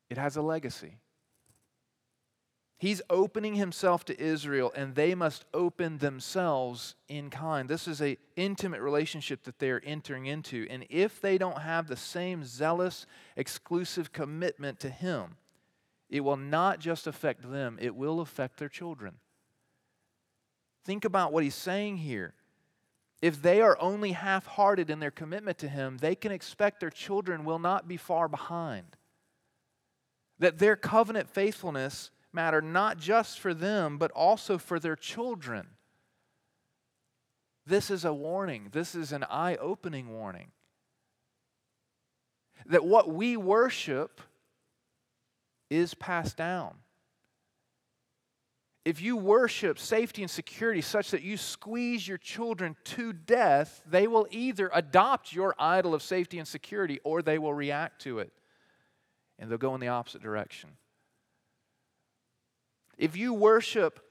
it 0.10 0.18
has 0.18 0.36
a 0.36 0.42
legacy. 0.42 0.98
He's 2.80 3.02
opening 3.10 3.56
himself 3.56 4.06
to 4.06 4.20
Israel, 4.20 4.72
and 4.74 4.96
they 4.96 5.14
must 5.14 5.46
open 5.54 5.98
themselves 5.98 6.96
in 7.10 7.30
kind. 7.30 7.70
This 7.70 7.88
is 7.88 8.00
an 8.00 8.16
intimate 8.38 8.82
relationship 8.82 9.44
that 9.44 9.60
they 9.60 9.70
are 9.70 9.82
entering 9.86 10.26
into. 10.26 10.66
And 10.70 10.86
if 10.90 11.20
they 11.20 11.38
don't 11.38 11.60
have 11.60 11.88
the 11.88 11.98
same 11.98 12.44
zealous, 12.46 13.06
exclusive 13.36 14.14
commitment 14.14 14.80
to 14.80 14.90
Him, 14.90 15.36
it 16.10 16.22
will 16.22 16.38
not 16.38 16.80
just 16.80 17.06
affect 17.06 17.50
them, 17.52 17.78
it 17.82 17.96
will 17.96 18.22
affect 18.22 18.58
their 18.58 18.70
children. 18.70 19.16
Think 20.84 21.06
about 21.06 21.32
what 21.32 21.44
he's 21.44 21.56
saying 21.56 21.98
here. 21.98 22.34
If 23.22 23.42
they 23.42 23.62
are 23.62 23.78
only 23.80 24.14
half 24.14 24.46
hearted 24.46 24.90
in 24.90 25.00
their 25.00 25.12
commitment 25.12 25.58
to 25.60 25.68
him, 25.68 25.98
they 25.98 26.16
can 26.16 26.32
expect 26.32 26.80
their 26.80 26.90
children 26.90 27.44
will 27.44 27.60
not 27.60 27.88
be 27.88 27.98
far 27.98 28.28
behind. 28.28 28.96
That 30.40 30.58
their 30.58 30.78
covenant 30.78 31.30
faithfulness 31.30 32.12
matter 32.34 32.62
not 32.62 32.98
just 32.98 33.40
for 33.40 33.54
them, 33.54 33.98
but 33.98 34.12
also 34.12 34.58
for 34.58 34.80
their 34.80 34.96
children. 34.96 35.68
This 37.66 37.92
is 37.92 38.06
a 38.06 38.14
warning. 38.14 38.70
This 38.72 38.96
is 38.96 39.12
an 39.12 39.24
eye 39.30 39.56
opening 39.56 40.10
warning. 40.10 40.52
That 42.66 42.86
what 42.86 43.10
we 43.10 43.38
worship 43.38 44.22
is 45.70 45.94
passed 45.94 46.38
down. 46.38 46.76
If 48.86 49.02
you 49.02 49.18
worship 49.18 49.78
safety 49.78 50.24
and 50.24 50.32
security 50.32 50.82
such 50.82 51.12
that 51.12 51.22
you 51.22 51.38
squeeze 51.38 52.08
your 52.08 52.18
children 52.18 52.76
to 52.86 53.14
death, 53.14 53.84
they 53.86 54.08
will 54.08 54.26
either 54.32 54.72
adopt 54.74 55.32
your 55.32 55.54
idol 55.60 55.94
of 55.94 56.02
safety 56.02 56.40
and 56.40 56.48
security 56.48 57.00
or 57.04 57.22
they 57.22 57.38
will 57.38 57.54
react 57.54 58.02
to 58.04 58.20
it 58.20 58.32
and 59.38 59.50
they'll 59.50 59.58
go 59.58 59.76
in 59.76 59.82
the 59.82 59.90
opposite 59.90 60.22
direction. 60.22 60.72
If 63.00 63.16
you 63.16 63.34
worship 63.34 64.06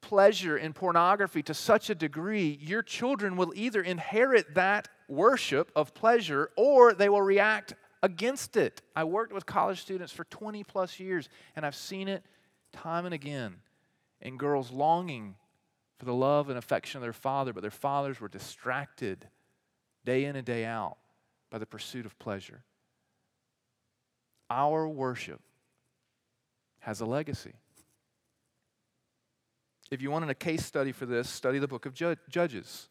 pleasure 0.00 0.58
in 0.58 0.72
pornography 0.72 1.44
to 1.44 1.54
such 1.54 1.88
a 1.88 1.94
degree, 1.94 2.58
your 2.60 2.82
children 2.82 3.36
will 3.36 3.52
either 3.54 3.80
inherit 3.80 4.54
that 4.56 4.88
worship 5.08 5.70
of 5.76 5.94
pleasure 5.94 6.50
or 6.56 6.92
they 6.92 7.08
will 7.08 7.22
react 7.22 7.74
against 8.02 8.56
it. 8.56 8.82
I 8.96 9.04
worked 9.04 9.32
with 9.32 9.46
college 9.46 9.80
students 9.80 10.12
for 10.12 10.24
20 10.24 10.64
plus 10.64 10.98
years, 10.98 11.28
and 11.54 11.64
I've 11.64 11.76
seen 11.76 12.08
it 12.08 12.24
time 12.72 13.04
and 13.06 13.14
again 13.14 13.56
in 14.20 14.36
girls 14.36 14.72
longing 14.72 15.36
for 15.98 16.04
the 16.04 16.14
love 16.14 16.48
and 16.48 16.58
affection 16.58 16.98
of 16.98 17.02
their 17.02 17.12
father, 17.12 17.52
but 17.52 17.60
their 17.60 17.70
fathers 17.70 18.20
were 18.20 18.28
distracted 18.28 19.28
day 20.04 20.24
in 20.24 20.34
and 20.34 20.44
day 20.44 20.64
out 20.64 20.96
by 21.48 21.58
the 21.58 21.66
pursuit 21.66 22.06
of 22.06 22.18
pleasure. 22.18 22.64
Our 24.50 24.88
worship 24.88 25.40
has 26.80 27.00
a 27.00 27.06
legacy. 27.06 27.54
If 29.92 30.00
you 30.00 30.10
wanted 30.10 30.30
a 30.30 30.34
case 30.34 30.64
study 30.64 30.90
for 30.90 31.04
this, 31.04 31.28
study 31.28 31.58
the 31.58 31.68
book 31.68 31.84
of 31.84 31.92
Judges. 31.92 32.88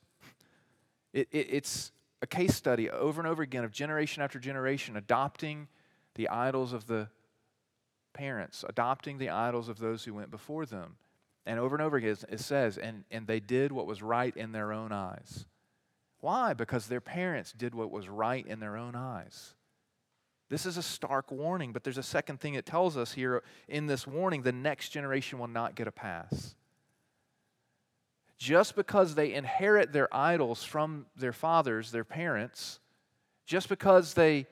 It, 1.13 1.27
it, 1.31 1.47
it's 1.49 1.91
a 2.21 2.27
case 2.27 2.53
study 2.53 2.91
over 2.91 3.19
and 3.19 3.27
over 3.27 3.41
again 3.41 3.63
of 3.63 3.71
generation 3.71 4.21
after 4.21 4.37
generation 4.37 4.95
adopting 4.95 5.67
the 6.13 6.29
idols 6.29 6.73
of 6.73 6.85
the 6.85 7.09
parents, 8.13 8.63
adopting 8.69 9.17
the 9.17 9.31
idols 9.31 9.67
of 9.67 9.79
those 9.79 10.03
who 10.03 10.13
went 10.13 10.29
before 10.29 10.67
them. 10.67 10.97
And 11.47 11.59
over 11.59 11.75
and 11.75 11.81
over 11.81 11.97
again, 11.97 12.17
it 12.29 12.39
says, 12.39 12.77
and, 12.77 13.03
and 13.09 13.25
they 13.25 13.39
did 13.39 13.71
what 13.71 13.87
was 13.87 14.03
right 14.03 14.37
in 14.37 14.51
their 14.51 14.71
own 14.71 14.91
eyes. 14.91 15.47
Why? 16.19 16.53
Because 16.53 16.85
their 16.85 17.01
parents 17.01 17.51
did 17.51 17.73
what 17.73 17.89
was 17.89 18.09
right 18.09 18.45
in 18.45 18.59
their 18.59 18.77
own 18.77 18.95
eyes. 18.95 19.55
This 20.51 20.67
is 20.67 20.77
a 20.77 20.83
stark 20.83 21.31
warning, 21.31 21.73
but 21.73 21.83
there's 21.83 21.97
a 21.97 22.03
second 22.03 22.39
thing 22.39 22.53
it 22.53 22.67
tells 22.67 22.95
us 22.95 23.13
here 23.13 23.41
in 23.67 23.87
this 23.87 24.05
warning 24.05 24.43
the 24.43 24.51
next 24.51 24.89
generation 24.89 25.39
will 25.39 25.47
not 25.47 25.73
get 25.73 25.87
a 25.87 25.91
pass. 25.91 26.53
Just 28.41 28.75
because 28.75 29.13
they 29.13 29.35
inherit 29.35 29.93
their 29.93 30.11
idols 30.11 30.63
from 30.63 31.05
their 31.15 31.31
fathers, 31.31 31.91
their 31.91 32.03
parents, 32.03 32.79
just 33.45 33.69
because 33.69 34.15
they 34.15 34.47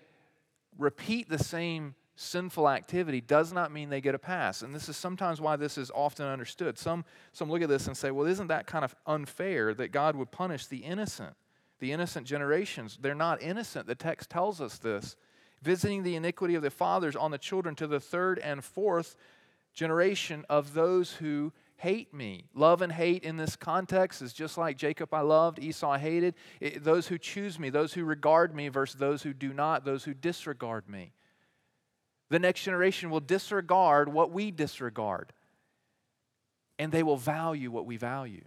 repeat 0.77 1.27
the 1.27 1.39
same 1.39 1.95
sinful 2.15 2.69
activity 2.69 3.19
does 3.19 3.51
not 3.51 3.71
mean 3.71 3.89
they 3.89 3.99
get 3.99 4.13
a 4.13 4.19
pass. 4.19 4.61
And 4.61 4.75
this 4.75 4.89
is 4.89 4.95
sometimes 4.95 5.41
why 5.41 5.55
this 5.55 5.75
is 5.75 5.89
often 5.89 6.27
understood. 6.27 6.77
Some, 6.77 7.03
some 7.31 7.49
look 7.49 7.63
at 7.63 7.69
this 7.69 7.87
and 7.87 7.97
say, 7.97 8.11
well, 8.11 8.27
isn't 8.27 8.49
that 8.49 8.67
kind 8.67 8.85
of 8.85 8.93
unfair 9.07 9.73
that 9.73 9.91
God 9.91 10.15
would 10.15 10.29
punish 10.29 10.67
the 10.67 10.77
innocent? 10.77 11.33
The 11.79 11.91
innocent 11.91 12.27
generations. 12.27 12.99
They're 13.01 13.15
not 13.15 13.41
innocent. 13.41 13.87
The 13.87 13.95
text 13.95 14.29
tells 14.29 14.61
us 14.61 14.77
this 14.77 15.15
visiting 15.63 16.03
the 16.03 16.15
iniquity 16.15 16.53
of 16.53 16.61
the 16.61 16.69
fathers 16.69 17.15
on 17.15 17.31
the 17.31 17.39
children 17.39 17.73
to 17.73 17.87
the 17.87 17.99
third 17.99 18.37
and 18.37 18.63
fourth 18.63 19.15
generation 19.73 20.45
of 20.47 20.75
those 20.75 21.13
who 21.13 21.51
hate 21.79 22.13
me. 22.13 22.43
Love 22.53 22.81
and 22.81 22.91
hate 22.91 23.23
in 23.23 23.37
this 23.37 23.55
context 23.55 24.21
is 24.21 24.33
just 24.33 24.57
like 24.57 24.77
Jacob 24.77 25.13
I 25.13 25.21
loved, 25.21 25.59
Esau 25.59 25.91
I 25.91 25.97
hated. 25.97 26.35
It, 26.59 26.83
those 26.83 27.07
who 27.07 27.17
choose 27.17 27.57
me, 27.57 27.69
those 27.69 27.93
who 27.93 28.03
regard 28.03 28.53
me 28.53 28.67
versus 28.67 28.99
those 28.99 29.23
who 29.23 29.33
do 29.33 29.53
not, 29.53 29.85
those 29.85 30.03
who 30.03 30.13
disregard 30.13 30.89
me. 30.89 31.13
The 32.29 32.37
next 32.37 32.63
generation 32.63 33.09
will 33.09 33.21
disregard 33.21 34.11
what 34.11 34.29
we 34.29 34.51
disregard, 34.51 35.31
and 36.77 36.91
they 36.91 37.01
will 37.01 37.17
value 37.17 37.71
what 37.71 37.85
we 37.85 37.95
value. 37.95 38.43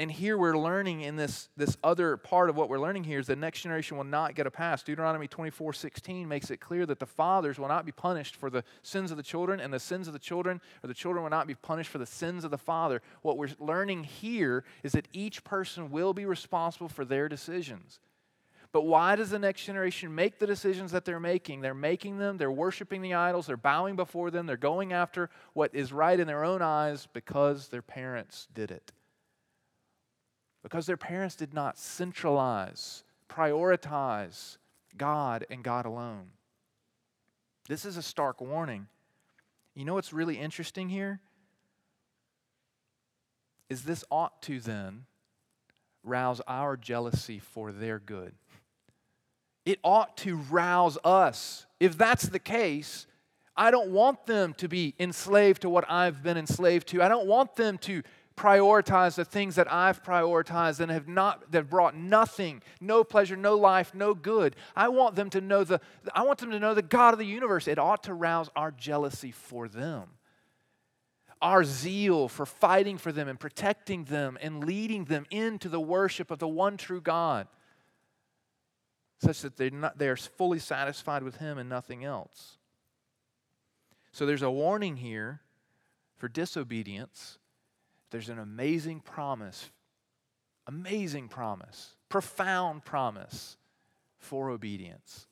And 0.00 0.10
here 0.10 0.38
we're 0.38 0.56
learning 0.56 1.02
in 1.02 1.16
this, 1.16 1.50
this 1.58 1.76
other 1.84 2.16
part 2.16 2.48
of 2.48 2.56
what 2.56 2.70
we're 2.70 2.78
learning 2.78 3.04
here 3.04 3.18
is 3.18 3.26
the 3.26 3.36
next 3.36 3.60
generation 3.60 3.98
will 3.98 4.04
not 4.04 4.34
get 4.34 4.46
a 4.46 4.50
pass. 4.50 4.82
Deuteronomy 4.82 5.28
24 5.28 5.74
16 5.74 6.26
makes 6.26 6.50
it 6.50 6.56
clear 6.56 6.86
that 6.86 6.98
the 6.98 7.04
fathers 7.04 7.58
will 7.58 7.68
not 7.68 7.84
be 7.84 7.92
punished 7.92 8.34
for 8.34 8.48
the 8.48 8.64
sins 8.82 9.10
of 9.10 9.18
the 9.18 9.22
children, 9.22 9.60
and 9.60 9.70
the 9.70 9.78
sins 9.78 10.06
of 10.06 10.14
the 10.14 10.18
children, 10.18 10.58
or 10.82 10.88
the 10.88 10.94
children 10.94 11.22
will 11.22 11.28
not 11.28 11.46
be 11.46 11.54
punished 11.54 11.90
for 11.90 11.98
the 11.98 12.06
sins 12.06 12.44
of 12.44 12.50
the 12.50 12.56
father. 12.56 13.02
What 13.20 13.36
we're 13.36 13.50
learning 13.58 14.04
here 14.04 14.64
is 14.82 14.92
that 14.92 15.06
each 15.12 15.44
person 15.44 15.90
will 15.90 16.14
be 16.14 16.24
responsible 16.24 16.88
for 16.88 17.04
their 17.04 17.28
decisions. 17.28 18.00
But 18.72 18.86
why 18.86 19.16
does 19.16 19.28
the 19.28 19.38
next 19.38 19.66
generation 19.66 20.14
make 20.14 20.38
the 20.38 20.46
decisions 20.46 20.92
that 20.92 21.04
they're 21.04 21.20
making? 21.20 21.60
They're 21.60 21.74
making 21.74 22.16
them, 22.16 22.38
they're 22.38 22.50
worshiping 22.50 23.02
the 23.02 23.12
idols, 23.12 23.46
they're 23.46 23.58
bowing 23.58 23.96
before 23.96 24.30
them, 24.30 24.46
they're 24.46 24.56
going 24.56 24.94
after 24.94 25.28
what 25.52 25.74
is 25.74 25.92
right 25.92 26.18
in 26.18 26.26
their 26.26 26.42
own 26.42 26.62
eyes 26.62 27.06
because 27.12 27.68
their 27.68 27.82
parents 27.82 28.48
did 28.54 28.70
it 28.70 28.92
because 30.62 30.86
their 30.86 30.96
parents 30.96 31.36
did 31.36 31.54
not 31.54 31.78
centralize, 31.78 33.04
prioritize 33.28 34.58
God 34.96 35.46
and 35.50 35.62
God 35.62 35.86
alone. 35.86 36.28
This 37.68 37.84
is 37.84 37.96
a 37.96 38.02
stark 38.02 38.40
warning. 38.40 38.86
You 39.74 39.84
know 39.84 39.94
what's 39.94 40.12
really 40.12 40.38
interesting 40.38 40.88
here? 40.88 41.20
Is 43.68 43.84
this 43.84 44.04
ought 44.10 44.42
to 44.42 44.58
then 44.60 45.04
rouse 46.02 46.40
our 46.46 46.76
jealousy 46.76 47.38
for 47.38 47.72
their 47.72 47.98
good. 47.98 48.34
It 49.64 49.78
ought 49.84 50.16
to 50.18 50.36
rouse 50.36 50.98
us. 51.04 51.66
If 51.78 51.96
that's 51.98 52.24
the 52.24 52.38
case, 52.38 53.06
I 53.56 53.70
don't 53.70 53.90
want 53.90 54.26
them 54.26 54.54
to 54.54 54.68
be 54.68 54.94
enslaved 54.98 55.62
to 55.62 55.70
what 55.70 55.90
I've 55.90 56.22
been 56.22 56.36
enslaved 56.36 56.88
to. 56.88 57.02
I 57.02 57.08
don't 57.08 57.26
want 57.26 57.56
them 57.56 57.78
to 57.78 58.02
prioritize 58.40 59.16
the 59.16 59.24
things 59.24 59.56
that 59.56 59.70
I've 59.70 60.02
prioritized 60.02 60.80
and 60.80 60.90
have 60.90 61.06
not 61.06 61.52
that 61.52 61.68
brought 61.68 61.94
nothing, 61.94 62.62
no 62.80 63.04
pleasure, 63.04 63.36
no 63.36 63.56
life, 63.56 63.94
no 63.94 64.14
good. 64.14 64.56
I 64.74 64.88
want 64.88 65.14
them 65.14 65.28
to 65.30 65.42
know 65.42 65.62
the 65.62 65.78
I 66.14 66.22
want 66.22 66.38
them 66.38 66.50
to 66.52 66.58
know 66.58 66.72
the 66.72 66.80
God 66.80 67.12
of 67.12 67.18
the 67.18 67.26
universe. 67.26 67.68
It 67.68 67.78
ought 67.78 68.04
to 68.04 68.14
rouse 68.14 68.48
our 68.56 68.70
jealousy 68.70 69.30
for 69.30 69.68
them. 69.68 70.04
Our 71.42 71.64
zeal 71.64 72.28
for 72.28 72.46
fighting 72.46 72.96
for 72.96 73.12
them 73.12 73.28
and 73.28 73.38
protecting 73.38 74.04
them 74.04 74.38
and 74.40 74.64
leading 74.64 75.04
them 75.04 75.26
into 75.30 75.68
the 75.68 75.80
worship 75.80 76.30
of 76.30 76.38
the 76.38 76.48
one 76.48 76.78
true 76.78 77.00
God, 77.02 77.46
such 79.22 79.42
that 79.42 79.58
they're 79.58 79.70
not, 79.70 79.98
they 79.98 80.08
are 80.08 80.16
fully 80.16 80.58
satisfied 80.58 81.22
with 81.22 81.36
Him 81.36 81.58
and 81.58 81.68
nothing 81.68 82.04
else. 82.04 82.56
So 84.12 84.24
there's 84.24 84.42
a 84.42 84.50
warning 84.50 84.96
here 84.96 85.42
for 86.16 86.28
disobedience 86.28 87.38
there's 88.10 88.28
an 88.28 88.38
amazing 88.38 89.00
promise, 89.00 89.70
amazing 90.66 91.28
promise, 91.28 91.96
profound 92.08 92.84
promise 92.84 93.56
for 94.18 94.50
obedience. 94.50 95.26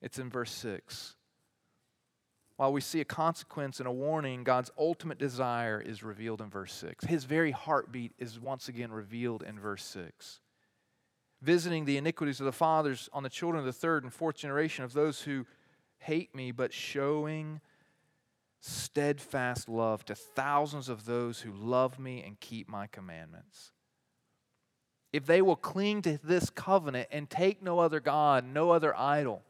It's 0.00 0.18
in 0.18 0.30
verse 0.30 0.52
6. 0.52 1.16
While 2.56 2.72
we 2.72 2.80
see 2.80 3.00
a 3.00 3.04
consequence 3.04 3.80
and 3.80 3.88
a 3.88 3.92
warning, 3.92 4.44
God's 4.44 4.70
ultimate 4.78 5.18
desire 5.18 5.80
is 5.80 6.04
revealed 6.04 6.40
in 6.40 6.50
verse 6.50 6.72
6. 6.74 7.04
His 7.06 7.24
very 7.24 7.50
heartbeat 7.50 8.12
is 8.18 8.38
once 8.38 8.68
again 8.68 8.92
revealed 8.92 9.42
in 9.42 9.58
verse 9.58 9.82
6. 9.84 10.40
Visiting 11.42 11.84
the 11.84 11.96
iniquities 11.96 12.40
of 12.40 12.46
the 12.46 12.52
fathers 12.52 13.08
on 13.12 13.24
the 13.24 13.28
children 13.28 13.58
of 13.58 13.66
the 13.66 13.72
third 13.72 14.04
and 14.04 14.12
fourth 14.12 14.36
generation 14.36 14.84
of 14.84 14.92
those 14.92 15.22
who 15.22 15.46
hate 15.98 16.34
me, 16.34 16.52
but 16.52 16.72
showing 16.72 17.60
steadfast 18.64 19.68
love 19.68 20.04
to 20.06 20.14
thousands 20.14 20.88
of 20.88 21.04
those 21.04 21.40
who 21.40 21.52
love 21.52 21.98
me 21.98 22.22
and 22.22 22.40
keep 22.40 22.66
my 22.66 22.86
commandments. 22.86 23.72
If 25.12 25.26
they 25.26 25.42
will 25.42 25.56
cling 25.56 26.00
to 26.02 26.18
this 26.24 26.48
covenant 26.48 27.08
and 27.12 27.28
take 27.28 27.62
no 27.62 27.78
other 27.78 28.00
God, 28.00 28.44
no 28.44 28.70
other 28.70 28.96
idol, 28.98 29.42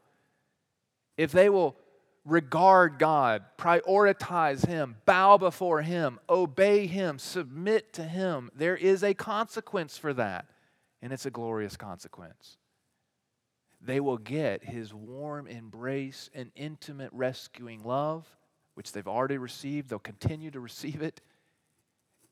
if 1.17 1.31
they 1.31 1.49
will 1.49 1.77
regard 2.25 2.99
God, 2.99 3.43
prioritize 3.57 4.65
Him, 4.65 4.97
bow 5.05 5.37
before 5.37 5.81
Him, 5.81 6.19
obey 6.27 6.85
Him, 6.85 7.17
submit 7.17 7.93
to 7.93 8.03
Him, 8.03 8.51
there 8.53 8.75
is 8.75 9.01
a 9.01 9.13
consequence 9.13 9.97
for 9.97 10.13
that, 10.13 10.45
and 11.01 11.13
it's 11.13 11.25
a 11.25 11.31
glorious 11.31 11.77
consequence. 11.77 12.57
They 13.79 14.01
will 14.01 14.17
get 14.17 14.65
His 14.65 14.93
warm 14.93 15.47
embrace 15.47 16.29
and 16.33 16.51
intimate 16.55 17.11
rescuing 17.13 17.81
love 17.83 18.27
which 18.75 18.91
they've 18.91 19.07
already 19.07 19.37
received, 19.37 19.89
they'll 19.89 19.99
continue 19.99 20.51
to 20.51 20.59
receive 20.59 21.01
it, 21.01 21.21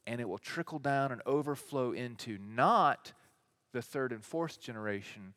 and 0.05 0.21
it 0.21 0.29
will 0.29 0.37
trickle 0.37 0.79
down 0.79 1.11
and 1.11 1.21
overflow 1.25 1.91
into 1.91 2.37
not 2.37 3.13
the 3.71 3.81
third 3.81 4.11
and 4.11 4.23
fourth 4.23 4.59
generation, 4.59 5.33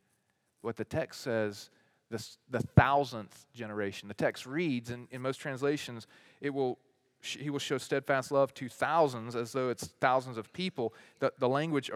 what 0.61 0.77
the 0.77 0.85
text 0.85 1.23
says, 1.23 1.71
the, 2.11 2.25
the 2.51 2.61
thousandth 2.61 3.47
generation. 3.53 4.09
The 4.09 4.15
text 4.15 4.47
reads, 4.47 4.91
in, 4.91 5.09
in 5.11 5.23
most 5.23 5.39
translations, 5.39 6.07
it 6.41 6.51
will 6.51 6.79
he 7.23 7.51
will 7.51 7.59
show 7.59 7.79
steadfast 7.79 8.31
love 8.31 8.55
to 8.55 8.69
thousands 8.69 9.35
as 9.35 9.51
though 9.51 9.71
it's 9.71 9.89
thousands 10.01 10.37
of 10.37 10.53
people. 10.53 10.95
The, 11.19 11.33
the 11.39 11.49
language 11.49 11.91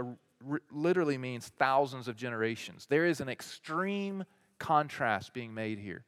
literally 0.72 1.18
means 1.18 1.48
thousands 1.48 2.08
of 2.08 2.16
generations. 2.16 2.86
There 2.86 3.06
is 3.06 3.20
an 3.20 3.28
extreme 3.28 4.24
contrast 4.58 5.32
being 5.32 5.54
made 5.54 5.78
here. 5.78 6.04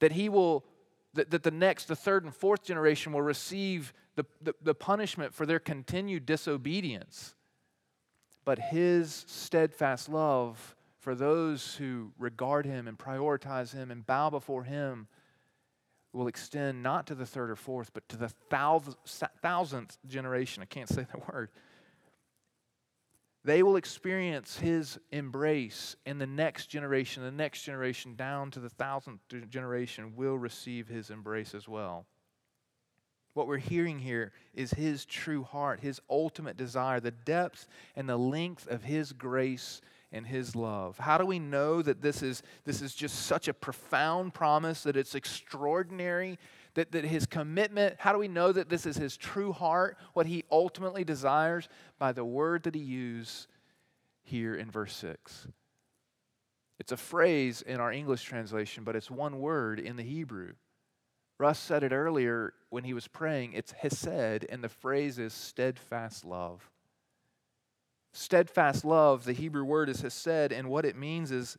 That 0.00 0.12
he 0.12 0.28
will 0.28 0.64
that, 1.14 1.30
that 1.30 1.42
the 1.42 1.50
next, 1.50 1.86
the 1.86 1.96
third 1.96 2.24
and 2.24 2.34
fourth 2.34 2.64
generation 2.64 3.12
will 3.12 3.22
receive 3.22 3.92
the, 4.16 4.24
the, 4.40 4.54
the 4.62 4.74
punishment 4.74 5.34
for 5.34 5.46
their 5.46 5.58
continued 5.58 6.26
disobedience. 6.26 7.34
But 8.44 8.58
his 8.58 9.24
steadfast 9.28 10.08
love 10.08 10.76
for 10.98 11.14
those 11.14 11.76
who 11.76 12.12
regard 12.18 12.66
him 12.66 12.88
and 12.88 12.98
prioritize 12.98 13.74
him 13.74 13.90
and 13.90 14.06
bow 14.06 14.30
before 14.30 14.64
him 14.64 15.08
will 16.12 16.28
extend 16.28 16.82
not 16.82 17.06
to 17.06 17.14
the 17.14 17.26
third 17.26 17.50
or 17.50 17.56
fourth, 17.56 17.92
but 17.92 18.08
to 18.08 18.16
the 18.16 18.28
thousandth 19.42 19.98
generation. 20.06 20.62
I 20.62 20.66
can't 20.66 20.88
say 20.88 21.06
the 21.10 21.18
word. 21.32 21.50
They 23.44 23.62
will 23.62 23.76
experience 23.76 24.58
his 24.58 24.98
embrace, 25.10 25.96
and 26.06 26.20
the 26.20 26.26
next 26.26 26.66
generation, 26.66 27.24
the 27.24 27.32
next 27.32 27.62
generation, 27.62 28.14
down 28.14 28.52
to 28.52 28.60
the 28.60 28.68
thousandth 28.68 29.20
generation, 29.48 30.14
will 30.14 30.38
receive 30.38 30.86
his 30.86 31.10
embrace 31.10 31.54
as 31.54 31.68
well. 31.68 32.06
What 33.34 33.48
we're 33.48 33.56
hearing 33.56 33.98
here 33.98 34.32
is 34.54 34.72
his 34.72 35.04
true 35.04 35.42
heart, 35.42 35.80
his 35.80 36.00
ultimate 36.08 36.56
desire, 36.56 37.00
the 37.00 37.10
depth 37.10 37.66
and 37.96 38.08
the 38.08 38.18
length 38.18 38.68
of 38.68 38.84
his 38.84 39.12
grace 39.12 39.80
and 40.12 40.26
his 40.26 40.54
love. 40.54 40.98
How 40.98 41.16
do 41.16 41.24
we 41.24 41.38
know 41.38 41.80
that 41.80 42.02
this 42.02 42.22
is, 42.22 42.42
this 42.64 42.82
is 42.82 42.94
just 42.94 43.26
such 43.26 43.48
a 43.48 43.54
profound 43.54 44.34
promise, 44.34 44.82
that 44.82 44.96
it's 44.96 45.14
extraordinary, 45.14 46.38
that, 46.74 46.92
that 46.92 47.04
his 47.04 47.26
commitment, 47.26 47.96
how 47.98 48.12
do 48.12 48.18
we 48.18 48.28
know 48.28 48.52
that 48.52 48.68
this 48.68 48.86
is 48.86 48.96
his 48.96 49.16
true 49.16 49.52
heart, 49.52 49.98
what 50.14 50.26
he 50.26 50.44
ultimately 50.50 51.04
desires? 51.04 51.68
By 51.98 52.12
the 52.12 52.24
word 52.24 52.62
that 52.64 52.74
he 52.74 52.80
used 52.80 53.46
here 54.22 54.54
in 54.54 54.70
verse 54.70 54.94
6. 54.96 55.48
It's 56.78 56.92
a 56.92 56.96
phrase 56.96 57.62
in 57.62 57.80
our 57.80 57.92
English 57.92 58.22
translation, 58.22 58.84
but 58.84 58.96
it's 58.96 59.10
one 59.10 59.40
word 59.40 59.78
in 59.78 59.96
the 59.96 60.02
Hebrew. 60.02 60.54
Russ 61.38 61.58
said 61.58 61.82
it 61.82 61.92
earlier 61.92 62.54
when 62.70 62.84
he 62.84 62.94
was 62.94 63.08
praying. 63.08 63.52
It's 63.52 63.72
hesed, 63.72 64.46
and 64.48 64.64
the 64.64 64.68
phrase 64.68 65.18
is 65.18 65.32
steadfast 65.32 66.24
love. 66.24 66.70
Steadfast 68.12 68.84
love, 68.84 69.24
the 69.24 69.32
Hebrew 69.32 69.64
word 69.64 69.88
is 69.88 70.02
hesed, 70.02 70.52
and 70.52 70.68
what 70.68 70.84
it 70.84 70.96
means 70.96 71.30
is 71.30 71.56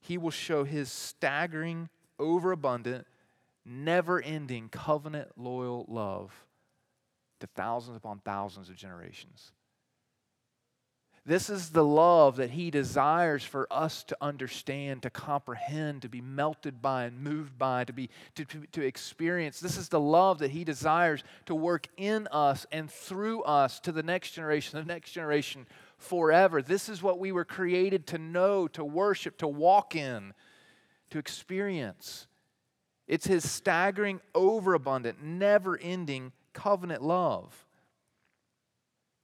he 0.00 0.18
will 0.18 0.30
show 0.30 0.64
his 0.64 0.90
staggering, 0.90 1.88
overabundant, 2.18 3.06
never 3.66 4.20
ending, 4.20 4.68
covenant 4.68 5.32
loyal 5.36 5.84
love 5.88 6.32
to 7.40 7.46
thousands 7.48 7.96
upon 7.96 8.20
thousands 8.20 8.68
of 8.68 8.76
generations. 8.76 9.52
This 11.26 11.50
is 11.50 11.70
the 11.70 11.84
love 11.84 12.36
that 12.36 12.50
He 12.50 12.70
desires 12.70 13.42
for 13.42 13.66
us 13.68 14.04
to 14.04 14.16
understand, 14.20 15.02
to 15.02 15.10
comprehend, 15.10 16.02
to 16.02 16.08
be 16.08 16.20
melted 16.20 16.80
by 16.80 17.04
and 17.04 17.20
moved 17.20 17.58
by, 17.58 17.82
to, 17.82 17.92
be, 17.92 18.10
to, 18.36 18.44
to, 18.44 18.62
to, 18.70 18.86
experience. 18.86 19.58
This 19.58 19.76
is 19.76 19.88
the 19.88 19.98
love 19.98 20.38
that 20.38 20.52
He 20.52 20.62
desires 20.62 21.24
to 21.46 21.54
work 21.56 21.88
in 21.96 22.28
us 22.30 22.64
and 22.70 22.88
through 22.88 23.42
us 23.42 23.80
to 23.80 23.90
the 23.90 24.04
next 24.04 24.30
generation, 24.32 24.78
the 24.78 24.84
next 24.84 25.10
generation 25.10 25.66
forever. 25.98 26.62
This 26.62 26.88
is 26.88 27.02
what 27.02 27.18
we 27.18 27.32
were 27.32 27.44
created 27.44 28.06
to 28.08 28.18
know, 28.18 28.68
to 28.68 28.84
worship, 28.84 29.36
to 29.38 29.48
walk 29.48 29.96
in, 29.96 30.32
to 31.10 31.18
experience. 31.18 32.28
It's 33.06 33.26
His 33.26 33.48
staggering, 33.48 34.20
overabundant, 34.34 35.22
never 35.22 35.78
ending 35.78 36.32
covenant 36.52 37.02
love. 37.02 37.66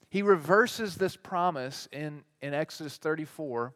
He 0.08 0.20
reverses 0.22 0.96
this 0.96 1.16
promise 1.16 1.88
in, 1.90 2.22
in 2.42 2.52
Exodus 2.52 2.98
34, 2.98 3.72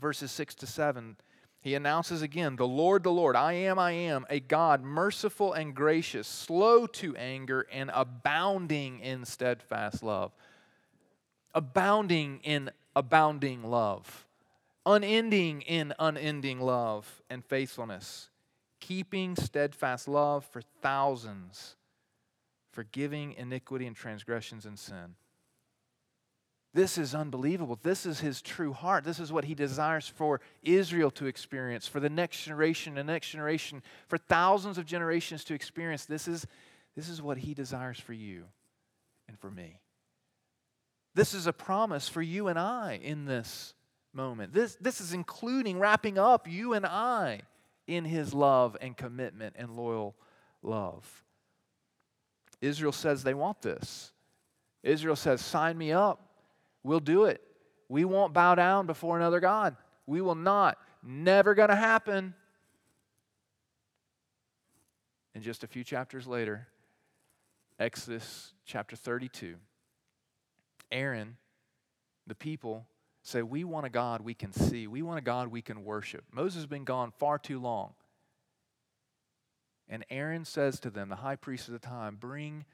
verses 0.00 0.32
6 0.32 0.54
to 0.56 0.66
7. 0.66 1.16
He 1.60 1.74
announces 1.74 2.22
again, 2.22 2.56
The 2.56 2.66
Lord, 2.66 3.04
the 3.04 3.12
Lord, 3.12 3.36
I 3.36 3.52
am, 3.52 3.78
I 3.78 3.92
am, 3.92 4.26
a 4.28 4.40
God 4.40 4.82
merciful 4.82 5.52
and 5.52 5.74
gracious, 5.74 6.26
slow 6.26 6.86
to 6.88 7.14
anger, 7.16 7.66
and 7.70 7.90
abounding 7.94 8.98
in 9.00 9.24
steadfast 9.24 10.02
love. 10.02 10.32
Abounding 11.54 12.40
in 12.42 12.70
abounding 12.96 13.62
love. 13.62 14.26
Unending 14.84 15.60
in 15.60 15.92
unending 16.00 16.60
love 16.60 17.22
and 17.30 17.44
faithfulness. 17.44 18.30
Keeping 18.82 19.36
steadfast 19.36 20.08
love 20.08 20.44
for 20.44 20.60
thousands. 20.82 21.76
Forgiving 22.72 23.34
iniquity 23.34 23.86
and 23.86 23.94
transgressions 23.94 24.66
and 24.66 24.78
sin 24.78 25.14
this 26.74 26.96
is 26.96 27.14
unbelievable. 27.14 27.78
This 27.82 28.06
is 28.06 28.20
his 28.20 28.40
true 28.40 28.72
heart. 28.72 29.04
This 29.04 29.18
is 29.20 29.30
what 29.30 29.44
he 29.44 29.54
desires 29.54 30.08
for 30.08 30.40
Israel 30.62 31.10
to 31.12 31.26
experience, 31.26 31.86
for 31.86 32.00
the 32.00 32.08
next 32.08 32.44
generation, 32.44 32.94
the 32.94 33.04
next 33.04 33.30
generation, 33.30 33.82
for 34.08 34.16
thousands 34.16 34.78
of 34.78 34.86
generations 34.86 35.44
to 35.44 35.54
experience. 35.54 36.06
This 36.06 36.26
is, 36.26 36.46
this 36.96 37.10
is 37.10 37.20
what 37.20 37.38
he 37.38 37.52
desires 37.52 38.00
for 38.00 38.14
you 38.14 38.44
and 39.28 39.38
for 39.38 39.50
me. 39.50 39.80
This 41.14 41.34
is 41.34 41.46
a 41.46 41.52
promise 41.52 42.08
for 42.08 42.22
you 42.22 42.48
and 42.48 42.58
I 42.58 42.98
in 43.02 43.26
this 43.26 43.74
moment. 44.14 44.54
This, 44.54 44.78
this 44.80 45.02
is 45.02 45.12
including 45.12 45.78
wrapping 45.78 46.16
up 46.16 46.48
you 46.48 46.72
and 46.72 46.86
I 46.86 47.42
in 47.86 48.04
his 48.04 48.32
love 48.32 48.76
and 48.80 48.96
commitment 48.96 49.54
and 49.58 49.76
loyal 49.76 50.14
love. 50.62 51.24
Israel 52.60 52.92
says 52.92 53.22
they 53.22 53.34
want 53.34 53.62
this. 53.62 54.12
Israel 54.82 55.16
says, 55.16 55.40
Sign 55.40 55.76
me 55.76 55.92
up. 55.92 56.20
We'll 56.82 57.00
do 57.00 57.24
it. 57.24 57.42
We 57.88 58.04
won't 58.04 58.32
bow 58.32 58.54
down 58.54 58.86
before 58.86 59.16
another 59.16 59.40
God. 59.40 59.76
We 60.06 60.20
will 60.20 60.34
not. 60.34 60.78
Never 61.02 61.54
going 61.54 61.68
to 61.68 61.76
happen. 61.76 62.34
And 65.34 65.42
just 65.42 65.64
a 65.64 65.66
few 65.66 65.84
chapters 65.84 66.26
later, 66.26 66.68
Exodus 67.78 68.52
chapter 68.64 68.96
32, 68.96 69.56
Aaron, 70.90 71.36
the 72.26 72.34
people, 72.34 72.86
say, 73.22 73.42
We 73.42 73.64
want 73.64 73.86
a 73.86 73.90
God 73.90 74.20
we 74.22 74.34
can 74.34 74.52
see. 74.52 74.86
We 74.86 75.02
want 75.02 75.18
a 75.18 75.22
God 75.22 75.48
we 75.48 75.62
can 75.62 75.84
worship. 75.84 76.24
Moses 76.32 76.56
has 76.62 76.66
been 76.66 76.84
gone 76.84 77.12
far 77.18 77.38
too 77.38 77.60
long. 77.60 77.94
And 79.88 80.04
Aaron 80.10 80.44
says 80.44 80.80
to 80.80 80.90
them, 80.90 81.10
the 81.10 81.16
high 81.16 81.36
priest 81.36 81.68
of 81.68 81.72
the 81.72 81.78
time, 81.78 82.16
Bring 82.16 82.64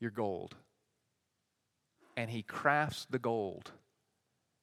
your 0.00 0.10
gold 0.10 0.54
and 2.18 2.28
he 2.28 2.42
crafts 2.42 3.06
the 3.08 3.20
gold. 3.20 3.70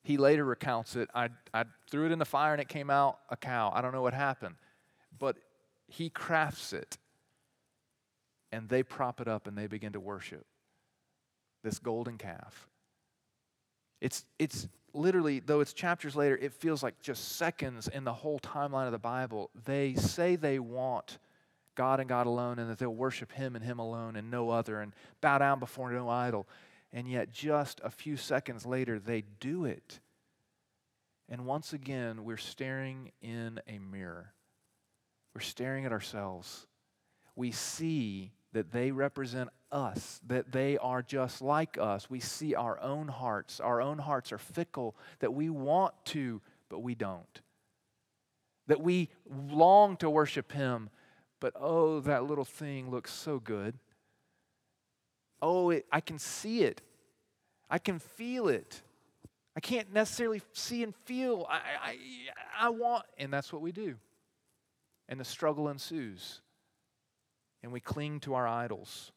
He 0.03 0.17
later 0.17 0.43
recounts 0.43 0.97
it. 0.97 1.07
I, 1.15 1.29
I 1.53 1.63
threw 1.89 2.05
it 2.05 2.11
in 2.11 2.19
the 2.19 2.25
fire 2.25 2.51
and 2.51 2.61
it 2.61 2.67
came 2.67 2.89
out 2.89 3.19
a 3.29 3.37
cow. 3.37 3.71
I 3.73 3.81
don't 3.81 3.93
know 3.93 4.01
what 4.01 4.13
happened. 4.13 4.55
But 5.17 5.37
he 5.87 6.09
crafts 6.09 6.73
it. 6.73 6.97
And 8.51 8.67
they 8.67 8.83
prop 8.83 9.21
it 9.21 9.29
up 9.29 9.47
and 9.47 9.57
they 9.57 9.67
begin 9.67 9.93
to 9.93 10.01
worship 10.01 10.45
this 11.63 11.79
golden 11.79 12.17
calf. 12.17 12.67
It's, 14.01 14.25
it's 14.37 14.67
literally, 14.95 15.39
though 15.39 15.59
it's 15.59 15.73
chapters 15.73 16.15
later, 16.15 16.37
it 16.37 16.53
feels 16.53 16.81
like 16.81 16.99
just 17.01 17.37
seconds 17.37 17.87
in 17.87 18.03
the 18.03 18.13
whole 18.13 18.39
timeline 18.39 18.85
of 18.85 18.91
the 18.91 18.99
Bible. 18.99 19.49
They 19.65 19.95
say 19.95 20.35
they 20.35 20.59
want 20.59 21.17
God 21.75 21.99
and 21.99 22.09
God 22.09 22.27
alone 22.27 22.59
and 22.59 22.69
that 22.69 22.79
they'll 22.79 22.89
worship 22.89 23.31
Him 23.31 23.55
and 23.55 23.63
Him 23.63 23.79
alone 23.79 24.15
and 24.15 24.31
no 24.31 24.49
other 24.49 24.81
and 24.81 24.93
bow 25.21 25.37
down 25.37 25.59
before 25.59 25.91
no 25.91 26.09
idol. 26.09 26.47
And 26.93 27.09
yet, 27.09 27.31
just 27.31 27.81
a 27.83 27.89
few 27.89 28.15
seconds 28.15 28.65
later, 28.65 28.99
they 28.99 29.23
do 29.39 29.65
it. 29.65 29.99
And 31.27 31.45
once 31.45 31.73
again, 31.73 32.23
we're 32.23 32.37
staring 32.37 33.11
in 33.21 33.59
a 33.67 33.79
mirror. 33.79 34.33
We're 35.33 35.41
staring 35.41 35.85
at 35.85 35.91
ourselves. 35.91 36.67
We 37.35 37.51
see 37.51 38.31
that 38.53 38.71
they 38.71 38.91
represent 38.91 39.49
us, 39.75 40.21
that 40.25 40.53
they 40.53 40.77
are 40.77 41.01
just 41.01 41.41
like 41.41 41.77
us. 41.77 42.09
We 42.09 42.21
see 42.21 42.55
our 42.55 42.81
own 42.81 43.09
hearts. 43.09 43.59
Our 43.59 43.81
own 43.81 43.97
hearts 43.97 44.31
are 44.31 44.37
fickle, 44.37 44.95
that 45.19 45.33
we 45.33 45.49
want 45.49 45.93
to, 46.05 46.41
but 46.69 46.79
we 46.79 46.95
don't. 46.95 47.41
That 48.67 48.81
we 48.81 49.09
long 49.29 49.97
to 49.97 50.09
worship 50.09 50.51
Him, 50.53 50.89
but 51.41 51.53
oh, 51.59 51.99
that 51.99 52.23
little 52.23 52.45
thing 52.45 52.89
looks 52.89 53.11
so 53.11 53.37
good. 53.37 53.77
Oh, 55.41 55.69
it, 55.69 55.85
I 55.91 55.99
can 55.99 56.17
see 56.17 56.63
it. 56.63 56.81
I 57.69 57.77
can 57.77 57.99
feel 57.99 58.47
it. 58.47 58.81
I 59.57 59.59
can't 59.59 59.93
necessarily 59.93 60.41
see 60.53 60.83
and 60.83 60.95
feel. 61.05 61.45
I, 61.49 61.59
I, 61.83 61.97
I 62.59 62.69
want, 62.69 63.05
and 63.17 63.31
that's 63.31 63.51
what 63.51 63.61
we 63.61 63.71
do. 63.71 63.95
And 65.09 65.19
the 65.19 65.25
struggle 65.25 65.69
ensues. 65.69 66.41
And 67.61 67.71
we 67.71 67.79
cling 67.79 68.21
to 68.21 68.33
our 68.35 68.47
idols. 68.47 69.11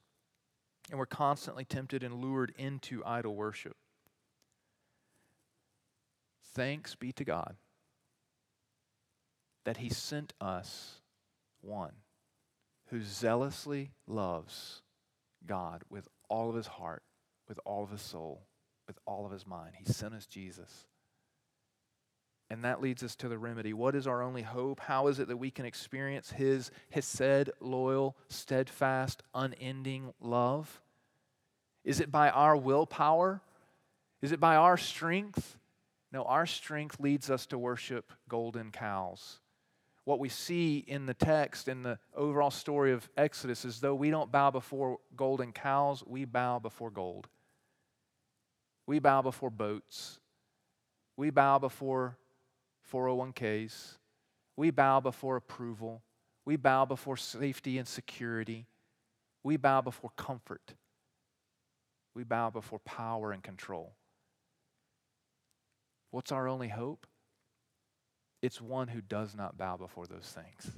And 0.90 0.98
we're 0.98 1.06
constantly 1.06 1.64
tempted 1.64 2.02
and 2.02 2.14
lured 2.14 2.52
into 2.56 3.04
idol 3.04 3.34
worship. 3.34 3.76
Thanks 6.54 6.94
be 6.94 7.12
to 7.12 7.24
God 7.24 7.56
that 9.64 9.78
He 9.78 9.90
sent 9.90 10.32
us 10.40 11.02
one 11.60 11.92
who 12.88 13.02
zealously 13.02 13.90
loves 14.06 14.82
God 15.46 15.82
with 15.90 16.08
all 16.28 16.48
of 16.48 16.56
his 16.56 16.66
heart, 16.66 17.02
with 17.48 17.58
all 17.64 17.84
of 17.84 17.90
his 17.90 18.02
soul, 18.02 18.46
with 18.86 18.98
all 19.06 19.26
of 19.26 19.32
his 19.32 19.46
mind. 19.46 19.74
He 19.76 19.84
sent 19.84 20.14
us 20.14 20.26
Jesus. 20.26 20.86
And 22.50 22.64
that 22.64 22.80
leads 22.80 23.02
us 23.02 23.14
to 23.16 23.28
the 23.28 23.38
remedy. 23.38 23.74
What 23.74 23.94
is 23.94 24.06
our 24.06 24.22
only 24.22 24.42
hope? 24.42 24.80
How 24.80 25.08
is 25.08 25.18
it 25.18 25.28
that 25.28 25.36
we 25.36 25.50
can 25.50 25.66
experience 25.66 26.30
his 26.30 26.70
said 27.00 27.50
loyal, 27.60 28.16
steadfast, 28.28 29.22
unending 29.34 30.14
love? 30.20 30.80
Is 31.84 32.00
it 32.00 32.10
by 32.10 32.30
our 32.30 32.56
willpower? 32.56 33.42
Is 34.22 34.32
it 34.32 34.40
by 34.40 34.56
our 34.56 34.76
strength? 34.76 35.58
No, 36.10 36.22
our 36.22 36.46
strength 36.46 36.98
leads 36.98 37.28
us 37.30 37.44
to 37.46 37.58
worship 37.58 38.12
golden 38.28 38.70
cows 38.70 39.40
what 40.08 40.18
we 40.18 40.30
see 40.30 40.78
in 40.78 41.04
the 41.04 41.12
text, 41.12 41.68
in 41.68 41.82
the 41.82 41.98
overall 42.16 42.50
story 42.50 42.92
of 42.92 43.06
Exodus, 43.18 43.66
is 43.66 43.78
though 43.78 43.94
we 43.94 44.08
don't 44.08 44.32
bow 44.32 44.50
before 44.50 44.96
golden 45.14 45.52
cows, 45.52 46.02
we 46.06 46.24
bow 46.24 46.58
before 46.58 46.90
gold. 46.90 47.28
We 48.86 49.00
bow 49.00 49.20
before 49.20 49.50
boats. 49.50 50.18
We 51.18 51.28
bow 51.28 51.58
before 51.58 52.16
401ks. 52.92 53.96
We 54.56 54.70
bow 54.70 55.00
before 55.00 55.36
approval. 55.36 56.02
We 56.44 56.56
bow 56.56 56.84
before 56.84 57.16
safety 57.16 57.78
and 57.78 57.86
security. 57.86 58.66
We 59.42 59.56
bow 59.56 59.80
before 59.80 60.10
comfort. 60.16 60.74
We 62.14 62.24
bow 62.24 62.50
before 62.50 62.80
power 62.80 63.32
and 63.32 63.42
control. 63.42 63.92
What's 66.10 66.32
our 66.32 66.48
only 66.48 66.68
hope? 66.68 67.06
It's 68.42 68.60
one 68.60 68.88
who 68.88 69.00
does 69.00 69.34
not 69.34 69.58
bow 69.58 69.76
before 69.76 70.06
those 70.06 70.34
things. 70.34 70.76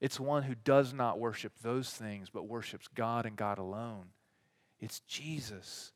It's 0.00 0.20
one 0.20 0.44
who 0.44 0.54
does 0.54 0.92
not 0.92 1.18
worship 1.18 1.52
those 1.60 1.90
things, 1.90 2.28
but 2.30 2.46
worships 2.46 2.88
God 2.94 3.26
and 3.26 3.36
God 3.36 3.58
alone. 3.58 4.06
It's 4.80 5.00
Jesus. 5.00 5.92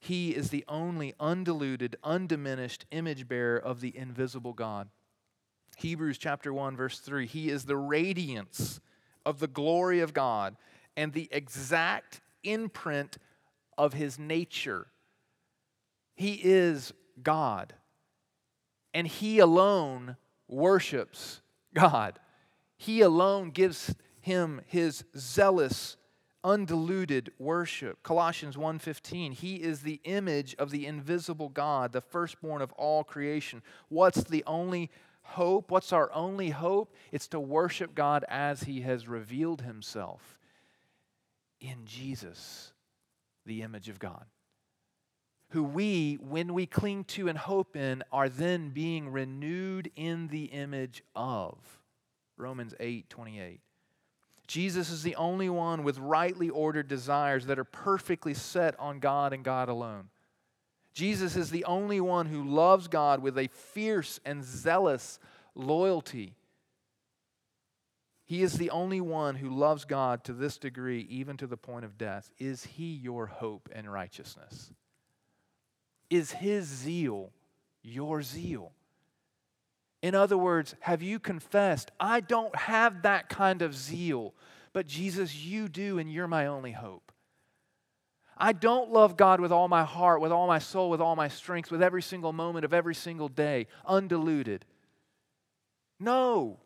He 0.00 0.30
is 0.34 0.48
the 0.48 0.64
only 0.66 1.14
undiluted, 1.20 1.96
undiminished 2.02 2.86
image 2.90 3.28
bearer 3.28 3.58
of 3.58 3.80
the 3.80 3.96
invisible 3.96 4.54
God. 4.54 4.88
Hebrews 5.76 6.18
chapter 6.18 6.52
1 6.52 6.76
verse 6.76 6.98
3, 6.98 7.26
he 7.26 7.50
is 7.50 7.64
the 7.64 7.76
radiance 7.76 8.80
of 9.24 9.38
the 9.38 9.46
glory 9.46 10.00
of 10.00 10.14
God 10.14 10.56
and 10.96 11.12
the 11.12 11.28
exact 11.30 12.20
imprint 12.42 13.18
of 13.78 13.92
his 13.92 14.18
nature. 14.18 14.86
He 16.14 16.40
is 16.42 16.92
God 17.22 17.74
and 18.92 19.06
he 19.06 19.38
alone 19.38 20.16
worships 20.48 21.40
God. 21.74 22.18
He 22.76 23.02
alone 23.02 23.50
gives 23.50 23.94
him 24.20 24.62
his 24.66 25.04
zealous 25.16 25.96
undiluted 26.42 27.32
worship. 27.38 28.02
Colossians 28.02 28.56
1:15, 28.56 29.32
he 29.32 29.56
is 29.56 29.82
the 29.82 30.00
image 30.04 30.54
of 30.56 30.70
the 30.70 30.86
invisible 30.86 31.48
God, 31.48 31.92
the 31.92 32.00
firstborn 32.00 32.62
of 32.62 32.72
all 32.72 33.04
creation. 33.04 33.62
What's 33.88 34.24
the 34.24 34.44
only 34.46 34.90
hope? 35.22 35.70
What's 35.70 35.92
our 35.92 36.12
only 36.12 36.50
hope? 36.50 36.94
It's 37.12 37.28
to 37.28 37.40
worship 37.40 37.94
God 37.94 38.24
as 38.28 38.64
he 38.64 38.80
has 38.82 39.08
revealed 39.08 39.62
himself 39.62 40.38
in 41.60 41.84
Jesus, 41.84 42.72
the 43.44 43.62
image 43.62 43.88
of 43.88 43.98
God. 43.98 44.26
Who 45.50 45.64
we, 45.64 46.14
when 46.14 46.54
we 46.54 46.66
cling 46.66 47.04
to 47.04 47.28
and 47.28 47.36
hope 47.36 47.76
in, 47.76 48.04
are 48.12 48.28
then 48.28 48.70
being 48.70 49.10
renewed 49.10 49.90
in 49.96 50.28
the 50.28 50.44
image 50.44 51.02
of. 51.14 51.58
Romans 52.36 52.74
8 52.80 53.10
28. 53.10 53.60
Jesus 54.50 54.90
is 54.90 55.04
the 55.04 55.14
only 55.14 55.48
one 55.48 55.84
with 55.84 55.96
rightly 56.00 56.50
ordered 56.50 56.88
desires 56.88 57.46
that 57.46 57.60
are 57.60 57.64
perfectly 57.64 58.34
set 58.34 58.74
on 58.80 58.98
God 58.98 59.32
and 59.32 59.44
God 59.44 59.68
alone. 59.68 60.08
Jesus 60.92 61.36
is 61.36 61.50
the 61.50 61.64
only 61.66 62.00
one 62.00 62.26
who 62.26 62.42
loves 62.42 62.88
God 62.88 63.22
with 63.22 63.38
a 63.38 63.46
fierce 63.46 64.18
and 64.24 64.42
zealous 64.42 65.20
loyalty. 65.54 66.34
He 68.26 68.42
is 68.42 68.54
the 68.54 68.70
only 68.70 69.00
one 69.00 69.36
who 69.36 69.50
loves 69.50 69.84
God 69.84 70.24
to 70.24 70.32
this 70.32 70.58
degree, 70.58 71.06
even 71.08 71.36
to 71.36 71.46
the 71.46 71.56
point 71.56 71.84
of 71.84 71.96
death. 71.96 72.32
Is 72.40 72.64
he 72.64 72.92
your 72.92 73.26
hope 73.26 73.68
and 73.72 73.88
righteousness? 73.88 74.72
Is 76.10 76.32
his 76.32 76.64
zeal 76.66 77.30
your 77.84 78.20
zeal? 78.20 78.72
In 80.02 80.14
other 80.14 80.38
words, 80.38 80.74
have 80.80 81.02
you 81.02 81.18
confessed, 81.18 81.90
I 82.00 82.20
don't 82.20 82.54
have 82.56 83.02
that 83.02 83.28
kind 83.28 83.60
of 83.62 83.74
zeal, 83.74 84.34
but 84.72 84.86
Jesus, 84.86 85.34
you 85.34 85.68
do, 85.68 85.98
and 85.98 86.10
you're 86.10 86.28
my 86.28 86.46
only 86.46 86.72
hope? 86.72 87.12
I 88.36 88.54
don't 88.54 88.90
love 88.90 89.18
God 89.18 89.40
with 89.40 89.52
all 89.52 89.68
my 89.68 89.84
heart, 89.84 90.22
with 90.22 90.32
all 90.32 90.46
my 90.46 90.58
soul, 90.58 90.88
with 90.88 91.02
all 91.02 91.14
my 91.14 91.28
strength, 91.28 91.70
with 91.70 91.82
every 91.82 92.00
single 92.00 92.32
moment 92.32 92.64
of 92.64 92.72
every 92.72 92.94
single 92.94 93.28
day, 93.28 93.66
undiluted. 93.84 94.64
No, 95.98 96.58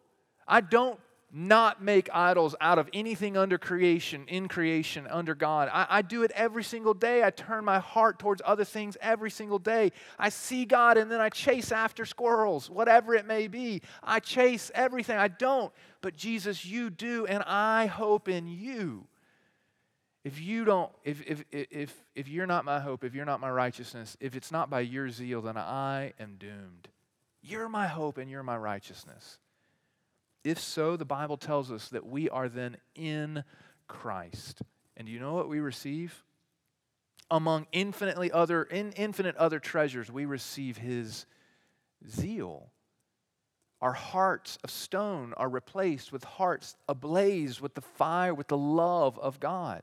I 0.47 0.61
don't 0.61 1.01
not 1.37 1.82
make 1.82 2.09
idols 2.14 2.55
out 2.61 2.78
of 2.78 2.89
anything 2.93 3.37
under 3.37 3.59
creation, 3.59 4.24
in 4.28 4.47
creation, 4.47 5.09
under 5.11 5.35
God. 5.35 5.68
I, 5.72 5.87
I, 5.91 6.03
do 6.03 6.22
it 6.22 6.30
every 6.32 6.62
single 6.62 6.95
day. 6.95 7.24
I 7.24 7.30
turn 7.30 7.64
my 7.64 7.80
heart 7.80 8.20
towards 8.20 8.41
other 8.45 8.64
things 8.64 8.97
every 9.01 9.32
single 9.32 9.59
day. 9.59 9.91
I 10.16 10.28
see 10.28 10.64
God 10.64 10.97
and 10.97 11.11
then 11.11 11.20
I 11.20 11.30
chase 11.30 11.72
after 11.72 12.05
squirrels, 12.05 12.70
whatever 12.70 13.16
it 13.16 13.26
may 13.26 13.49
be. 13.49 13.82
I 14.01 14.20
chase 14.20 14.70
everything. 14.76 15.18
I 15.18 15.26
don't. 15.26 15.72
But 16.03 16.14
Jesus, 16.14 16.64
you 16.64 16.89
do, 16.89 17.26
and 17.26 17.43
I 17.43 17.87
hope 17.87 18.28
in 18.28 18.47
you. 18.47 19.09
If 20.22 20.41
you 20.41 20.64
don't, 20.64 20.93
if, 21.03 21.20
if, 21.26 21.45
if, 21.51 21.93
if 22.14 22.28
you're 22.28 22.47
not 22.47 22.64
my 22.64 22.78
hope, 22.78 23.03
if 23.03 23.12
you're 23.12 23.24
not 23.24 23.41
my 23.41 23.51
righteousness, 23.51 24.16
if 24.20 24.37
it's 24.37 24.53
not 24.53 24.70
by 24.70 24.80
your 24.80 25.11
zeal, 25.11 25.43
then 25.43 25.57
I 25.57 26.12
am 26.20 26.37
doomed. 26.39 26.89
You're 27.43 27.68
my 27.68 27.89
hope 27.89 28.18
and 28.18 28.30
you're 28.30 28.45
my 28.45 28.57
righteousness. 28.57 29.41
If 30.45 30.61
so, 30.61 30.97
the 30.97 31.07
Bible 31.07 31.38
tells 31.38 31.72
us 31.72 31.88
that 31.88 32.07
we 32.07 32.28
are 32.28 32.51
then 32.51 32.76
in 32.95 33.45
Christ. 33.88 34.61
And 34.97 35.07
do 35.07 35.12
you 35.12 35.18
know 35.18 35.34
what 35.34 35.49
we 35.49 35.59
receive? 35.59 36.22
Among 37.30 37.66
infinitely 37.72 38.30
other, 38.30 38.62
in 38.62 38.92
infinite 38.92 39.36
other 39.36 39.59
treasures, 39.59 40.12
we 40.12 40.26
receive 40.26 40.76
his 40.76 41.24
zeal. 42.07 42.70
Our 43.80 43.95
hearts 43.95 44.59
of 44.62 44.70
stone 44.70 45.32
are 45.38 45.49
replaced 45.49 46.12
with 46.12 46.24
hearts 46.24 46.76
ablaze 46.88 47.61
with 47.61 47.74
the 47.74 47.80
fire, 47.80 48.34
with 48.34 48.49
the 48.49 48.57
love 48.59 49.18
of 49.18 49.40
God. 49.40 49.82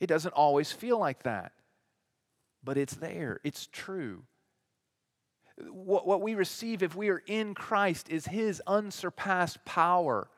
It 0.00 0.06
doesn't 0.06 0.32
always 0.32 0.72
feel 0.72 0.98
like 0.98 1.22
that, 1.22 1.52
but 2.62 2.78
it's 2.78 2.94
there, 2.94 3.40
it's 3.44 3.68
true 3.70 4.24
what, 5.58 6.06
what 6.06 6.20
we 6.20 6.34
receive 6.34 6.82
if 6.82 6.96
we 6.96 7.10
are 7.10 7.22
in 7.26 7.54
Christ 7.54 8.08
is 8.08 8.26
His 8.26 8.60
unsurpassed 8.66 9.64
power 9.64 10.28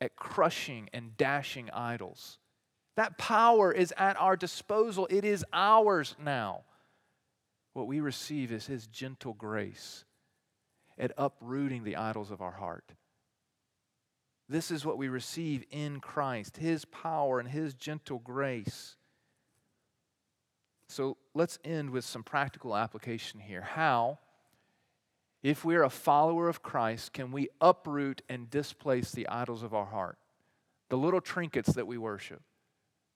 at 0.00 0.16
crushing 0.16 0.88
and 0.92 1.16
dashing 1.16 1.70
idols. 1.70 2.38
That 2.96 3.18
power 3.18 3.72
is 3.72 3.92
at 3.96 4.20
our 4.20 4.36
disposal, 4.36 5.08
it 5.10 5.24
is 5.24 5.44
ours 5.52 6.14
now. 6.22 6.62
What 7.72 7.88
we 7.88 8.00
receive 8.00 8.52
is 8.52 8.66
His 8.66 8.86
gentle 8.86 9.32
grace 9.32 10.04
at 10.96 11.12
uprooting 11.18 11.82
the 11.82 11.96
idols 11.96 12.30
of 12.30 12.40
our 12.40 12.52
heart. 12.52 12.92
This 14.48 14.70
is 14.70 14.84
what 14.84 14.98
we 14.98 15.08
receive 15.08 15.64
in 15.70 15.98
Christ 15.98 16.58
His 16.58 16.84
power 16.84 17.40
and 17.40 17.48
His 17.48 17.74
gentle 17.74 18.20
grace. 18.20 18.94
So 20.88 21.16
let's 21.34 21.58
end 21.64 21.90
with 21.90 22.04
some 22.04 22.22
practical 22.22 22.76
application 22.76 23.40
here. 23.40 23.62
How 23.62 24.18
if 25.44 25.62
we're 25.62 25.82
a 25.82 25.90
follower 25.90 26.48
of 26.48 26.62
Christ, 26.62 27.12
can 27.12 27.30
we 27.30 27.50
uproot 27.60 28.22
and 28.30 28.48
displace 28.48 29.12
the 29.12 29.28
idols 29.28 29.62
of 29.62 29.74
our 29.74 29.84
heart? 29.84 30.16
The 30.88 30.96
little 30.96 31.20
trinkets 31.20 31.74
that 31.74 31.86
we 31.86 31.98
worship, 31.98 32.40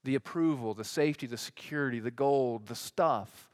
the 0.05 0.15
approval, 0.15 0.75
the 0.75 0.85
safety, 0.85 1.27
the 1.27 1.39
security, 1.39 2.01
the 2.01 2.11
gold, 2.11 2.67
the 2.67 2.75
stuff. 2.75 3.49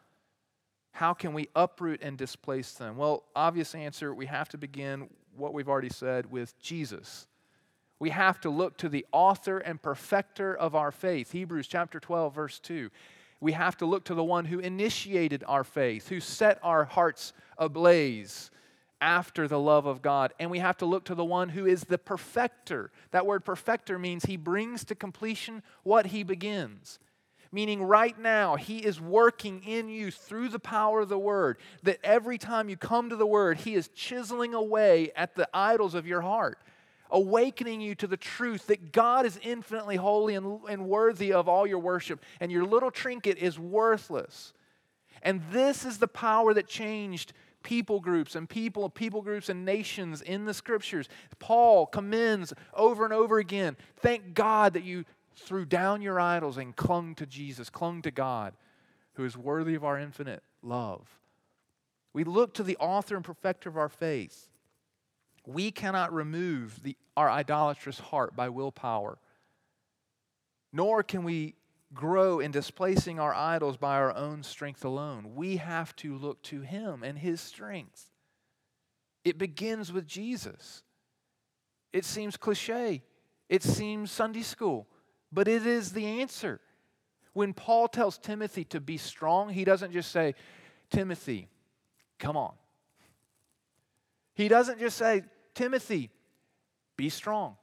How 0.91 1.15
can 1.15 1.35
we 1.35 1.49
uproot 1.55 2.03
and 2.03 2.19
displace 2.19 2.73
them? 2.73 2.97
Well, 2.97 3.23
obvious 3.37 3.77
answer 3.77 4.13
we 4.13 4.27
have 4.27 4.49
to 4.51 4.59
begin 4.59 5.09
what 5.37 5.55
we've 5.55 5.69
already 5.69 5.89
said 5.89 6.31
with 6.31 6.61
Jesus. 6.61 7.29
We 8.01 8.11
have 8.11 8.41
to 8.41 8.51
look 8.51 8.77
to 8.79 8.89
the 8.89 9.07
author 9.13 9.59
and 9.59 9.81
perfecter 9.81 10.53
of 10.53 10.75
our 10.75 10.91
faith. 10.91 11.31
Hebrews 11.31 11.69
chapter 11.69 12.01
12, 12.01 12.35
verse 12.35 12.59
2. 12.59 12.91
We 13.41 13.53
have 13.53 13.77
to 13.77 13.87
look 13.87 14.05
to 14.07 14.15
the 14.15 14.25
one 14.25 14.47
who 14.47 14.59
initiated 14.59 15.45
our 15.47 15.63
faith, 15.63 16.09
who 16.09 16.19
set 16.19 16.59
our 16.63 16.85
hearts 16.85 17.33
ablaze, 17.57 18.51
after 19.01 19.47
the 19.47 19.59
love 19.59 19.87
of 19.87 20.03
God. 20.03 20.33
And 20.39 20.51
we 20.51 20.59
have 20.59 20.77
to 20.79 20.87
look 20.87 21.05
to 21.05 21.15
the 21.15 21.25
one 21.25 21.51
who 21.51 21.67
is 21.67 21.83
the 21.83 21.99
perfecter. 21.99 22.91
That 23.11 23.27
word 23.27 23.45
perfecter 23.45 23.99
means 23.99 24.25
he 24.25 24.37
brings 24.37 24.85
to 24.85 24.95
completion 24.95 25.63
what 25.83 26.07
he 26.07 26.23
begins. 26.23 26.99
Meaning, 27.53 27.85
right 27.85 28.19
now, 28.19 28.57
he 28.57 28.79
is 28.79 29.01
working 29.01 29.63
in 29.63 29.89
you 29.89 30.11
through 30.11 30.49
the 30.49 30.59
power 30.59 31.03
of 31.03 31.09
the 31.09 31.19
word. 31.19 31.59
That 31.85 32.01
every 32.03 32.37
time 32.37 32.69
you 32.69 32.77
come 32.77 33.11
to 33.11 33.17
the 33.17 33.27
word, 33.27 33.59
he 33.59 33.77
is 33.77 33.89
chiseling 33.95 34.55
away 34.55 35.13
at 35.15 35.37
the 35.37 35.49
idols 35.55 35.95
of 35.95 36.05
your 36.05 36.23
heart, 36.23 36.59
awakening 37.11 37.81
you 37.81 37.95
to 37.95 38.09
the 38.09 38.17
truth 38.17 38.67
that 38.67 38.91
God 38.91 39.25
is 39.25 39.39
infinitely 39.41 39.95
holy 39.95 40.35
and, 40.35 40.63
and 40.69 40.89
worthy 40.89 41.33
of 41.33 41.49
all 41.49 41.65
your 41.65 41.79
worship, 41.79 42.25
and 42.41 42.51
your 42.51 42.65
little 42.65 42.91
trinket 42.91 43.39
is 43.39 43.57
worthless. 43.57 44.53
And 45.23 45.41
this 45.53 45.85
is 45.85 45.99
the 45.99 46.09
power 46.09 46.55
that 46.55 46.67
changed 46.67 47.33
people 47.65 47.99
groups 47.99 48.37
and 48.37 48.49
people, 48.49 48.89
people 48.89 49.23
groups 49.23 49.49
and 49.49 49.65
nations 49.65 50.23
in 50.23 50.45
the 50.45 50.55
scriptures. 50.55 51.09
Paul 51.41 51.87
commends 51.87 52.53
over 52.73 53.05
and 53.05 53.13
over 53.13 53.39
again. 53.39 53.77
Thank 53.97 54.35
God 54.35 54.75
that 54.75 54.85
you 54.85 55.05
threw 55.35 55.65
down 55.65 56.01
your 56.01 56.21
idols 56.21 56.59
and 56.59 56.77
clung 56.77 57.17
to 57.17 57.27
Jesus, 57.27 57.69
clung 57.69 58.03
to 58.03 58.13
God, 58.13 58.55
who 59.15 59.25
is 59.25 59.37
worthy 59.37 59.75
of 59.75 59.85
our 59.85 59.99
infinite 59.99 60.45
love. 60.63 61.19
We 62.13 62.23
look 62.23 62.55
to 62.55 62.63
the 62.63 62.77
author 62.77 63.17
and 63.17 63.25
perfecter 63.25 63.69
of 63.69 63.77
our 63.77 63.89
faith. 63.89 64.49
We 65.45 65.73
cannot 65.73 66.13
remove 66.13 66.83
the, 66.83 66.97
our 67.17 67.29
idolatrous 67.29 67.99
heart 67.99 68.37
by 68.37 68.49
willpower, 68.51 69.19
nor 70.73 71.03
can 71.03 71.25
we 71.25 71.55
grow 71.95 72.41
in 72.41 72.51
displacing 72.51 73.19
our 73.19 73.35
idols 73.35 73.77
by 73.77 73.97
our 73.97 74.15
own 74.15 74.43
strength 74.43 74.85
alone. 74.85 75.35
We 75.35 75.57
have 75.57 75.95
to 75.97 76.17
look 76.17 76.43
to 76.45 76.61
Him 76.61 77.03
and 77.03 77.19
His 77.19 77.41
strength. 77.41 78.11
It 79.25 79.39
begins 79.39 79.93
with 79.93 80.07
Jesus. 80.07 80.83
It 81.93 82.05
seems 82.05 82.37
cliche, 82.37 83.03
it 83.49 83.63
seems 83.63 84.11
Sunday 84.11 84.43
school, 84.43 84.89
but 85.33 85.47
it 85.47 85.65
is 85.67 85.93
the 85.93 86.21
answer. 86.21 86.61
When 87.33 87.53
Paul 87.53 87.89
tells 87.89 88.19
Timothy 88.19 88.65
to 88.67 88.81
be 88.81 88.97
strong, 88.97 89.49
he 89.49 89.65
doesn't 89.65 89.93
just 89.93 90.11
say, 90.11 90.35
Timothy, 90.91 91.49
come 92.19 92.37
on. 92.37 92.55
He 94.35 94.49
doesn't 94.49 94.79
just 94.81 94.97
say, 94.97 95.23
Timothy, 95.55 96.11
be 96.97 97.09
strong. 97.09 97.57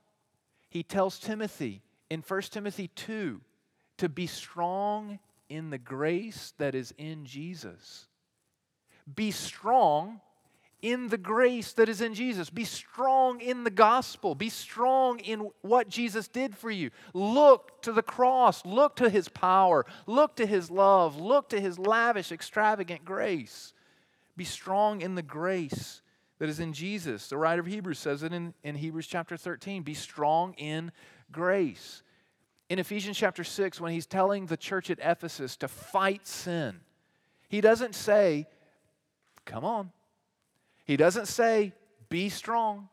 He 0.69 0.83
tells 0.83 1.19
Timothy 1.19 1.81
in 2.09 2.21
1 2.21 2.41
Timothy 2.43 2.87
2 2.87 3.41
to 4.01 4.09
be 4.09 4.25
strong 4.25 5.19
in 5.47 5.69
the 5.69 5.77
grace 5.77 6.55
that 6.57 6.73
is 6.73 6.91
in 6.97 7.23
Jesus. 7.23 8.07
Be 9.13 9.29
strong 9.29 10.21
in 10.81 11.09
the 11.09 11.19
grace 11.19 11.73
that 11.73 11.87
is 11.87 12.01
in 12.01 12.15
Jesus. 12.15 12.49
Be 12.49 12.63
strong 12.65 13.39
in 13.41 13.63
the 13.63 13.69
gospel. 13.69 14.33
Be 14.33 14.49
strong 14.49 15.19
in 15.19 15.51
what 15.61 15.87
Jesus 15.87 16.27
did 16.27 16.57
for 16.57 16.71
you. 16.71 16.89
Look 17.13 17.83
to 17.83 17.91
the 17.91 18.01
cross. 18.01 18.65
Look 18.65 18.95
to 18.95 19.07
his 19.07 19.29
power. 19.29 19.85
Look 20.07 20.35
to 20.37 20.47
his 20.47 20.71
love. 20.71 21.21
Look 21.21 21.49
to 21.49 21.61
his 21.61 21.77
lavish, 21.77 22.31
extravagant 22.31 23.05
grace. 23.05 23.71
Be 24.35 24.45
strong 24.45 25.01
in 25.01 25.13
the 25.13 25.21
grace 25.21 26.01
that 26.39 26.49
is 26.49 26.59
in 26.59 26.73
Jesus. 26.73 27.27
The 27.27 27.37
writer 27.37 27.61
of 27.61 27.67
Hebrews 27.67 27.99
says 27.99 28.23
it 28.23 28.33
in, 28.33 28.55
in 28.63 28.73
Hebrews 28.77 29.05
chapter 29.05 29.37
13 29.37 29.83
be 29.83 29.93
strong 29.93 30.55
in 30.55 30.91
grace. 31.31 32.01
In 32.71 32.79
Ephesians 32.79 33.17
chapter 33.17 33.43
6, 33.43 33.81
when 33.81 33.91
he's 33.91 34.05
telling 34.05 34.45
the 34.45 34.55
church 34.55 34.89
at 34.89 34.99
Ephesus 35.01 35.57
to 35.57 35.67
fight 35.67 36.25
sin, 36.25 36.79
he 37.49 37.59
doesn't 37.59 37.95
say, 37.95 38.47
come 39.43 39.65
on. 39.65 39.91
He 40.85 40.95
doesn't 40.95 41.27
say, 41.27 41.73
be 42.07 42.29
strong. 42.29 42.87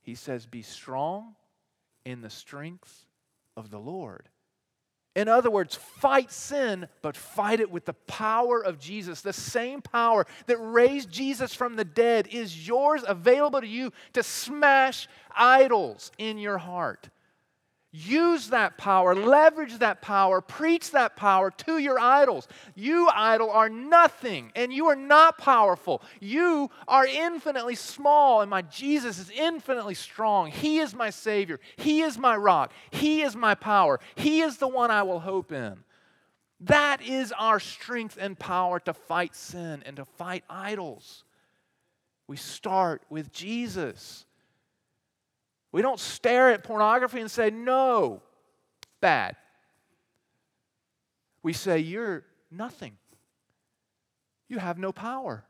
He 0.00 0.14
says, 0.14 0.46
be 0.46 0.62
strong 0.62 1.34
in 2.04 2.20
the 2.20 2.30
strength 2.30 3.04
of 3.56 3.70
the 3.70 3.80
Lord. 3.80 4.28
In 5.16 5.26
other 5.26 5.50
words, 5.50 5.74
fight 5.74 6.30
sin, 6.30 6.86
but 7.02 7.16
fight 7.16 7.58
it 7.58 7.72
with 7.72 7.86
the 7.86 7.94
power 7.94 8.64
of 8.64 8.78
Jesus. 8.78 9.22
The 9.22 9.32
same 9.32 9.82
power 9.82 10.24
that 10.46 10.58
raised 10.58 11.10
Jesus 11.10 11.52
from 11.52 11.74
the 11.74 11.84
dead 11.84 12.28
is 12.28 12.68
yours, 12.68 13.02
available 13.04 13.60
to 13.60 13.66
you 13.66 13.92
to 14.12 14.22
smash 14.22 15.08
idols 15.34 16.12
in 16.16 16.38
your 16.38 16.58
heart. 16.58 17.10
Use 17.92 18.50
that 18.50 18.78
power, 18.78 19.16
leverage 19.16 19.78
that 19.78 20.00
power, 20.00 20.40
preach 20.40 20.92
that 20.92 21.16
power 21.16 21.50
to 21.50 21.78
your 21.78 21.98
idols. 21.98 22.46
You, 22.76 23.08
idol, 23.12 23.50
are 23.50 23.68
nothing 23.68 24.52
and 24.54 24.72
you 24.72 24.86
are 24.86 24.96
not 24.96 25.38
powerful. 25.38 26.00
You 26.20 26.70
are 26.86 27.04
infinitely 27.04 27.74
small, 27.74 28.42
and 28.42 28.50
my 28.50 28.62
Jesus 28.62 29.18
is 29.18 29.30
infinitely 29.30 29.94
strong. 29.94 30.52
He 30.52 30.78
is 30.78 30.94
my 30.94 31.10
Savior, 31.10 31.58
He 31.76 32.02
is 32.02 32.16
my 32.16 32.36
rock, 32.36 32.72
He 32.92 33.22
is 33.22 33.34
my 33.34 33.56
power, 33.56 33.98
He 34.14 34.40
is 34.40 34.58
the 34.58 34.68
one 34.68 34.92
I 34.92 35.02
will 35.02 35.20
hope 35.20 35.50
in. 35.50 35.82
That 36.60 37.02
is 37.02 37.32
our 37.32 37.58
strength 37.58 38.18
and 38.20 38.38
power 38.38 38.78
to 38.80 38.92
fight 38.92 39.34
sin 39.34 39.82
and 39.84 39.96
to 39.96 40.04
fight 40.04 40.44
idols. 40.48 41.24
We 42.28 42.36
start 42.36 43.02
with 43.10 43.32
Jesus. 43.32 44.26
We 45.72 45.82
don't 45.82 46.00
stare 46.00 46.50
at 46.50 46.64
pornography 46.64 47.20
and 47.20 47.30
say, 47.30 47.50
no, 47.50 48.22
bad. 49.00 49.36
We 51.42 51.52
say, 51.52 51.78
you're 51.78 52.24
nothing. 52.50 52.96
You 54.48 54.58
have 54.58 54.78
no 54.78 54.92
power. 54.92 55.44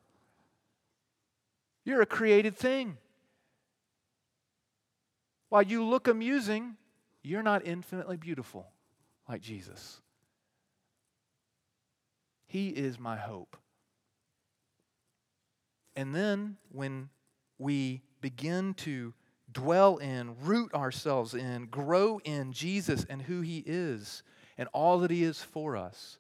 You're 1.85 2.03
a 2.03 2.07
created 2.07 2.57
thing. 2.57 2.99
While 5.49 5.63
you 5.63 5.85
look 5.85 6.07
amusing, 6.07 6.77
you're 7.23 7.43
not 7.43 7.67
infinitely 7.67 8.17
beautiful 8.17 8.67
like 9.29 9.41
Jesus. 9.41 10.01
He 12.47 12.69
is 12.69 12.99
my 12.99 13.17
hope. 13.17 13.57
And 15.97 16.15
then 16.15 16.57
when 16.71 17.09
we 17.59 18.03
begin 18.21 18.75
to 18.75 19.15
dwell 19.53 19.97
in, 19.97 20.37
root 20.43 20.73
ourselves 20.75 21.35
in, 21.35 21.67
grow 21.67 22.21
in 22.25 22.53
Jesus 22.53 23.05
and 23.09 23.23
who 23.23 23.41
He 23.41 23.63
is 23.67 24.23
and 24.59 24.69
all 24.73 25.01
that 25.01 25.11
He 25.11 25.25
is 25.25 25.41
for 25.43 25.77
us, 25.77 26.19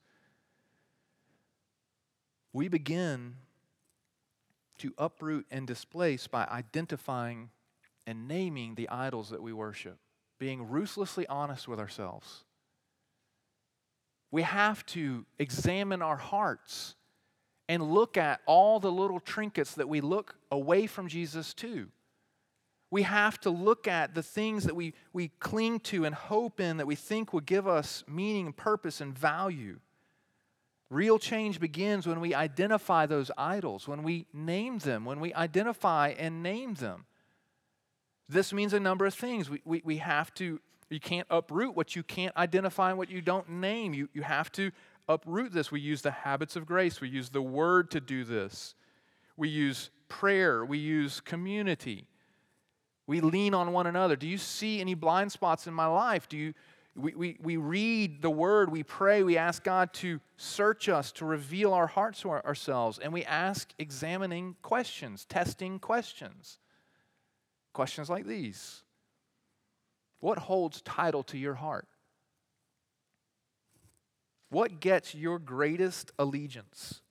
we 2.52 2.68
begin 2.68 3.36
to 4.78 4.92
uproot 4.98 5.46
and 5.50 5.66
displace 5.66 6.26
by 6.26 6.44
identifying 6.46 7.50
and 8.06 8.26
naming 8.26 8.74
the 8.74 8.88
idols 8.88 9.30
that 9.30 9.42
we 9.42 9.52
worship, 9.52 9.98
being 10.38 10.68
ruthlessly 10.68 11.26
honest 11.26 11.68
with 11.68 11.78
ourselves. 11.78 12.44
We 14.30 14.42
have 14.42 14.84
to 14.86 15.26
examine 15.38 16.02
our 16.02 16.16
hearts 16.16 16.94
and 17.68 17.82
look 17.92 18.16
at 18.16 18.40
all 18.46 18.80
the 18.80 18.90
little 18.90 19.20
trinkets 19.20 19.74
that 19.74 19.88
we 19.88 20.00
look 20.00 20.34
away 20.50 20.86
from 20.86 21.08
Jesus 21.08 21.54
to. 21.54 21.88
We 22.90 23.02
have 23.02 23.38
to 23.40 23.50
look 23.50 23.86
at 23.86 24.14
the 24.14 24.22
things 24.22 24.64
that 24.64 24.74
we, 24.74 24.94
we 25.12 25.28
cling 25.38 25.80
to 25.80 26.04
and 26.04 26.14
hope 26.14 26.58
in 26.58 26.78
that 26.78 26.86
we 26.86 26.96
think 26.96 27.32
will 27.32 27.40
give 27.40 27.68
us 27.68 28.02
meaning 28.08 28.46
and 28.46 28.56
purpose 28.56 29.00
and 29.00 29.16
value. 29.16 29.78
Real 30.90 31.20
change 31.20 31.60
begins 31.60 32.08
when 32.08 32.20
we 32.20 32.34
identify 32.34 33.06
those 33.06 33.30
idols, 33.38 33.86
when 33.86 34.02
we 34.02 34.26
name 34.32 34.78
them, 34.78 35.04
when 35.04 35.20
we 35.20 35.32
identify 35.34 36.08
and 36.18 36.42
name 36.42 36.74
them. 36.74 37.06
This 38.28 38.52
means 38.52 38.72
a 38.72 38.80
number 38.80 39.06
of 39.06 39.14
things. 39.14 39.48
We, 39.48 39.62
we, 39.64 39.82
we 39.84 39.96
have 39.98 40.34
to, 40.34 40.60
you 40.88 40.98
can't 40.98 41.28
uproot 41.30 41.76
what 41.76 41.94
you 41.94 42.02
can't 42.02 42.36
identify 42.36 42.90
and 42.90 42.98
what 42.98 43.08
you 43.08 43.20
don't 43.20 43.48
name. 43.48 43.94
You, 43.94 44.08
you 44.12 44.22
have 44.22 44.50
to 44.52 44.72
uproot 45.08 45.52
this. 45.52 45.70
We 45.70 45.80
use 45.80 46.02
the 46.02 46.10
habits 46.10 46.56
of 46.56 46.66
grace, 46.66 47.00
we 47.00 47.08
use 47.08 47.28
the 47.30 47.42
word 47.42 47.90
to 47.92 48.00
do 48.00 48.24
this, 48.24 48.74
we 49.36 49.48
use 49.48 49.90
prayer, 50.08 50.64
we 50.64 50.78
use 50.78 51.20
community. 51.20 52.08
We 53.10 53.20
lean 53.20 53.54
on 53.54 53.72
one 53.72 53.88
another. 53.88 54.14
Do 54.14 54.28
you 54.28 54.38
see 54.38 54.80
any 54.80 54.94
blind 54.94 55.32
spots 55.32 55.66
in 55.66 55.74
my 55.74 55.86
life? 55.86 56.28
Do 56.28 56.36
you, 56.36 56.54
we, 56.94 57.12
we, 57.16 57.38
we 57.42 57.56
read 57.56 58.22
the 58.22 58.30
word, 58.30 58.70
we 58.70 58.84
pray, 58.84 59.24
we 59.24 59.36
ask 59.36 59.64
God 59.64 59.92
to 59.94 60.20
search 60.36 60.88
us, 60.88 61.10
to 61.14 61.24
reveal 61.24 61.72
our 61.72 61.88
hearts 61.88 62.20
to 62.20 62.30
our, 62.30 62.46
ourselves, 62.46 63.00
and 63.00 63.12
we 63.12 63.24
ask 63.24 63.74
examining 63.80 64.54
questions, 64.62 65.24
testing 65.24 65.80
questions. 65.80 66.58
Questions 67.72 68.08
like 68.08 68.26
these 68.26 68.84
What 70.20 70.38
holds 70.38 70.80
title 70.80 71.24
to 71.24 71.36
your 71.36 71.54
heart? 71.54 71.88
What 74.50 74.78
gets 74.78 75.16
your 75.16 75.40
greatest 75.40 76.12
allegiance 76.16 77.02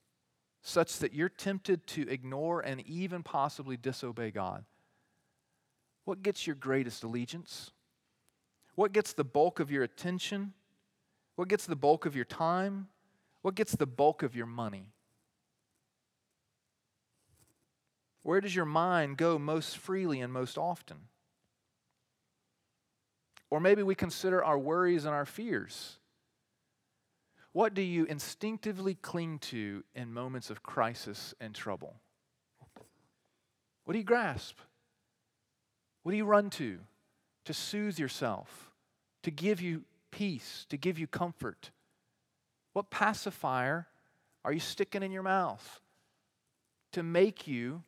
such 0.62 0.98
that 1.00 1.12
you're 1.12 1.28
tempted 1.28 1.86
to 1.88 2.08
ignore 2.08 2.62
and 2.62 2.80
even 2.86 3.22
possibly 3.22 3.76
disobey 3.76 4.30
God? 4.30 4.64
What 6.10 6.24
gets 6.24 6.44
your 6.44 6.56
greatest 6.56 7.04
allegiance? 7.04 7.70
What 8.74 8.90
gets 8.90 9.12
the 9.12 9.22
bulk 9.22 9.60
of 9.60 9.70
your 9.70 9.84
attention? 9.84 10.54
What 11.36 11.46
gets 11.46 11.66
the 11.66 11.76
bulk 11.76 12.04
of 12.04 12.16
your 12.16 12.24
time? 12.24 12.88
What 13.42 13.54
gets 13.54 13.76
the 13.76 13.86
bulk 13.86 14.24
of 14.24 14.34
your 14.34 14.46
money? 14.46 14.90
Where 18.24 18.40
does 18.40 18.56
your 18.56 18.64
mind 18.64 19.18
go 19.18 19.38
most 19.38 19.78
freely 19.78 20.20
and 20.20 20.32
most 20.32 20.58
often? 20.58 20.96
Or 23.48 23.60
maybe 23.60 23.84
we 23.84 23.94
consider 23.94 24.44
our 24.44 24.58
worries 24.58 25.04
and 25.04 25.14
our 25.14 25.26
fears. 25.26 26.00
What 27.52 27.72
do 27.72 27.82
you 27.82 28.04
instinctively 28.06 28.96
cling 28.96 29.38
to 29.50 29.84
in 29.94 30.12
moments 30.12 30.50
of 30.50 30.64
crisis 30.64 31.36
and 31.40 31.54
trouble? 31.54 31.94
What 33.84 33.92
do 33.92 33.98
you 33.98 34.04
grasp? 34.04 34.58
What 36.02 36.12
do 36.12 36.16
you 36.16 36.24
run 36.24 36.50
to? 36.50 36.78
To 37.46 37.54
soothe 37.54 37.98
yourself, 37.98 38.70
to 39.22 39.30
give 39.30 39.60
you 39.60 39.84
peace, 40.10 40.66
to 40.68 40.76
give 40.76 40.98
you 40.98 41.06
comfort. 41.06 41.70
What 42.72 42.90
pacifier 42.90 43.86
are 44.44 44.52
you 44.52 44.60
sticking 44.60 45.02
in 45.02 45.10
your 45.10 45.22
mouth 45.22 45.80
to 46.92 47.02
make 47.02 47.46
you 47.46 47.82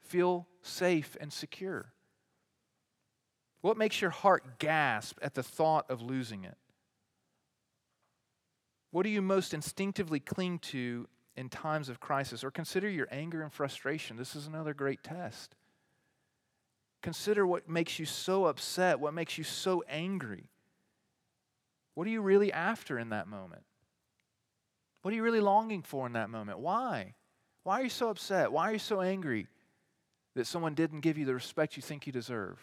feel 0.00 0.46
safe 0.62 1.16
and 1.20 1.32
secure? 1.32 1.92
What 3.60 3.76
makes 3.76 4.00
your 4.00 4.10
heart 4.10 4.58
gasp 4.58 5.18
at 5.20 5.34
the 5.34 5.42
thought 5.42 5.90
of 5.90 6.00
losing 6.00 6.44
it? 6.44 6.56
What 8.90 9.02
do 9.02 9.10
you 9.10 9.20
most 9.20 9.52
instinctively 9.52 10.20
cling 10.20 10.60
to 10.60 11.08
in 11.36 11.48
times 11.48 11.88
of 11.88 12.00
crisis? 12.00 12.42
Or 12.44 12.50
consider 12.50 12.88
your 12.88 13.08
anger 13.10 13.42
and 13.42 13.52
frustration. 13.52 14.16
This 14.16 14.34
is 14.34 14.46
another 14.46 14.74
great 14.74 15.02
test. 15.02 15.54
Consider 17.02 17.46
what 17.46 17.68
makes 17.68 17.98
you 17.98 18.06
so 18.06 18.46
upset, 18.46 19.00
what 19.00 19.14
makes 19.14 19.38
you 19.38 19.44
so 19.44 19.84
angry. 19.88 20.50
What 21.94 22.06
are 22.06 22.10
you 22.10 22.22
really 22.22 22.52
after 22.52 22.98
in 22.98 23.10
that 23.10 23.28
moment? 23.28 23.62
What 25.02 25.12
are 25.12 25.16
you 25.16 25.22
really 25.22 25.40
longing 25.40 25.82
for 25.82 26.06
in 26.06 26.14
that 26.14 26.30
moment? 26.30 26.58
Why? 26.58 27.14
Why 27.62 27.80
are 27.80 27.84
you 27.84 27.90
so 27.90 28.08
upset? 28.08 28.52
Why 28.52 28.68
are 28.68 28.72
you 28.72 28.78
so 28.78 29.00
angry 29.00 29.46
that 30.34 30.46
someone 30.46 30.74
didn't 30.74 31.00
give 31.00 31.18
you 31.18 31.24
the 31.24 31.34
respect 31.34 31.76
you 31.76 31.82
think 31.82 32.06
you 32.06 32.12
deserve? 32.12 32.58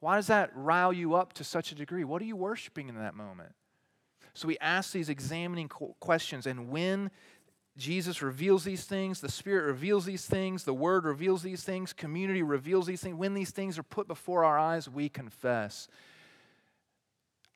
Why 0.00 0.16
does 0.16 0.26
that 0.26 0.50
rile 0.54 0.92
you 0.92 1.14
up 1.14 1.32
to 1.34 1.44
such 1.44 1.72
a 1.72 1.74
degree? 1.74 2.04
What 2.04 2.20
are 2.20 2.26
you 2.26 2.36
worshiping 2.36 2.88
in 2.88 2.96
that 2.96 3.14
moment? 3.14 3.54
So 4.34 4.48
we 4.48 4.58
ask 4.58 4.92
these 4.92 5.08
examining 5.08 5.68
questions, 5.68 6.46
and 6.46 6.68
when 6.68 7.10
Jesus 7.76 8.22
reveals 8.22 8.62
these 8.62 8.84
things, 8.84 9.20
the 9.20 9.30
Spirit 9.30 9.64
reveals 9.64 10.04
these 10.04 10.26
things, 10.26 10.62
the 10.62 10.72
Word 10.74 11.04
reveals 11.04 11.42
these 11.42 11.64
things, 11.64 11.92
community 11.92 12.42
reveals 12.42 12.86
these 12.86 13.00
things. 13.00 13.16
When 13.16 13.34
these 13.34 13.50
things 13.50 13.78
are 13.78 13.82
put 13.82 14.06
before 14.06 14.44
our 14.44 14.58
eyes, 14.58 14.88
we 14.88 15.08
confess. 15.08 15.88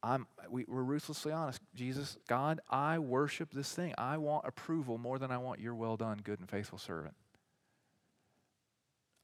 I'm, 0.02 0.26
we, 0.50 0.64
we're 0.66 0.82
ruthlessly 0.82 1.32
honest. 1.32 1.60
Jesus, 1.74 2.18
God, 2.28 2.60
I 2.68 2.98
worship 2.98 3.52
this 3.52 3.72
thing. 3.72 3.94
I 3.96 4.16
want 4.18 4.44
approval 4.46 4.98
more 4.98 5.18
than 5.18 5.30
I 5.30 5.38
want 5.38 5.60
your 5.60 5.74
well 5.74 5.96
done, 5.96 6.20
good 6.22 6.40
and 6.40 6.48
faithful 6.48 6.78
servant. 6.78 7.14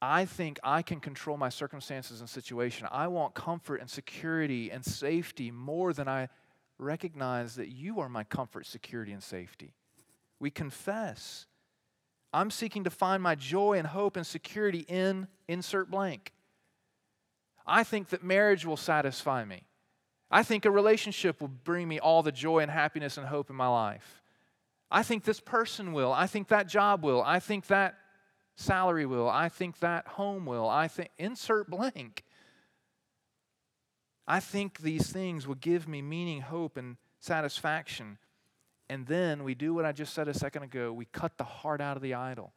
I 0.01 0.25
think 0.25 0.59
I 0.63 0.81
can 0.81 0.99
control 0.99 1.37
my 1.37 1.49
circumstances 1.49 2.19
and 2.19 2.29
situation. 2.29 2.87
I 2.91 3.07
want 3.07 3.33
comfort 3.33 3.77
and 3.77 3.89
security 3.89 4.69
and 4.69 4.83
safety 4.85 5.51
more 5.51 5.93
than 5.93 6.07
I 6.07 6.29
recognize 6.77 7.55
that 7.55 7.69
you 7.69 7.99
are 7.99 8.09
my 8.09 8.23
comfort, 8.23 8.65
security, 8.65 9.13
and 9.13 9.23
safety. 9.23 9.73
We 10.39 10.51
confess. 10.51 11.45
I'm 12.33 12.51
seeking 12.51 12.83
to 12.83 12.89
find 12.89 13.23
my 13.23 13.35
joy 13.35 13.77
and 13.77 13.87
hope 13.87 14.17
and 14.17 14.27
security 14.27 14.85
in 14.87 15.27
insert 15.47 15.89
blank. 15.89 16.33
I 17.65 17.83
think 17.83 18.09
that 18.09 18.23
marriage 18.23 18.65
will 18.65 18.77
satisfy 18.77 19.45
me. 19.45 19.63
I 20.29 20.43
think 20.43 20.65
a 20.65 20.71
relationship 20.71 21.39
will 21.39 21.47
bring 21.47 21.87
me 21.87 21.99
all 21.99 22.23
the 22.23 22.31
joy 22.31 22.59
and 22.59 22.69
happiness 22.71 23.17
and 23.17 23.25
hope 23.25 23.49
in 23.49 23.55
my 23.55 23.67
life. 23.67 24.21
I 24.91 25.03
think 25.03 25.23
this 25.23 25.39
person 25.39 25.93
will. 25.93 26.11
I 26.11 26.27
think 26.27 26.49
that 26.49 26.67
job 26.67 27.03
will. 27.03 27.23
I 27.23 27.39
think 27.39 27.67
that 27.67 27.95
salary 28.55 29.05
will. 29.05 29.29
I 29.29 29.49
think 29.49 29.79
that 29.79 30.07
home 30.07 30.45
will. 30.45 30.67
I 30.69 30.87
think, 30.87 31.09
insert 31.17 31.69
blank. 31.69 32.23
I 34.27 34.39
think 34.39 34.79
these 34.79 35.11
things 35.11 35.47
will 35.47 35.55
give 35.55 35.87
me 35.87 36.01
meaning, 36.01 36.41
hope, 36.41 36.77
and 36.77 36.97
satisfaction. 37.19 38.17
And 38.89 39.07
then 39.07 39.43
we 39.43 39.55
do 39.55 39.73
what 39.73 39.85
I 39.85 39.91
just 39.91 40.13
said 40.13 40.27
a 40.27 40.33
second 40.33 40.63
ago 40.63 40.93
we 40.93 41.05
cut 41.05 41.37
the 41.37 41.43
heart 41.43 41.81
out 41.81 41.97
of 41.97 42.03
the 42.03 42.13
idol. 42.13 42.53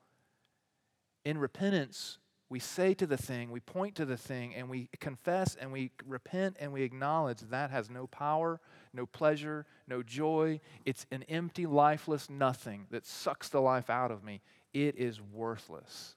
In 1.25 1.39
repentance, 1.39 2.19
we 2.51 2.59
say 2.59 2.95
to 2.95 3.07
the 3.07 3.17
thing, 3.17 3.51
we 3.51 3.61
point 3.61 3.95
to 3.97 4.07
the 4.07 4.17
thing, 4.17 4.55
and 4.55 4.71
we 4.71 4.89
confess 5.01 5.55
and 5.55 5.71
we 5.71 5.91
repent 6.07 6.57
and 6.59 6.73
we 6.73 6.83
acknowledge 6.83 7.41
that 7.41 7.71
has 7.71 7.91
no 7.91 8.07
power, 8.07 8.61
no 8.95 9.05
pleasure, 9.05 9.67
no 9.87 10.03
joy. 10.03 10.61
It's 10.87 11.05
an 11.11 11.25
empty, 11.25 11.67
lifeless 11.67 12.31
nothing 12.31 12.87
that 12.91 13.05
sucks 13.05 13.51
the 13.51 13.61
life 13.61 13.91
out 13.91 14.11
of 14.11 14.25
me. 14.25 14.41
It 14.73 14.97
is 14.97 15.21
worthless. 15.21 16.15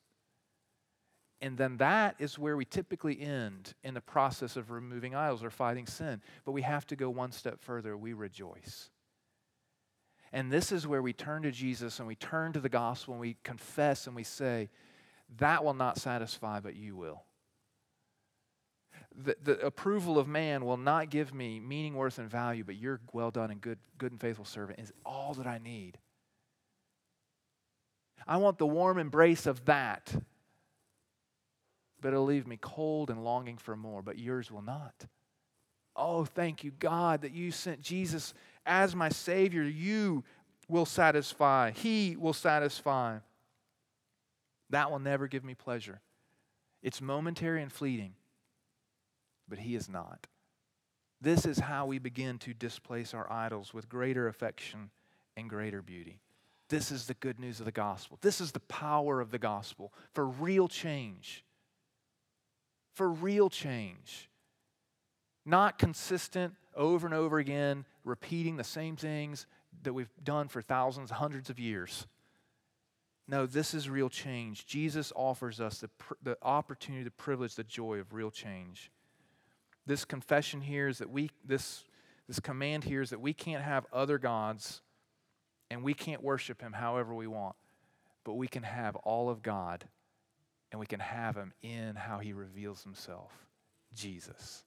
And 1.41 1.57
then 1.57 1.77
that 1.77 2.15
is 2.19 2.37
where 2.37 2.55
we 2.55 2.65
typically 2.65 3.19
end 3.19 3.73
in 3.83 3.95
the 3.95 4.01
process 4.01 4.55
of 4.55 4.69
removing 4.69 5.15
idols 5.15 5.43
or 5.43 5.49
fighting 5.49 5.87
sin. 5.87 6.21
But 6.45 6.51
we 6.51 6.61
have 6.61 6.85
to 6.87 6.95
go 6.95 7.09
one 7.09 7.31
step 7.31 7.59
further. 7.59 7.97
We 7.97 8.13
rejoice. 8.13 8.90
And 10.33 10.51
this 10.51 10.71
is 10.71 10.87
where 10.87 11.01
we 11.01 11.13
turn 11.13 11.43
to 11.43 11.51
Jesus 11.51 11.99
and 11.99 12.07
we 12.07 12.15
turn 12.15 12.53
to 12.53 12.59
the 12.59 12.69
gospel 12.69 13.13
and 13.13 13.21
we 13.21 13.37
confess 13.43 14.07
and 14.07 14.15
we 14.15 14.23
say, 14.23 14.69
That 15.37 15.63
will 15.63 15.73
not 15.73 15.97
satisfy, 15.97 16.59
but 16.59 16.75
you 16.75 16.95
will. 16.95 17.23
The, 19.13 19.35
the 19.43 19.59
approval 19.65 20.17
of 20.17 20.27
man 20.27 20.63
will 20.63 20.77
not 20.77 21.09
give 21.09 21.33
me 21.33 21.59
meaning, 21.59 21.95
worth, 21.95 22.17
and 22.17 22.29
value, 22.29 22.63
but 22.63 22.75
your 22.75 23.01
well 23.11 23.31
done 23.31 23.51
and 23.51 23.59
good, 23.59 23.79
good 23.97 24.11
and 24.11 24.21
faithful 24.21 24.45
servant 24.45 24.79
is 24.79 24.93
all 25.05 25.33
that 25.33 25.47
I 25.47 25.57
need. 25.57 25.97
I 28.25 28.37
want 28.37 28.57
the 28.57 28.67
warm 28.67 28.99
embrace 28.99 29.45
of 29.45 29.65
that 29.65 30.13
but 32.01 32.13
it'll 32.13 32.25
leave 32.25 32.47
me 32.47 32.57
cold 32.59 33.09
and 33.09 33.23
longing 33.23 33.57
for 33.57 33.75
more, 33.75 34.01
but 34.01 34.17
yours 34.17 34.51
will 34.51 34.63
not. 34.63 35.05
Oh, 35.95 36.25
thank 36.25 36.63
you, 36.63 36.71
God, 36.71 37.21
that 37.21 37.33
you 37.33 37.51
sent 37.51 37.81
Jesus 37.81 38.33
as 38.65 38.95
my 38.95 39.09
Savior. 39.09 39.63
You 39.63 40.23
will 40.67 40.85
satisfy, 40.85 41.71
He 41.71 42.15
will 42.15 42.33
satisfy. 42.33 43.19
That 44.69 44.89
will 44.89 44.99
never 44.99 45.27
give 45.27 45.43
me 45.43 45.53
pleasure. 45.53 45.99
It's 46.81 47.01
momentary 47.01 47.61
and 47.61 47.71
fleeting, 47.71 48.13
but 49.47 49.59
He 49.59 49.75
is 49.75 49.89
not. 49.89 50.27
This 51.19 51.45
is 51.45 51.59
how 51.59 51.85
we 51.85 51.99
begin 51.99 52.39
to 52.39 52.53
displace 52.53 53.13
our 53.13 53.31
idols 53.31 53.73
with 53.73 53.89
greater 53.89 54.27
affection 54.27 54.89
and 55.37 55.49
greater 55.49 55.81
beauty. 55.81 56.19
This 56.69 56.89
is 56.89 57.05
the 57.05 57.13
good 57.15 57.39
news 57.39 57.59
of 57.59 57.65
the 57.65 57.71
gospel. 57.71 58.17
This 58.21 58.41
is 58.41 58.53
the 58.53 58.61
power 58.61 59.19
of 59.19 59.29
the 59.29 59.37
gospel 59.37 59.93
for 60.13 60.25
real 60.25 60.67
change 60.67 61.43
for 62.93 63.09
real 63.09 63.49
change. 63.49 64.29
Not 65.45 65.79
consistent 65.79 66.53
over 66.75 67.05
and 67.05 67.13
over 67.13 67.39
again, 67.39 67.85
repeating 68.03 68.57
the 68.57 68.63
same 68.63 68.95
things 68.95 69.45
that 69.83 69.93
we've 69.93 70.11
done 70.23 70.47
for 70.47 70.61
thousands, 70.61 71.11
hundreds 71.11 71.49
of 71.49 71.59
years. 71.59 72.07
No, 73.27 73.45
this 73.45 73.73
is 73.73 73.89
real 73.89 74.09
change. 74.09 74.65
Jesus 74.65 75.13
offers 75.15 75.61
us 75.61 75.79
the, 75.79 75.89
the 76.21 76.37
opportunity, 76.41 77.03
the 77.03 77.11
privilege, 77.11 77.55
the 77.55 77.63
joy 77.63 77.99
of 77.99 78.13
real 78.13 78.31
change. 78.31 78.91
This 79.85 80.05
confession 80.05 80.61
here 80.61 80.87
is 80.87 80.97
that 80.97 81.09
we, 81.09 81.31
this, 81.45 81.85
this 82.27 82.39
command 82.39 82.83
here 82.83 83.01
is 83.01 83.09
that 83.11 83.21
we 83.21 83.33
can't 83.33 83.63
have 83.63 83.85
other 83.93 84.17
gods 84.17 84.81
and 85.69 85.83
we 85.83 85.93
can't 85.93 86.21
worship 86.21 86.61
Him 86.61 86.73
however 86.73 87.13
we 87.13 87.27
want, 87.27 87.55
but 88.25 88.33
we 88.33 88.47
can 88.47 88.63
have 88.63 88.95
all 88.97 89.29
of 89.29 89.41
God 89.41 89.85
and 90.71 90.79
we 90.79 90.85
can 90.85 90.99
have 90.99 91.35
him 91.35 91.53
in 91.61 91.95
how 91.95 92.19
he 92.19 92.33
reveals 92.33 92.83
himself 92.83 93.31
Jesus. 93.93 94.63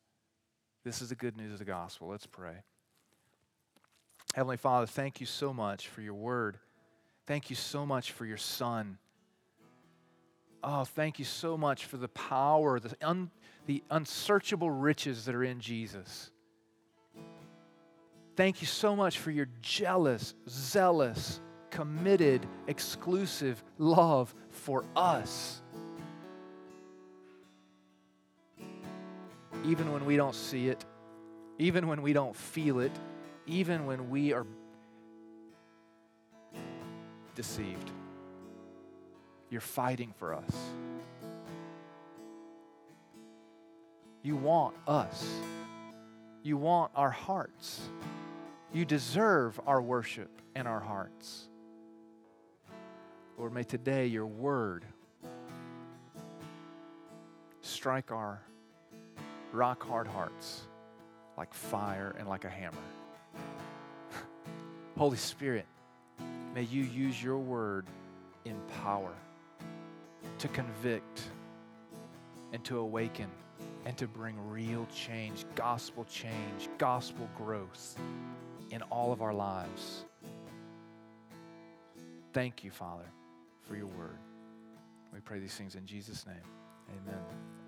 This 0.85 1.01
is 1.01 1.09
the 1.09 1.15
good 1.15 1.37
news 1.37 1.55
of 1.55 1.59
the 1.59 1.65
gospel. 1.65 2.09
Let's 2.09 2.27
pray. 2.27 2.63
Heavenly 4.35 4.59
Father, 4.59 4.87
thank 4.87 5.19
you 5.19 5.27
so 5.27 5.55
much 5.55 5.89
for 5.89 6.03
your 6.03 6.15
word. 6.15 6.59
Thank 7.27 7.49
you 7.49 7.57
so 7.57 7.87
much 7.87 8.13
for 8.13 8.27
your 8.27 8.37
son. 8.37 8.99
Oh, 10.63 10.85
thank 10.85 11.19
you 11.19 11.25
so 11.25 11.57
much 11.57 11.87
for 11.87 11.97
the 11.97 12.09
power, 12.09 12.81
the, 12.81 12.95
un, 13.01 13.31
the 13.67 13.83
unsearchable 13.91 14.71
riches 14.71 15.25
that 15.25 15.35
are 15.35 15.45
in 15.45 15.61
Jesus. 15.61 16.31
Thank 18.37 18.61
you 18.61 18.67
so 18.67 18.97
much 18.97 19.19
for 19.19 19.31
your 19.31 19.49
jealous, 19.63 20.35
zealous, 20.49 21.41
committed, 21.71 22.47
exclusive 22.67 23.63
love 23.79 24.35
for 24.51 24.85
us. 24.97 25.63
Even 29.65 29.93
when 29.93 30.05
we 30.05 30.17
don't 30.17 30.35
see 30.35 30.69
it, 30.69 30.85
even 31.59 31.87
when 31.87 32.03
we 32.03 32.13
don't 32.13 32.37
feel 32.37 32.81
it, 32.81 32.93
even 33.47 33.87
when 33.87 34.11
we 34.11 34.33
are 34.33 34.47
deceived. 37.35 37.91
You're 39.51 39.61
fighting 39.61 40.13
for 40.19 40.35
us. 40.35 40.57
You 44.23 44.37
want 44.37 44.75
us. 44.87 45.27
You 46.43 46.57
want 46.57 46.93
our 46.95 47.11
hearts. 47.11 47.81
You 48.73 48.85
deserve 48.85 49.61
our 49.67 49.81
worship 49.81 50.31
and 50.55 50.67
our 50.67 50.81
hearts. 50.81 51.49
Lord, 53.39 53.53
may 53.53 53.65
today 53.65 54.07
your 54.07 54.27
word 54.27 54.85
strike 57.61 58.11
our 58.13 58.43
rock 59.55 59.87
hard 59.87 60.09
hearts 60.09 60.63
like 61.39 61.55
fire 61.55 62.15
and 62.19 62.29
like 62.29 62.45
a 62.45 62.49
hammer. 62.49 62.77
Holy 64.99 65.17
Spirit, 65.17 65.67
may 66.55 66.63
you 66.63 66.83
use 66.83 67.23
your 67.23 67.39
word 67.39 67.87
in 68.45 68.57
power 68.83 69.15
to 70.39 70.49
convict 70.49 71.23
and 72.53 72.65
to 72.65 72.79
awaken 72.79 73.29
and 73.85 73.97
to 73.97 74.09
bring 74.09 74.37
real 74.51 74.87
change, 74.95 75.45
gospel 75.55 76.05
change, 76.05 76.69
gospel 76.79 77.29
growth 77.37 77.97
in 78.71 78.83
all 78.83 79.13
of 79.13 79.23
our 79.23 79.35
lives. 79.35 80.05
Thank 82.33 82.65
you, 82.65 82.71
Father, 82.71 83.05
for 83.69 83.77
your 83.77 83.87
word. 83.87 84.19
We 85.13 85.21
pray 85.21 85.39
these 85.39 85.55
things 85.55 85.77
in 85.77 85.87
Jesus' 85.87 86.27
name. 86.27 86.37
Amen. 86.91 87.64